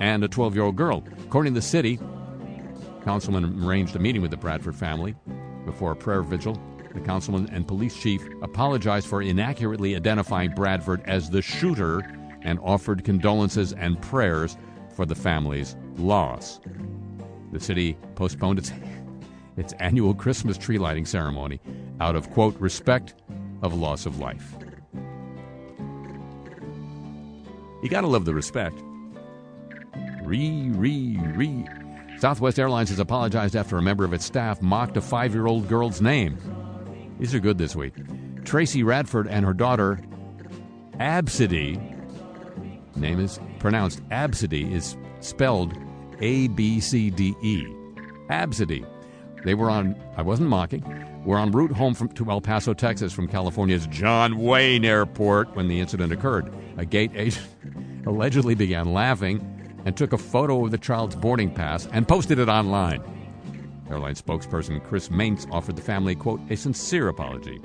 and 0.00 0.24
a 0.24 0.28
12 0.28 0.54
year 0.54 0.64
old 0.64 0.76
girl. 0.76 1.04
According 1.24 1.54
to 1.54 1.60
the 1.60 1.66
city, 1.66 1.98
councilman 3.04 3.64
arranged 3.64 3.94
a 3.96 3.98
meeting 3.98 4.22
with 4.22 4.30
the 4.30 4.36
Bradford 4.36 4.74
family 4.74 5.14
before 5.68 5.92
a 5.92 5.96
prayer 5.96 6.22
vigil. 6.22 6.60
The 6.94 7.00
councilman 7.00 7.48
and 7.52 7.68
police 7.68 7.94
chief 7.94 8.26
apologized 8.42 9.06
for 9.06 9.20
inaccurately 9.20 9.94
identifying 9.94 10.50
Bradford 10.52 11.02
as 11.06 11.28
the 11.28 11.42
shooter 11.42 12.00
and 12.42 12.58
offered 12.62 13.04
condolences 13.04 13.74
and 13.74 14.00
prayers 14.00 14.56
for 14.96 15.04
the 15.04 15.14
family's 15.14 15.76
loss. 15.96 16.60
The 17.52 17.60
city 17.60 17.98
postponed 18.14 18.58
its, 18.58 18.72
its 19.58 19.74
annual 19.74 20.14
Christmas 20.14 20.56
tree 20.56 20.78
lighting 20.78 21.04
ceremony 21.04 21.60
out 22.00 22.16
of, 22.16 22.30
quote, 22.30 22.58
respect 22.58 23.14
of 23.62 23.74
loss 23.74 24.06
of 24.06 24.18
life. 24.18 24.56
You 27.82 27.88
gotta 27.90 28.06
love 28.06 28.24
the 28.24 28.34
respect. 28.34 28.80
Re, 30.22 30.70
re, 30.70 31.18
re. 31.34 31.66
Southwest 32.18 32.58
Airlines 32.58 32.88
has 32.88 32.98
apologized 32.98 33.54
after 33.54 33.78
a 33.78 33.82
member 33.82 34.04
of 34.04 34.12
its 34.12 34.24
staff 34.24 34.60
mocked 34.60 34.96
a 34.96 35.00
five 35.00 35.32
year 35.32 35.46
old 35.46 35.68
girl's 35.68 36.00
name. 36.00 36.36
These 37.20 37.32
are 37.34 37.38
good 37.38 37.58
this 37.58 37.76
week. 37.76 37.94
Tracy 38.44 38.82
Radford 38.82 39.28
and 39.28 39.44
her 39.44 39.54
daughter, 39.54 40.00
Absidy, 40.98 41.76
name 42.96 43.20
is 43.20 43.38
pronounced 43.60 44.02
Absidy, 44.08 44.72
is 44.72 44.96
spelled 45.20 45.74
A 46.20 46.48
B 46.48 46.80
C 46.80 47.10
D 47.10 47.34
E. 47.40 47.66
Absidy. 48.30 48.84
They 49.44 49.54
were 49.54 49.70
on, 49.70 49.94
I 50.16 50.22
wasn't 50.22 50.48
mocking, 50.48 50.82
were 51.24 51.38
en 51.38 51.52
route 51.52 51.70
home 51.70 51.94
from, 51.94 52.08
to 52.08 52.28
El 52.28 52.40
Paso, 52.40 52.74
Texas 52.74 53.12
from 53.12 53.28
California's 53.28 53.86
John 53.86 54.38
Wayne 54.38 54.84
Airport 54.84 55.54
when 55.54 55.68
the 55.68 55.78
incident 55.78 56.12
occurred. 56.12 56.52
A 56.78 56.84
gate 56.84 57.12
agent 57.14 57.46
allegedly 58.06 58.56
began 58.56 58.92
laughing 58.92 59.57
and 59.88 59.96
took 59.96 60.12
a 60.12 60.18
photo 60.18 60.66
of 60.66 60.70
the 60.70 60.76
child's 60.76 61.16
boarding 61.16 61.50
pass 61.50 61.88
and 61.94 62.06
posted 62.06 62.38
it 62.38 62.46
online. 62.46 63.02
Airline 63.88 64.16
spokesperson 64.16 64.84
Chris 64.84 65.10
Mainz 65.10 65.46
offered 65.50 65.76
the 65.76 65.82
family, 65.82 66.14
quote, 66.14 66.42
a 66.50 66.56
sincere 66.58 67.08
apology. 67.08 67.58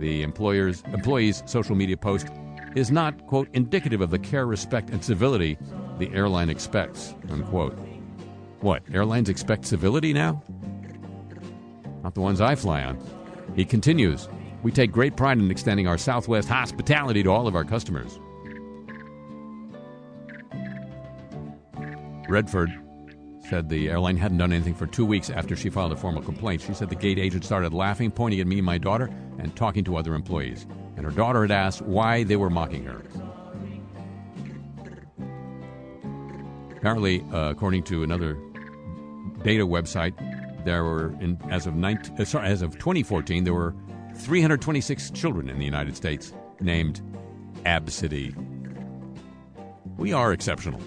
The 0.00 0.24
employer's 0.24 0.82
employee's 0.92 1.44
social 1.46 1.76
media 1.76 1.96
post 1.96 2.26
is 2.74 2.90
not, 2.90 3.28
quote, 3.28 3.48
indicative 3.52 4.00
of 4.00 4.10
the 4.10 4.18
care, 4.18 4.44
respect, 4.44 4.90
and 4.90 5.04
civility 5.04 5.56
the 6.00 6.12
airline 6.12 6.50
expects, 6.50 7.14
unquote. 7.30 7.78
What, 8.60 8.82
airlines 8.92 9.28
expect 9.28 9.66
civility 9.66 10.12
now? 10.12 10.42
Not 12.02 12.14
the 12.14 12.22
ones 12.22 12.40
I 12.40 12.56
fly 12.56 12.82
on. 12.82 12.98
He 13.54 13.64
continues, 13.64 14.28
we 14.64 14.72
take 14.72 14.90
great 14.90 15.14
pride 15.14 15.38
in 15.38 15.48
extending 15.52 15.86
our 15.86 15.96
Southwest 15.96 16.48
hospitality 16.48 17.22
to 17.22 17.30
all 17.30 17.46
of 17.46 17.54
our 17.54 17.64
customers. 17.64 18.18
Redford 22.28 22.70
said 23.48 23.68
the 23.68 23.88
airline 23.88 24.16
hadn't 24.16 24.38
done 24.38 24.52
anything 24.52 24.74
for 24.74 24.86
two 24.86 25.06
weeks 25.06 25.30
after 25.30 25.54
she 25.54 25.70
filed 25.70 25.92
a 25.92 25.96
formal 25.96 26.22
complaint. 26.22 26.62
She 26.62 26.74
said 26.74 26.88
the 26.88 26.96
gate 26.96 27.18
agent 27.18 27.44
started 27.44 27.72
laughing, 27.72 28.10
pointing 28.10 28.40
at 28.40 28.46
me 28.46 28.58
and 28.58 28.66
my 28.66 28.78
daughter, 28.78 29.08
and 29.38 29.54
talking 29.54 29.84
to 29.84 29.96
other 29.96 30.14
employees. 30.14 30.66
And 30.96 31.04
her 31.04 31.12
daughter 31.12 31.42
had 31.42 31.50
asked 31.50 31.82
why 31.82 32.24
they 32.24 32.36
were 32.36 32.50
mocking 32.50 32.84
her. 32.84 33.02
Apparently, 36.76 37.22
uh, 37.32 37.50
according 37.50 37.84
to 37.84 38.02
another 38.02 38.34
data 39.42 39.66
website, 39.66 40.14
there 40.64 40.84
were, 40.84 41.14
in, 41.20 41.38
as 41.50 41.66
of 41.66 41.74
19, 41.74 42.20
uh, 42.20 42.24
sorry, 42.24 42.48
as 42.48 42.62
of 42.62 42.72
2014, 42.74 43.44
there 43.44 43.54
were 43.54 43.74
326 44.16 45.10
children 45.10 45.48
in 45.48 45.58
the 45.58 45.64
United 45.64 45.96
States 45.96 46.32
named 46.60 47.00
Absidy. 47.64 48.34
We 49.96 50.12
are 50.12 50.32
exceptional. 50.32 50.80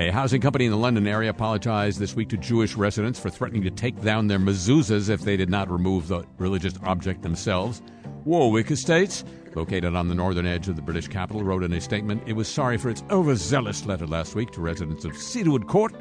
A 0.00 0.10
housing 0.10 0.40
company 0.40 0.64
in 0.64 0.72
the 0.72 0.76
London 0.76 1.06
area 1.06 1.30
apologized 1.30 2.00
this 2.00 2.16
week 2.16 2.28
to 2.30 2.36
Jewish 2.36 2.74
residents 2.74 3.20
for 3.20 3.30
threatening 3.30 3.62
to 3.62 3.70
take 3.70 4.02
down 4.02 4.26
their 4.26 4.40
mezuzahs 4.40 5.08
if 5.08 5.20
they 5.20 5.36
did 5.36 5.48
not 5.48 5.70
remove 5.70 6.08
the 6.08 6.24
religious 6.36 6.74
object 6.82 7.22
themselves. 7.22 7.80
Warwick 8.24 8.72
Estates, 8.72 9.22
located 9.54 9.94
on 9.94 10.08
the 10.08 10.14
northern 10.16 10.46
edge 10.46 10.66
of 10.66 10.74
the 10.74 10.82
British 10.82 11.06
capital, 11.06 11.44
wrote 11.44 11.62
in 11.62 11.72
a 11.72 11.80
statement 11.80 12.24
it 12.26 12.32
was 12.32 12.48
sorry 12.48 12.76
for 12.76 12.90
its 12.90 13.04
overzealous 13.08 13.86
letter 13.86 14.04
last 14.04 14.34
week 14.34 14.50
to 14.50 14.60
residents 14.60 15.04
of 15.04 15.16
Cedarwood 15.16 15.68
Court, 15.68 15.94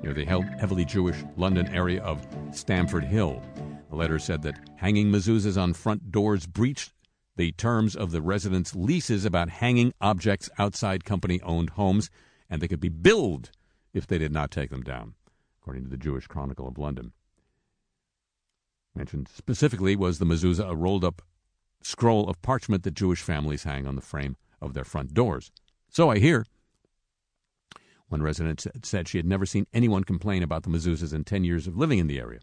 near 0.00 0.14
the 0.14 0.24
heavily 0.24 0.84
Jewish 0.84 1.16
London 1.36 1.66
area 1.74 2.00
of 2.04 2.24
Stamford 2.52 3.02
Hill. 3.02 3.42
The 3.90 3.96
letter 3.96 4.20
said 4.20 4.42
that 4.42 4.60
hanging 4.76 5.10
mezuzahs 5.10 5.60
on 5.60 5.72
front 5.72 6.12
doors 6.12 6.46
breached 6.46 6.92
the 7.34 7.50
terms 7.50 7.96
of 7.96 8.12
the 8.12 8.22
residents' 8.22 8.76
leases 8.76 9.24
about 9.24 9.48
hanging 9.48 9.92
objects 10.00 10.48
outside 10.56 11.04
company 11.04 11.40
owned 11.42 11.70
homes 11.70 12.10
and 12.50 12.60
they 12.60 12.68
could 12.68 12.80
be 12.80 12.88
billed 12.88 13.50
if 13.94 14.06
they 14.06 14.18
did 14.18 14.32
not 14.32 14.50
take 14.50 14.70
them 14.70 14.82
down, 14.82 15.14
according 15.60 15.84
to 15.84 15.88
the 15.88 15.96
Jewish 15.96 16.26
Chronicle 16.26 16.68
of 16.68 16.78
London. 16.78 17.12
Mentioned 18.94 19.28
specifically 19.34 19.94
was 19.94 20.18
the 20.18 20.26
mezuzah, 20.26 20.68
a 20.68 20.74
rolled 20.74 21.04
up 21.04 21.22
scroll 21.82 22.28
of 22.28 22.42
parchment 22.42 22.82
that 22.82 22.94
Jewish 22.94 23.22
families 23.22 23.62
hang 23.62 23.86
on 23.86 23.94
the 23.94 24.02
frame 24.02 24.36
of 24.60 24.74
their 24.74 24.84
front 24.84 25.14
doors. 25.14 25.50
So 25.88 26.10
I 26.10 26.18
hear. 26.18 26.44
One 28.08 28.22
resident 28.22 28.66
said 28.82 29.06
she 29.06 29.18
had 29.18 29.26
never 29.26 29.46
seen 29.46 29.66
anyone 29.72 30.02
complain 30.02 30.42
about 30.42 30.64
the 30.64 30.68
mezuzahs 30.68 31.14
in 31.14 31.22
10 31.24 31.44
years 31.44 31.68
of 31.68 31.76
living 31.76 32.00
in 32.00 32.08
the 32.08 32.18
area. 32.18 32.40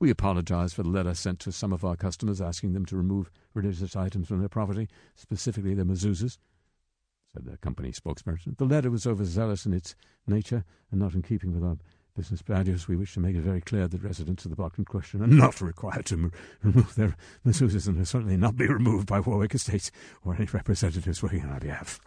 We 0.00 0.10
apologize 0.10 0.72
for 0.72 0.82
the 0.82 0.90
letter 0.90 1.14
sent 1.14 1.40
to 1.40 1.52
some 1.52 1.72
of 1.72 1.84
our 1.84 1.96
customers 1.96 2.40
asking 2.40 2.72
them 2.72 2.84
to 2.86 2.96
remove 2.96 3.30
religious 3.54 3.96
items 3.96 4.28
from 4.28 4.40
their 4.40 4.48
property, 4.48 4.88
specifically 5.14 5.74
the 5.74 5.84
mezuzahs, 5.84 6.38
said 7.32 7.44
the 7.44 7.56
company 7.58 7.92
spokesperson. 7.92 8.56
The 8.56 8.64
letter 8.64 8.90
was 8.90 9.06
overzealous 9.06 9.66
in 9.66 9.72
its 9.72 9.94
nature 10.26 10.64
and 10.90 11.00
not 11.00 11.14
in 11.14 11.22
keeping 11.22 11.52
with 11.52 11.62
our 11.62 11.76
business 12.16 12.40
values. 12.42 12.88
We 12.88 12.96
wish 12.96 13.14
to 13.14 13.20
make 13.20 13.36
it 13.36 13.42
very 13.42 13.60
clear 13.60 13.86
that 13.86 14.02
residents 14.02 14.44
of 14.44 14.50
the 14.50 14.56
block 14.56 14.78
in 14.78 14.84
question 14.84 15.22
are 15.22 15.26
not 15.26 15.60
required 15.60 16.06
to 16.06 16.30
remove 16.62 16.94
their 16.94 17.16
mezuzahs 17.46 17.86
and 17.86 17.98
will 17.98 18.04
certainly 18.04 18.36
not 18.36 18.56
be 18.56 18.66
removed 18.66 19.06
by 19.06 19.20
Warwick 19.20 19.54
Estates 19.54 19.90
or 20.24 20.34
any 20.34 20.46
representatives 20.46 21.22
working 21.22 21.42
on 21.42 21.50
our 21.50 21.60
behalf. 21.60 22.00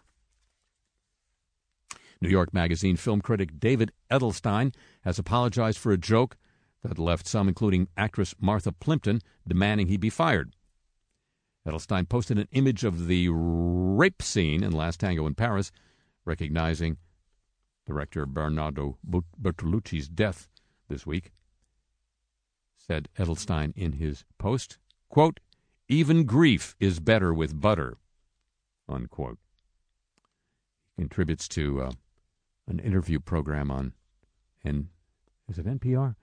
New 2.20 2.30
York 2.30 2.54
Magazine 2.54 2.98
film 2.98 3.22
critic 3.22 3.60
David 3.60 3.92
Edelstein 4.12 4.76
has 5.04 5.18
apologized 5.18 5.80
for 5.80 5.92
a 5.92 5.98
joke 5.98 6.38
that 6.84 7.00
left 7.00 7.28
some, 7.28 7.48
including 7.48 7.88
actress 7.96 8.36
Martha 8.40 8.72
Plimpton, 8.72 9.22
demanding 9.48 9.88
he 9.88 9.98
be 9.98 10.10
fired. 10.10 10.54
Edelstein 11.68 12.10
posted 12.10 12.40
an 12.40 12.48
image 12.52 12.84
of 12.84 13.08
the 13.08 13.30
rape 13.30 14.22
scene 14.22 14.64
in 14.64 14.72
Last 14.72 15.00
Tango 15.00 15.28
in 15.28 15.36
Paris, 15.36 15.72
recognizing 16.26 16.98
director 17.86 18.26
Bernardo 18.26 18.98
Bertolucci's 19.42 20.08
death 20.08 20.48
this 20.88 21.06
week. 21.06 21.32
Said 22.78 23.10
Edelstein 23.18 23.74
in 23.76 23.94
his 23.94 24.26
post, 24.38 24.78
quote, 25.10 25.40
even 25.88 26.24
grief 26.24 26.76
is 26.80 27.00
better 27.00 27.34
with 27.34 27.60
butter, 27.60 27.98
unquote. 28.88 29.38
He 30.96 31.04
contributes 31.04 31.48
to 31.50 31.82
uh, 31.82 31.92
an 32.68 32.80
interview 32.80 33.20
program 33.20 33.70
on, 33.70 33.94
and 34.64 34.88
is 35.50 35.60
it 35.60 35.66
NPR? 35.66 36.16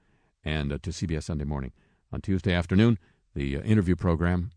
And 0.45 0.72
uh, 0.72 0.78
to 0.82 0.91
CBS 0.91 1.24
Sunday 1.24 1.45
Morning. 1.45 1.72
On 2.11 2.20
Tuesday 2.22 2.55
afternoon, 2.55 2.99
the 3.34 3.59
uh, 3.59 3.61
interview 3.61 3.95
program, 3.95 4.51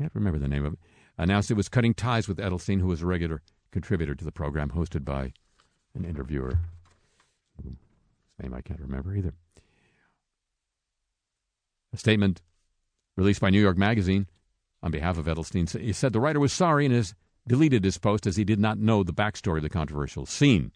can't 0.00 0.14
remember 0.14 0.38
the 0.38 0.48
name 0.48 0.64
of 0.64 0.72
it, 0.72 0.78
announced 1.18 1.50
it 1.50 1.54
was 1.54 1.68
cutting 1.68 1.92
ties 1.92 2.26
with 2.26 2.38
Edelstein, 2.38 2.80
who 2.80 2.86
was 2.86 3.02
a 3.02 3.06
regular 3.06 3.42
contributor 3.70 4.14
to 4.14 4.24
the 4.24 4.32
program, 4.32 4.70
hosted 4.70 5.04
by 5.04 5.32
an 5.94 6.06
interviewer. 6.06 6.58
His 7.56 7.72
name 8.42 8.54
I 8.54 8.62
can't 8.62 8.80
remember 8.80 9.14
either. 9.14 9.34
A 11.92 11.98
statement 11.98 12.40
released 13.16 13.42
by 13.42 13.50
New 13.50 13.60
York 13.60 13.76
Magazine 13.76 14.26
on 14.82 14.90
behalf 14.90 15.18
of 15.18 15.26
Edelstein 15.26 15.68
he 15.78 15.92
said 15.92 16.14
the 16.14 16.20
writer 16.20 16.40
was 16.40 16.52
sorry 16.52 16.86
and 16.86 16.94
has 16.94 17.14
deleted 17.46 17.84
his 17.84 17.98
post 17.98 18.26
as 18.26 18.36
he 18.36 18.44
did 18.44 18.58
not 18.58 18.78
know 18.78 19.02
the 19.02 19.12
backstory 19.12 19.58
of 19.58 19.62
the 19.62 19.68
controversial 19.68 20.24
scene. 20.24 20.72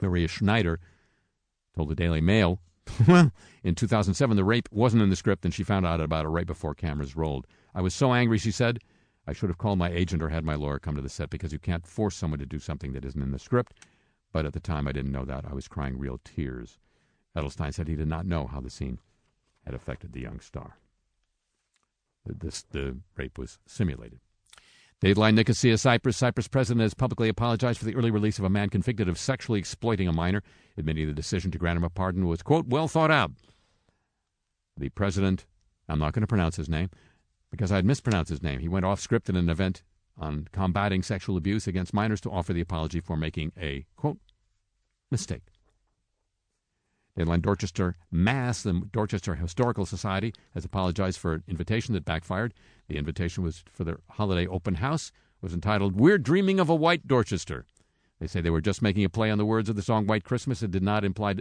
Maria 0.00 0.28
Schneider 0.28 0.80
told 1.76 1.90
the 1.90 1.94
Daily 1.94 2.22
Mail, 2.22 2.60
well, 3.06 3.30
in 3.62 3.74
2007, 3.74 4.36
the 4.36 4.44
rape 4.44 4.68
wasn't 4.72 5.02
in 5.02 5.10
the 5.10 5.16
script, 5.16 5.44
and 5.44 5.52
she 5.52 5.62
found 5.62 5.84
out 5.84 6.00
about 6.00 6.24
it 6.24 6.28
right 6.28 6.46
before 6.46 6.74
cameras 6.74 7.14
rolled. 7.14 7.46
I 7.74 7.80
was 7.80 7.94
so 7.94 8.12
angry, 8.12 8.38
she 8.38 8.50
said, 8.50 8.80
I 9.26 9.32
should 9.32 9.48
have 9.48 9.58
called 9.58 9.78
my 9.78 9.90
agent 9.90 10.22
or 10.22 10.28
had 10.28 10.44
my 10.44 10.54
lawyer 10.54 10.78
come 10.78 10.96
to 10.96 11.02
the 11.02 11.08
set 11.08 11.30
because 11.30 11.52
you 11.52 11.58
can't 11.58 11.86
force 11.86 12.16
someone 12.16 12.40
to 12.40 12.46
do 12.46 12.58
something 12.58 12.92
that 12.92 13.04
isn't 13.04 13.22
in 13.22 13.30
the 13.30 13.38
script. 13.38 13.74
But 14.32 14.46
at 14.46 14.52
the 14.52 14.60
time, 14.60 14.88
I 14.88 14.92
didn't 14.92 15.12
know 15.12 15.24
that. 15.24 15.44
I 15.48 15.54
was 15.54 15.68
crying 15.68 15.98
real 15.98 16.20
tears. 16.24 16.78
Edelstein 17.36 17.72
said 17.72 17.88
he 17.88 17.96
did 17.96 18.08
not 18.08 18.26
know 18.26 18.46
how 18.46 18.60
the 18.60 18.70
scene 18.70 18.98
had 19.64 19.74
affected 19.74 20.12
the 20.12 20.20
young 20.20 20.40
star. 20.40 20.78
This, 22.26 22.62
the 22.62 22.96
rape 23.16 23.38
was 23.38 23.58
simulated. 23.66 24.20
Dateline 25.02 25.34
Nicosia, 25.34 25.78
Cyprus. 25.78 26.16
Cyprus 26.16 26.48
president 26.48 26.82
has 26.82 26.92
publicly 26.92 27.28
apologized 27.28 27.78
for 27.78 27.86
the 27.86 27.94
early 27.94 28.10
release 28.10 28.38
of 28.38 28.44
a 28.44 28.50
man 28.50 28.68
convicted 28.68 29.08
of 29.08 29.18
sexually 29.18 29.58
exploiting 29.58 30.08
a 30.08 30.12
minor, 30.12 30.42
admitting 30.76 31.06
the 31.06 31.14
decision 31.14 31.50
to 31.50 31.58
grant 31.58 31.78
him 31.78 31.84
a 31.84 31.90
pardon 31.90 32.26
was, 32.26 32.42
quote, 32.42 32.66
well 32.66 32.88
thought 32.88 33.10
out. 33.10 33.30
The 34.76 34.90
president, 34.90 35.46
I'm 35.88 35.98
not 35.98 36.12
going 36.12 36.22
to 36.22 36.26
pronounce 36.26 36.56
his 36.56 36.68
name 36.68 36.90
because 37.50 37.72
I 37.72 37.76
had 37.76 37.84
mispronounced 37.84 38.30
his 38.30 38.42
name. 38.42 38.60
He 38.60 38.68
went 38.68 38.84
off 38.84 39.00
script 39.00 39.28
in 39.28 39.36
an 39.36 39.48
event 39.48 39.82
on 40.18 40.48
combating 40.52 41.02
sexual 41.02 41.36
abuse 41.36 41.66
against 41.66 41.94
minors 41.94 42.20
to 42.22 42.30
offer 42.30 42.52
the 42.52 42.60
apology 42.60 43.00
for 43.00 43.16
making 43.16 43.52
a, 43.60 43.86
quote, 43.96 44.18
mistake. 45.10 45.42
Dateline 47.18 47.42
Dorchester 47.42 47.96
Mass, 48.10 48.62
the 48.62 48.82
Dorchester 48.92 49.34
Historical 49.34 49.84
Society, 49.84 50.32
has 50.54 50.64
apologized 50.64 51.18
for 51.18 51.34
an 51.34 51.42
invitation 51.48 51.94
that 51.94 52.04
backfired. 52.04 52.54
The 52.88 52.96
invitation 52.96 53.42
was 53.42 53.64
for 53.72 53.84
their 53.84 54.00
holiday 54.10 54.46
open 54.46 54.76
house, 54.76 55.08
It 55.08 55.42
was 55.42 55.52
entitled 55.52 55.98
We're 55.98 56.18
Dreaming 56.18 56.60
of 56.60 56.68
a 56.68 56.74
White 56.74 57.06
Dorchester. 57.06 57.66
They 58.20 58.26
say 58.26 58.40
they 58.40 58.50
were 58.50 58.60
just 58.60 58.82
making 58.82 59.04
a 59.04 59.08
play 59.08 59.30
on 59.30 59.38
the 59.38 59.46
words 59.46 59.68
of 59.68 59.76
the 59.76 59.82
song 59.82 60.06
White 60.06 60.24
Christmas. 60.24 60.62
It 60.62 60.70
did 60.70 60.82
not 60.82 61.04
imply 61.04 61.34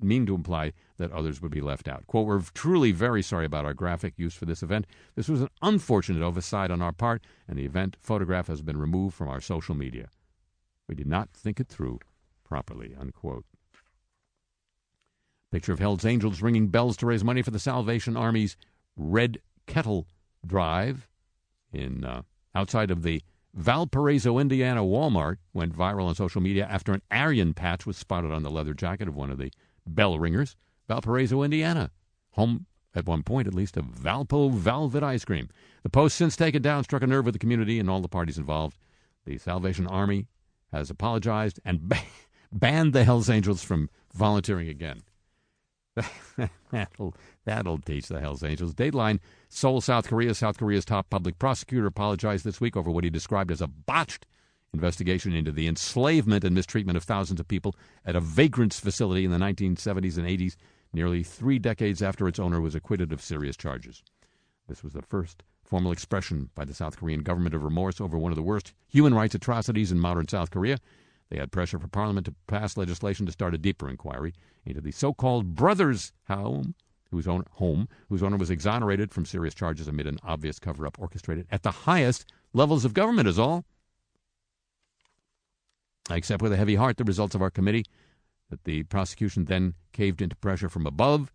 mean 0.00 0.26
to 0.26 0.34
imply 0.34 0.72
that 0.96 1.12
others 1.12 1.40
would 1.40 1.50
be 1.50 1.60
left 1.60 1.88
out. 1.88 2.06
Quote, 2.06 2.26
We're 2.26 2.42
truly 2.54 2.92
very 2.92 3.22
sorry 3.22 3.46
about 3.46 3.64
our 3.64 3.74
graphic 3.74 4.14
used 4.16 4.36
for 4.36 4.44
this 4.44 4.62
event. 4.62 4.86
This 5.14 5.28
was 5.28 5.40
an 5.40 5.48
unfortunate 5.62 6.22
oversight 6.22 6.70
on 6.70 6.82
our 6.82 6.92
part, 6.92 7.22
and 7.48 7.58
the 7.58 7.64
event 7.64 7.96
photograph 8.00 8.46
has 8.48 8.62
been 8.62 8.76
removed 8.76 9.14
from 9.14 9.28
our 9.28 9.40
social 9.40 9.74
media. 9.74 10.08
We 10.88 10.94
did 10.94 11.06
not 11.06 11.30
think 11.30 11.60
it 11.60 11.68
through 11.68 12.00
properly, 12.44 12.94
unquote. 12.98 13.44
Picture 15.50 15.72
of 15.72 15.78
Hell's 15.78 16.04
Angels 16.04 16.42
ringing 16.42 16.68
bells 16.68 16.96
to 16.98 17.06
raise 17.06 17.24
money 17.24 17.42
for 17.42 17.50
the 17.52 17.58
Salvation 17.58 18.16
Army's 18.16 18.56
Red 18.96 19.38
Kettle 19.66 20.06
Drive 20.46 21.08
in 21.72 22.04
uh, 22.04 22.22
outside 22.54 22.90
of 22.90 23.02
the 23.02 23.22
Valparaiso, 23.54 24.38
Indiana 24.38 24.82
Walmart 24.82 25.36
went 25.52 25.76
viral 25.76 26.06
on 26.06 26.14
social 26.16 26.40
media 26.40 26.66
after 26.68 26.92
an 26.92 27.02
Aryan 27.10 27.54
patch 27.54 27.86
was 27.86 27.96
spotted 27.96 28.32
on 28.32 28.42
the 28.42 28.50
leather 28.50 28.74
jacket 28.74 29.06
of 29.06 29.14
one 29.14 29.30
of 29.30 29.38
the 29.38 29.52
bell 29.86 30.18
ringers. 30.18 30.56
Valparaiso, 30.88 31.42
Indiana, 31.42 31.90
home 32.32 32.66
at 32.94 33.06
one 33.06 33.22
point 33.22 33.48
at 33.48 33.54
least 33.54 33.76
of 33.76 33.86
Valpo 33.86 34.52
Velvet 34.52 35.02
ice 35.02 35.24
cream. 35.24 35.48
The 35.82 35.90
post 35.90 36.16
since 36.16 36.36
taken 36.36 36.62
down 36.62 36.84
struck 36.84 37.02
a 37.02 37.06
nerve 37.06 37.24
with 37.24 37.34
the 37.34 37.38
community 37.38 37.78
and 37.78 37.90
all 37.90 38.00
the 38.00 38.08
parties 38.08 38.38
involved. 38.38 38.76
The 39.24 39.38
Salvation 39.38 39.86
Army 39.86 40.26
has 40.72 40.90
apologized 40.90 41.60
and 41.64 41.88
ba- 41.88 41.98
banned 42.52 42.92
the 42.92 43.04
Hells 43.04 43.30
Angels 43.30 43.62
from 43.62 43.88
volunteering 44.12 44.68
again. 44.68 45.02
that'll, 46.70 47.14
that'll 47.44 47.78
teach 47.78 48.08
the 48.08 48.20
Hells 48.20 48.42
Angels. 48.42 48.74
Dateline, 48.74 49.20
Seoul, 49.48 49.80
South 49.80 50.08
Korea. 50.08 50.34
South 50.34 50.58
Korea's 50.58 50.84
top 50.84 51.08
public 51.10 51.38
prosecutor 51.38 51.86
apologized 51.86 52.44
this 52.44 52.60
week 52.60 52.76
over 52.76 52.90
what 52.90 53.04
he 53.04 53.10
described 53.10 53.50
as 53.50 53.60
a 53.60 53.68
botched 53.68 54.26
investigation 54.74 55.32
into 55.32 55.52
the 55.52 55.66
enslavement 55.66 56.44
and 56.44 56.54
mistreatment 56.54 56.96
of 56.96 57.04
thousands 57.04 57.40
of 57.40 57.48
people 57.48 57.74
at 58.04 58.16
a 58.16 58.20
vagrants 58.20 58.78
facility 58.78 59.24
in 59.24 59.30
the 59.30 59.38
1970s 59.38 60.18
and 60.18 60.26
80s, 60.26 60.56
nearly 60.92 61.22
three 61.22 61.58
decades 61.58 62.02
after 62.02 62.28
its 62.28 62.38
owner 62.38 62.60
was 62.60 62.74
acquitted 62.74 63.12
of 63.12 63.22
serious 63.22 63.56
charges. 63.56 64.02
This 64.68 64.82
was 64.82 64.92
the 64.92 65.02
first 65.02 65.42
formal 65.62 65.92
expression 65.92 66.50
by 66.54 66.64
the 66.64 66.74
South 66.74 66.98
Korean 66.98 67.22
government 67.22 67.54
of 67.54 67.62
remorse 67.62 68.00
over 68.00 68.18
one 68.18 68.32
of 68.32 68.36
the 68.36 68.42
worst 68.42 68.74
human 68.88 69.14
rights 69.14 69.34
atrocities 69.34 69.90
in 69.90 69.98
modern 69.98 70.28
South 70.28 70.50
Korea. 70.50 70.78
They 71.30 71.38
had 71.38 71.52
pressure 71.52 71.78
for 71.78 71.88
Parliament 71.88 72.26
to 72.26 72.34
pass 72.46 72.76
legislation 72.76 73.24
to 73.26 73.32
start 73.32 73.54
a 73.54 73.58
deeper 73.58 73.88
inquiry 73.88 74.34
into 74.66 74.80
the 74.80 74.90
so-called 74.90 75.54
brothers' 75.54 76.12
home, 76.28 76.74
whose 77.10 77.26
home, 77.26 77.88
whose 78.08 78.22
owner 78.22 78.36
was 78.36 78.50
exonerated 78.50 79.12
from 79.12 79.24
serious 79.24 79.54
charges 79.54 79.88
amid 79.88 80.06
an 80.06 80.18
obvious 80.22 80.58
cover-up 80.58 80.98
orchestrated 80.98 81.46
at 81.50 81.62
the 81.62 81.70
highest 81.70 82.26
levels 82.52 82.84
of 82.84 82.92
government. 82.92 83.28
Is 83.28 83.38
all. 83.38 83.64
I 86.08 86.16
accept 86.16 86.42
with 86.42 86.52
a 86.52 86.56
heavy 86.56 86.74
heart 86.74 86.96
the 86.96 87.04
results 87.04 87.34
of 87.34 87.42
our 87.42 87.50
committee 87.50 87.84
that 88.50 88.64
the 88.64 88.82
prosecution 88.84 89.46
then 89.46 89.74
caved 89.92 90.20
into 90.20 90.36
pressure 90.36 90.68
from 90.68 90.86
above. 90.86 91.32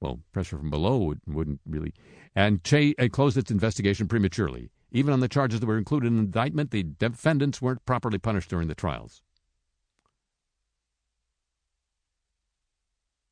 Well, 0.00 0.20
pressure 0.32 0.58
from 0.58 0.70
below 0.70 0.98
would, 0.98 1.20
wouldn't 1.26 1.60
really, 1.66 1.92
and 2.34 2.62
cha- 2.62 2.92
closed 3.10 3.36
its 3.36 3.50
investigation 3.50 4.06
prematurely. 4.06 4.70
Even 4.90 5.12
on 5.12 5.20
the 5.20 5.28
charges 5.28 5.60
that 5.60 5.66
were 5.66 5.78
included 5.78 6.06
in 6.06 6.16
the 6.16 6.22
indictment, 6.22 6.70
the 6.70 6.82
defendants 6.82 7.60
weren't 7.60 7.84
properly 7.84 8.18
punished 8.18 8.48
during 8.48 8.68
the 8.68 8.74
trials. 8.74 9.22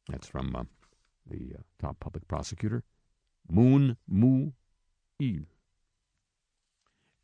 That's 0.09 0.27
from 0.27 0.55
uh, 0.55 0.65
the 1.29 1.57
uh, 1.59 1.63
top 1.81 1.99
public 2.01 2.29
prosecutor, 2.29 2.83
Moon 3.49 3.97
Moo 4.09 4.51
Il. 5.21 5.45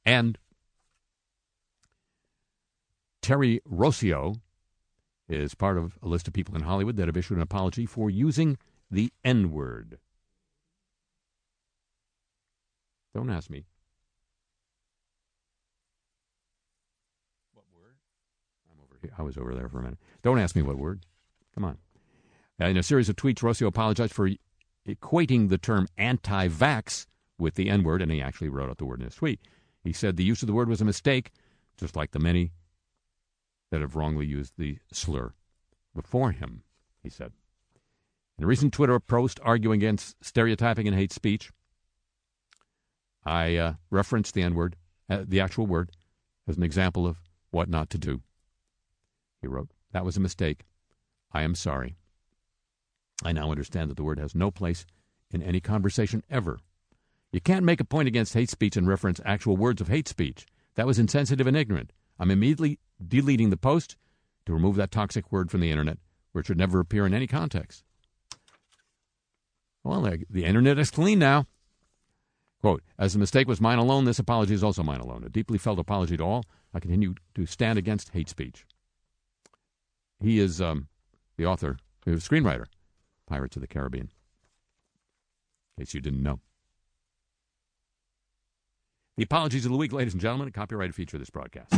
And 0.05 0.39
Terry 3.22 3.60
Rossio 3.70 4.40
is 5.28 5.54
part 5.54 5.78
of 5.78 5.96
a 6.02 6.08
list 6.08 6.26
of 6.26 6.34
people 6.34 6.54
in 6.56 6.62
Hollywood 6.62 6.96
that 6.96 7.06
have 7.06 7.16
issued 7.16 7.36
an 7.36 7.42
apology 7.42 7.86
for 7.86 8.10
using 8.10 8.58
the 8.90 9.12
N 9.24 9.52
word. 9.52 9.98
Don't 13.14 13.30
ask 13.30 13.48
me. 13.48 13.64
What 17.54 17.64
word? 17.74 17.94
I'm 18.70 18.78
over 18.82 18.98
here. 19.00 19.12
I 19.16 19.22
was 19.22 19.38
over 19.38 19.54
there 19.54 19.68
for 19.68 19.78
a 19.78 19.82
minute. 19.82 19.98
Don't 20.22 20.38
ask 20.38 20.56
me 20.56 20.62
what 20.62 20.76
word. 20.76 21.06
Come 21.54 21.64
on. 21.64 21.78
Uh, 22.60 22.66
in 22.66 22.76
a 22.76 22.82
series 22.82 23.08
of 23.08 23.16
tweets, 23.16 23.38
Rossio 23.38 23.66
apologized 23.66 24.12
for 24.12 24.30
equating 24.86 25.48
the 25.48 25.58
term 25.58 25.86
anti 25.96 26.48
vax 26.48 27.06
with 27.38 27.54
the 27.54 27.68
N 27.68 27.84
word, 27.84 28.02
and 28.02 28.10
he 28.10 28.20
actually 28.20 28.48
wrote 28.48 28.68
out 28.68 28.78
the 28.78 28.84
word 28.84 29.00
in 29.00 29.06
his 29.06 29.14
tweet. 29.14 29.40
He 29.84 29.92
said 29.92 30.16
the 30.16 30.24
use 30.24 30.42
of 30.42 30.46
the 30.48 30.52
word 30.52 30.68
was 30.68 30.80
a 30.80 30.84
mistake, 30.84 31.32
just 31.76 31.96
like 31.96 32.10
the 32.10 32.18
many 32.18 32.52
that 33.72 33.80
have 33.80 33.96
wrongly 33.96 34.26
used 34.26 34.52
the 34.58 34.76
slur 34.92 35.32
before 35.96 36.30
him, 36.30 36.62
he 37.02 37.08
said. 37.08 37.32
In 38.36 38.44
a 38.44 38.46
recent 38.46 38.74
Twitter 38.74 39.00
post 39.00 39.40
arguing 39.42 39.80
against 39.80 40.22
stereotyping 40.22 40.86
and 40.86 40.94
hate 40.94 41.10
speech, 41.10 41.50
I 43.24 43.56
uh, 43.56 43.72
referenced 43.90 44.34
the 44.34 44.42
N 44.42 44.54
word, 44.54 44.76
uh, 45.08 45.24
the 45.26 45.40
actual 45.40 45.66
word, 45.66 45.90
as 46.46 46.58
an 46.58 46.62
example 46.62 47.06
of 47.06 47.16
what 47.50 47.70
not 47.70 47.88
to 47.90 47.98
do. 47.98 48.20
He 49.40 49.46
wrote, 49.46 49.70
That 49.92 50.04
was 50.04 50.18
a 50.18 50.20
mistake. 50.20 50.66
I 51.32 51.42
am 51.42 51.54
sorry. 51.54 51.96
I 53.24 53.32
now 53.32 53.50
understand 53.50 53.90
that 53.90 53.96
the 53.96 54.04
word 54.04 54.18
has 54.18 54.34
no 54.34 54.50
place 54.50 54.84
in 55.30 55.42
any 55.42 55.60
conversation 55.60 56.22
ever. 56.28 56.58
You 57.32 57.40
can't 57.40 57.64
make 57.64 57.80
a 57.80 57.84
point 57.84 58.08
against 58.08 58.34
hate 58.34 58.50
speech 58.50 58.76
and 58.76 58.86
reference 58.86 59.18
actual 59.24 59.56
words 59.56 59.80
of 59.80 59.88
hate 59.88 60.08
speech. 60.08 60.46
That 60.74 60.86
was 60.86 60.98
insensitive 60.98 61.46
and 61.46 61.56
ignorant. 61.56 61.90
I'm 62.22 62.30
immediately 62.30 62.78
deleting 63.04 63.50
the 63.50 63.56
post 63.56 63.96
to 64.46 64.52
remove 64.52 64.76
that 64.76 64.92
toxic 64.92 65.32
word 65.32 65.50
from 65.50 65.58
the 65.58 65.72
internet, 65.72 65.98
where 66.30 66.40
it 66.40 66.46
should 66.46 66.56
never 66.56 66.78
appear 66.78 67.04
in 67.04 67.14
any 67.14 67.26
context. 67.26 67.82
Well, 69.82 70.08
the 70.30 70.44
internet 70.44 70.78
is 70.78 70.92
clean 70.92 71.18
now. 71.18 71.48
Quote, 72.60 72.84
as 72.96 73.12
the 73.12 73.18
mistake 73.18 73.48
was 73.48 73.60
mine 73.60 73.78
alone, 73.78 74.04
this 74.04 74.20
apology 74.20 74.54
is 74.54 74.62
also 74.62 74.84
mine 74.84 75.00
alone. 75.00 75.24
A 75.24 75.28
deeply 75.28 75.58
felt 75.58 75.80
apology 75.80 76.16
to 76.16 76.22
all. 76.22 76.44
I 76.72 76.78
continue 76.78 77.16
to 77.34 77.44
stand 77.44 77.76
against 77.76 78.10
hate 78.10 78.28
speech. 78.28 78.66
He 80.20 80.38
is 80.38 80.60
um, 80.60 80.86
the 81.36 81.46
author, 81.46 81.78
the 82.04 82.12
screenwriter, 82.12 82.66
Pirates 83.26 83.56
of 83.56 83.62
the 83.62 83.66
Caribbean. 83.66 84.12
In 85.76 85.82
case 85.84 85.92
you 85.92 86.00
didn't 86.00 86.22
know. 86.22 86.38
The 89.16 89.24
apologies 89.24 89.66
of 89.66 89.72
the 89.72 89.76
week, 89.76 89.92
ladies 89.92 90.14
and 90.14 90.22
gentlemen, 90.22 90.46
a 90.46 90.52
copyrighted 90.52 90.94
feature 90.94 91.16
of 91.16 91.20
this 91.20 91.30
broadcast. 91.30 91.74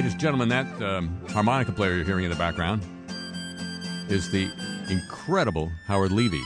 Ladies 0.00 0.12
and 0.12 0.20
gentlemen, 0.22 0.48
that 0.48 0.82
um, 0.82 1.14
harmonica 1.28 1.72
player 1.72 1.96
you're 1.96 2.06
hearing 2.06 2.24
in 2.24 2.30
the 2.30 2.36
background 2.38 2.82
is 4.08 4.30
the 4.32 4.50
incredible 4.88 5.70
Howard 5.84 6.10
Levy. 6.10 6.40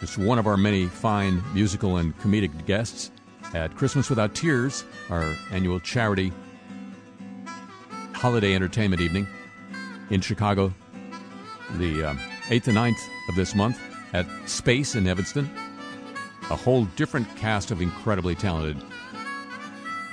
It's 0.00 0.16
one 0.16 0.38
of 0.38 0.46
our 0.46 0.56
many 0.56 0.86
fine 0.86 1.42
musical 1.52 1.96
and 1.96 2.16
comedic 2.20 2.64
guests 2.64 3.10
at 3.54 3.74
Christmas 3.74 4.08
Without 4.08 4.36
Tears, 4.36 4.84
our 5.10 5.34
annual 5.50 5.80
charity 5.80 6.32
holiday 8.12 8.54
entertainment 8.54 9.02
evening 9.02 9.26
in 10.10 10.20
Chicago, 10.20 10.72
the 11.78 12.04
um, 12.04 12.18
8th 12.44 12.68
and 12.68 12.76
9th 12.76 13.08
of 13.28 13.34
this 13.34 13.52
month 13.56 13.80
at 14.12 14.26
Space 14.48 14.94
in 14.94 15.08
Evanston. 15.08 15.50
A 16.50 16.54
whole 16.56 16.84
different 16.94 17.26
cast 17.36 17.72
of 17.72 17.82
incredibly 17.82 18.36
talented 18.36 18.80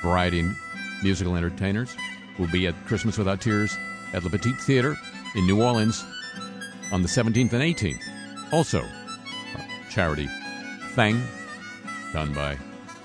variety 0.02 0.44
musical 1.04 1.36
entertainers 1.36 1.96
will 2.38 2.52
be 2.52 2.68
at 2.68 2.86
Christmas 2.86 3.18
Without 3.18 3.42
Tears 3.42 3.76
at 4.14 4.24
Le 4.24 4.30
Petit 4.30 4.54
Theater 4.54 4.96
in 5.36 5.48
New 5.48 5.62
Orleans 5.62 6.04
on 6.92 7.02
the 7.02 7.08
17th 7.08 7.54
and 7.54 7.62
18th. 7.64 8.02
Also, 8.52 8.84
charity 9.90 10.28
thing 10.96 11.22
done 12.14 12.34
by 12.34 12.58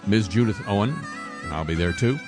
Ms. 0.06 0.28
Judith 0.28 0.60
Owen, 0.66 0.94
and 1.44 1.52
I'll 1.52 1.64
be 1.64 1.74
there 1.74 1.92
too. 1.92 2.18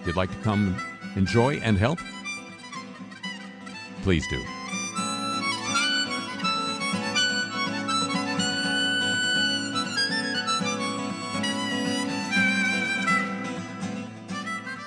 If 0.00 0.06
you'd 0.06 0.16
like 0.16 0.30
to 0.30 0.38
come 0.38 0.76
enjoy 1.16 1.56
and 1.56 1.78
help, 1.78 1.98
please 4.02 4.26
do. 4.28 4.40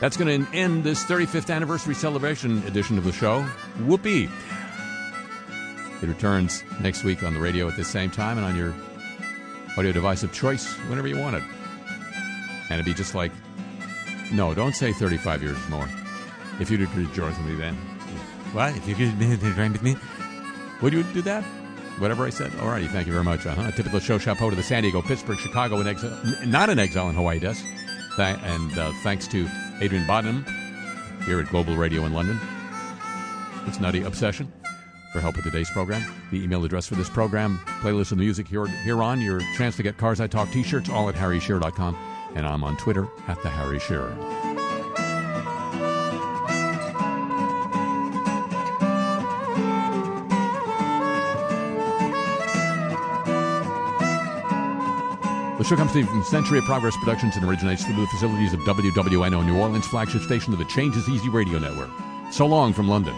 That's 0.08 0.16
going 0.16 0.46
to 0.46 0.56
end 0.56 0.86
this 0.86 1.04
35th 1.04 1.54
anniversary 1.54 1.94
celebration 1.94 2.64
edition 2.66 2.98
of 2.98 3.04
the 3.04 3.12
show. 3.12 3.42
Whoopee! 3.86 4.30
It 6.02 6.08
returns 6.08 6.64
next 6.80 7.04
week 7.04 7.24
on 7.24 7.34
the 7.34 7.42
radio 7.42 7.68
at 7.68 7.76
the 7.76 7.84
same 7.84 8.10
time 8.10 8.38
and 8.38 8.46
on 8.46 8.56
your 8.56 8.74
audio 9.78 9.92
device 9.92 10.24
of 10.24 10.32
choice 10.32 10.74
whenever 10.88 11.10
you 11.10 11.20
want 11.20 11.36
it. 11.36 11.44
And 12.70 12.80
it'd 12.80 12.86
be 12.86 12.94
just 12.94 13.16
like, 13.16 13.34
no, 14.32 14.54
don't 14.54 14.74
say 14.74 14.94
35 14.94 15.44
years 15.44 15.58
more. 15.68 15.90
If 16.62 16.72
you 16.72 16.78
could 16.88 17.14
join 17.14 17.28
with 17.28 17.40
me 17.42 17.56
then. 17.56 17.76
What? 18.54 18.78
If 18.78 18.88
you 18.88 18.96
could 18.96 19.20
join 19.58 19.74
with 19.74 19.84
me? 19.84 19.98
Would 20.82 20.94
you 20.94 21.04
do 21.04 21.22
that? 21.24 21.44
Whatever 22.00 22.26
I 22.26 22.30
said. 22.30 22.52
Alrighty, 22.52 22.88
thank 22.88 23.08
you 23.08 23.12
very 23.12 23.26
much. 23.26 23.46
Uh-huh. 23.46 23.72
Typical 23.72 24.00
show 24.00 24.18
chapeau 24.18 24.50
to 24.50 24.56
the 24.56 24.64
San 24.64 24.84
Diego, 24.84 25.02
Pittsburgh, 25.02 25.38
Chicago, 25.38 25.82
and 25.82 25.90
exile, 25.90 26.18
not 26.46 26.70
an 26.70 26.80
exile 26.80 27.10
in 27.10 27.16
Hawaii 27.16 27.40
desk. 27.40 27.66
And 28.18 28.78
uh, 28.80 28.94
thanks 29.04 29.28
to 29.28 29.50
Adrian 29.80 30.06
Bodnam 30.06 30.46
here 31.24 31.40
at 31.40 31.48
Global 31.50 31.76
Radio 31.76 32.06
in 32.06 32.14
London. 32.14 32.40
It's 33.68 33.80
Nutty 33.80 34.04
Obsession 34.04 34.52
for 35.12 35.22
help 35.22 35.36
with 35.36 35.46
today's 35.46 35.70
program. 35.70 36.04
The 36.32 36.44
email 36.44 36.64
address 36.66 36.88
for 36.88 36.96
this 36.96 37.10
program, 37.10 37.60
playlist 37.82 38.12
of 38.12 38.18
the 38.18 38.24
music 38.24 38.48
here, 38.48 38.66
here 38.66 39.04
on, 39.04 39.22
your 39.22 39.40
chance 39.56 39.76
to 39.78 39.84
get 39.84 39.98
Cars 39.98 40.20
I 40.20 40.28
Talk 40.28 40.52
t-shirts, 40.52 40.90
all 40.90 41.10
at 41.10 41.16
harryshearer.com. 41.16 41.98
And 42.36 42.46
I'm 42.46 42.64
on 42.64 42.78
Twitter 42.78 43.08
at 43.28 43.42
the 43.44 43.50
Harry 43.50 43.80
Shearer. 43.80 44.37
Show 55.68 55.76
comes 55.76 55.92
to 55.92 56.00
you 56.00 56.06
from 56.06 56.24
Century 56.24 56.60
of 56.60 56.66
Progress 56.66 56.96
Productions 56.96 57.36
and 57.36 57.44
originates 57.44 57.84
through 57.84 57.96
the 57.96 58.08
facilities 58.08 58.54
of 58.54 58.62
WWNO 58.62 59.46
New 59.46 59.58
Orleans, 59.58 59.86
flagship 59.86 60.22
station 60.22 60.54
of 60.54 60.60
the 60.60 60.66
Changes 60.66 61.10
Easy 61.10 61.28
Radio 61.28 61.60
Network. 61.60 61.90
So 62.32 62.46
long 62.46 62.72
from 62.72 62.88
London. 62.88 63.14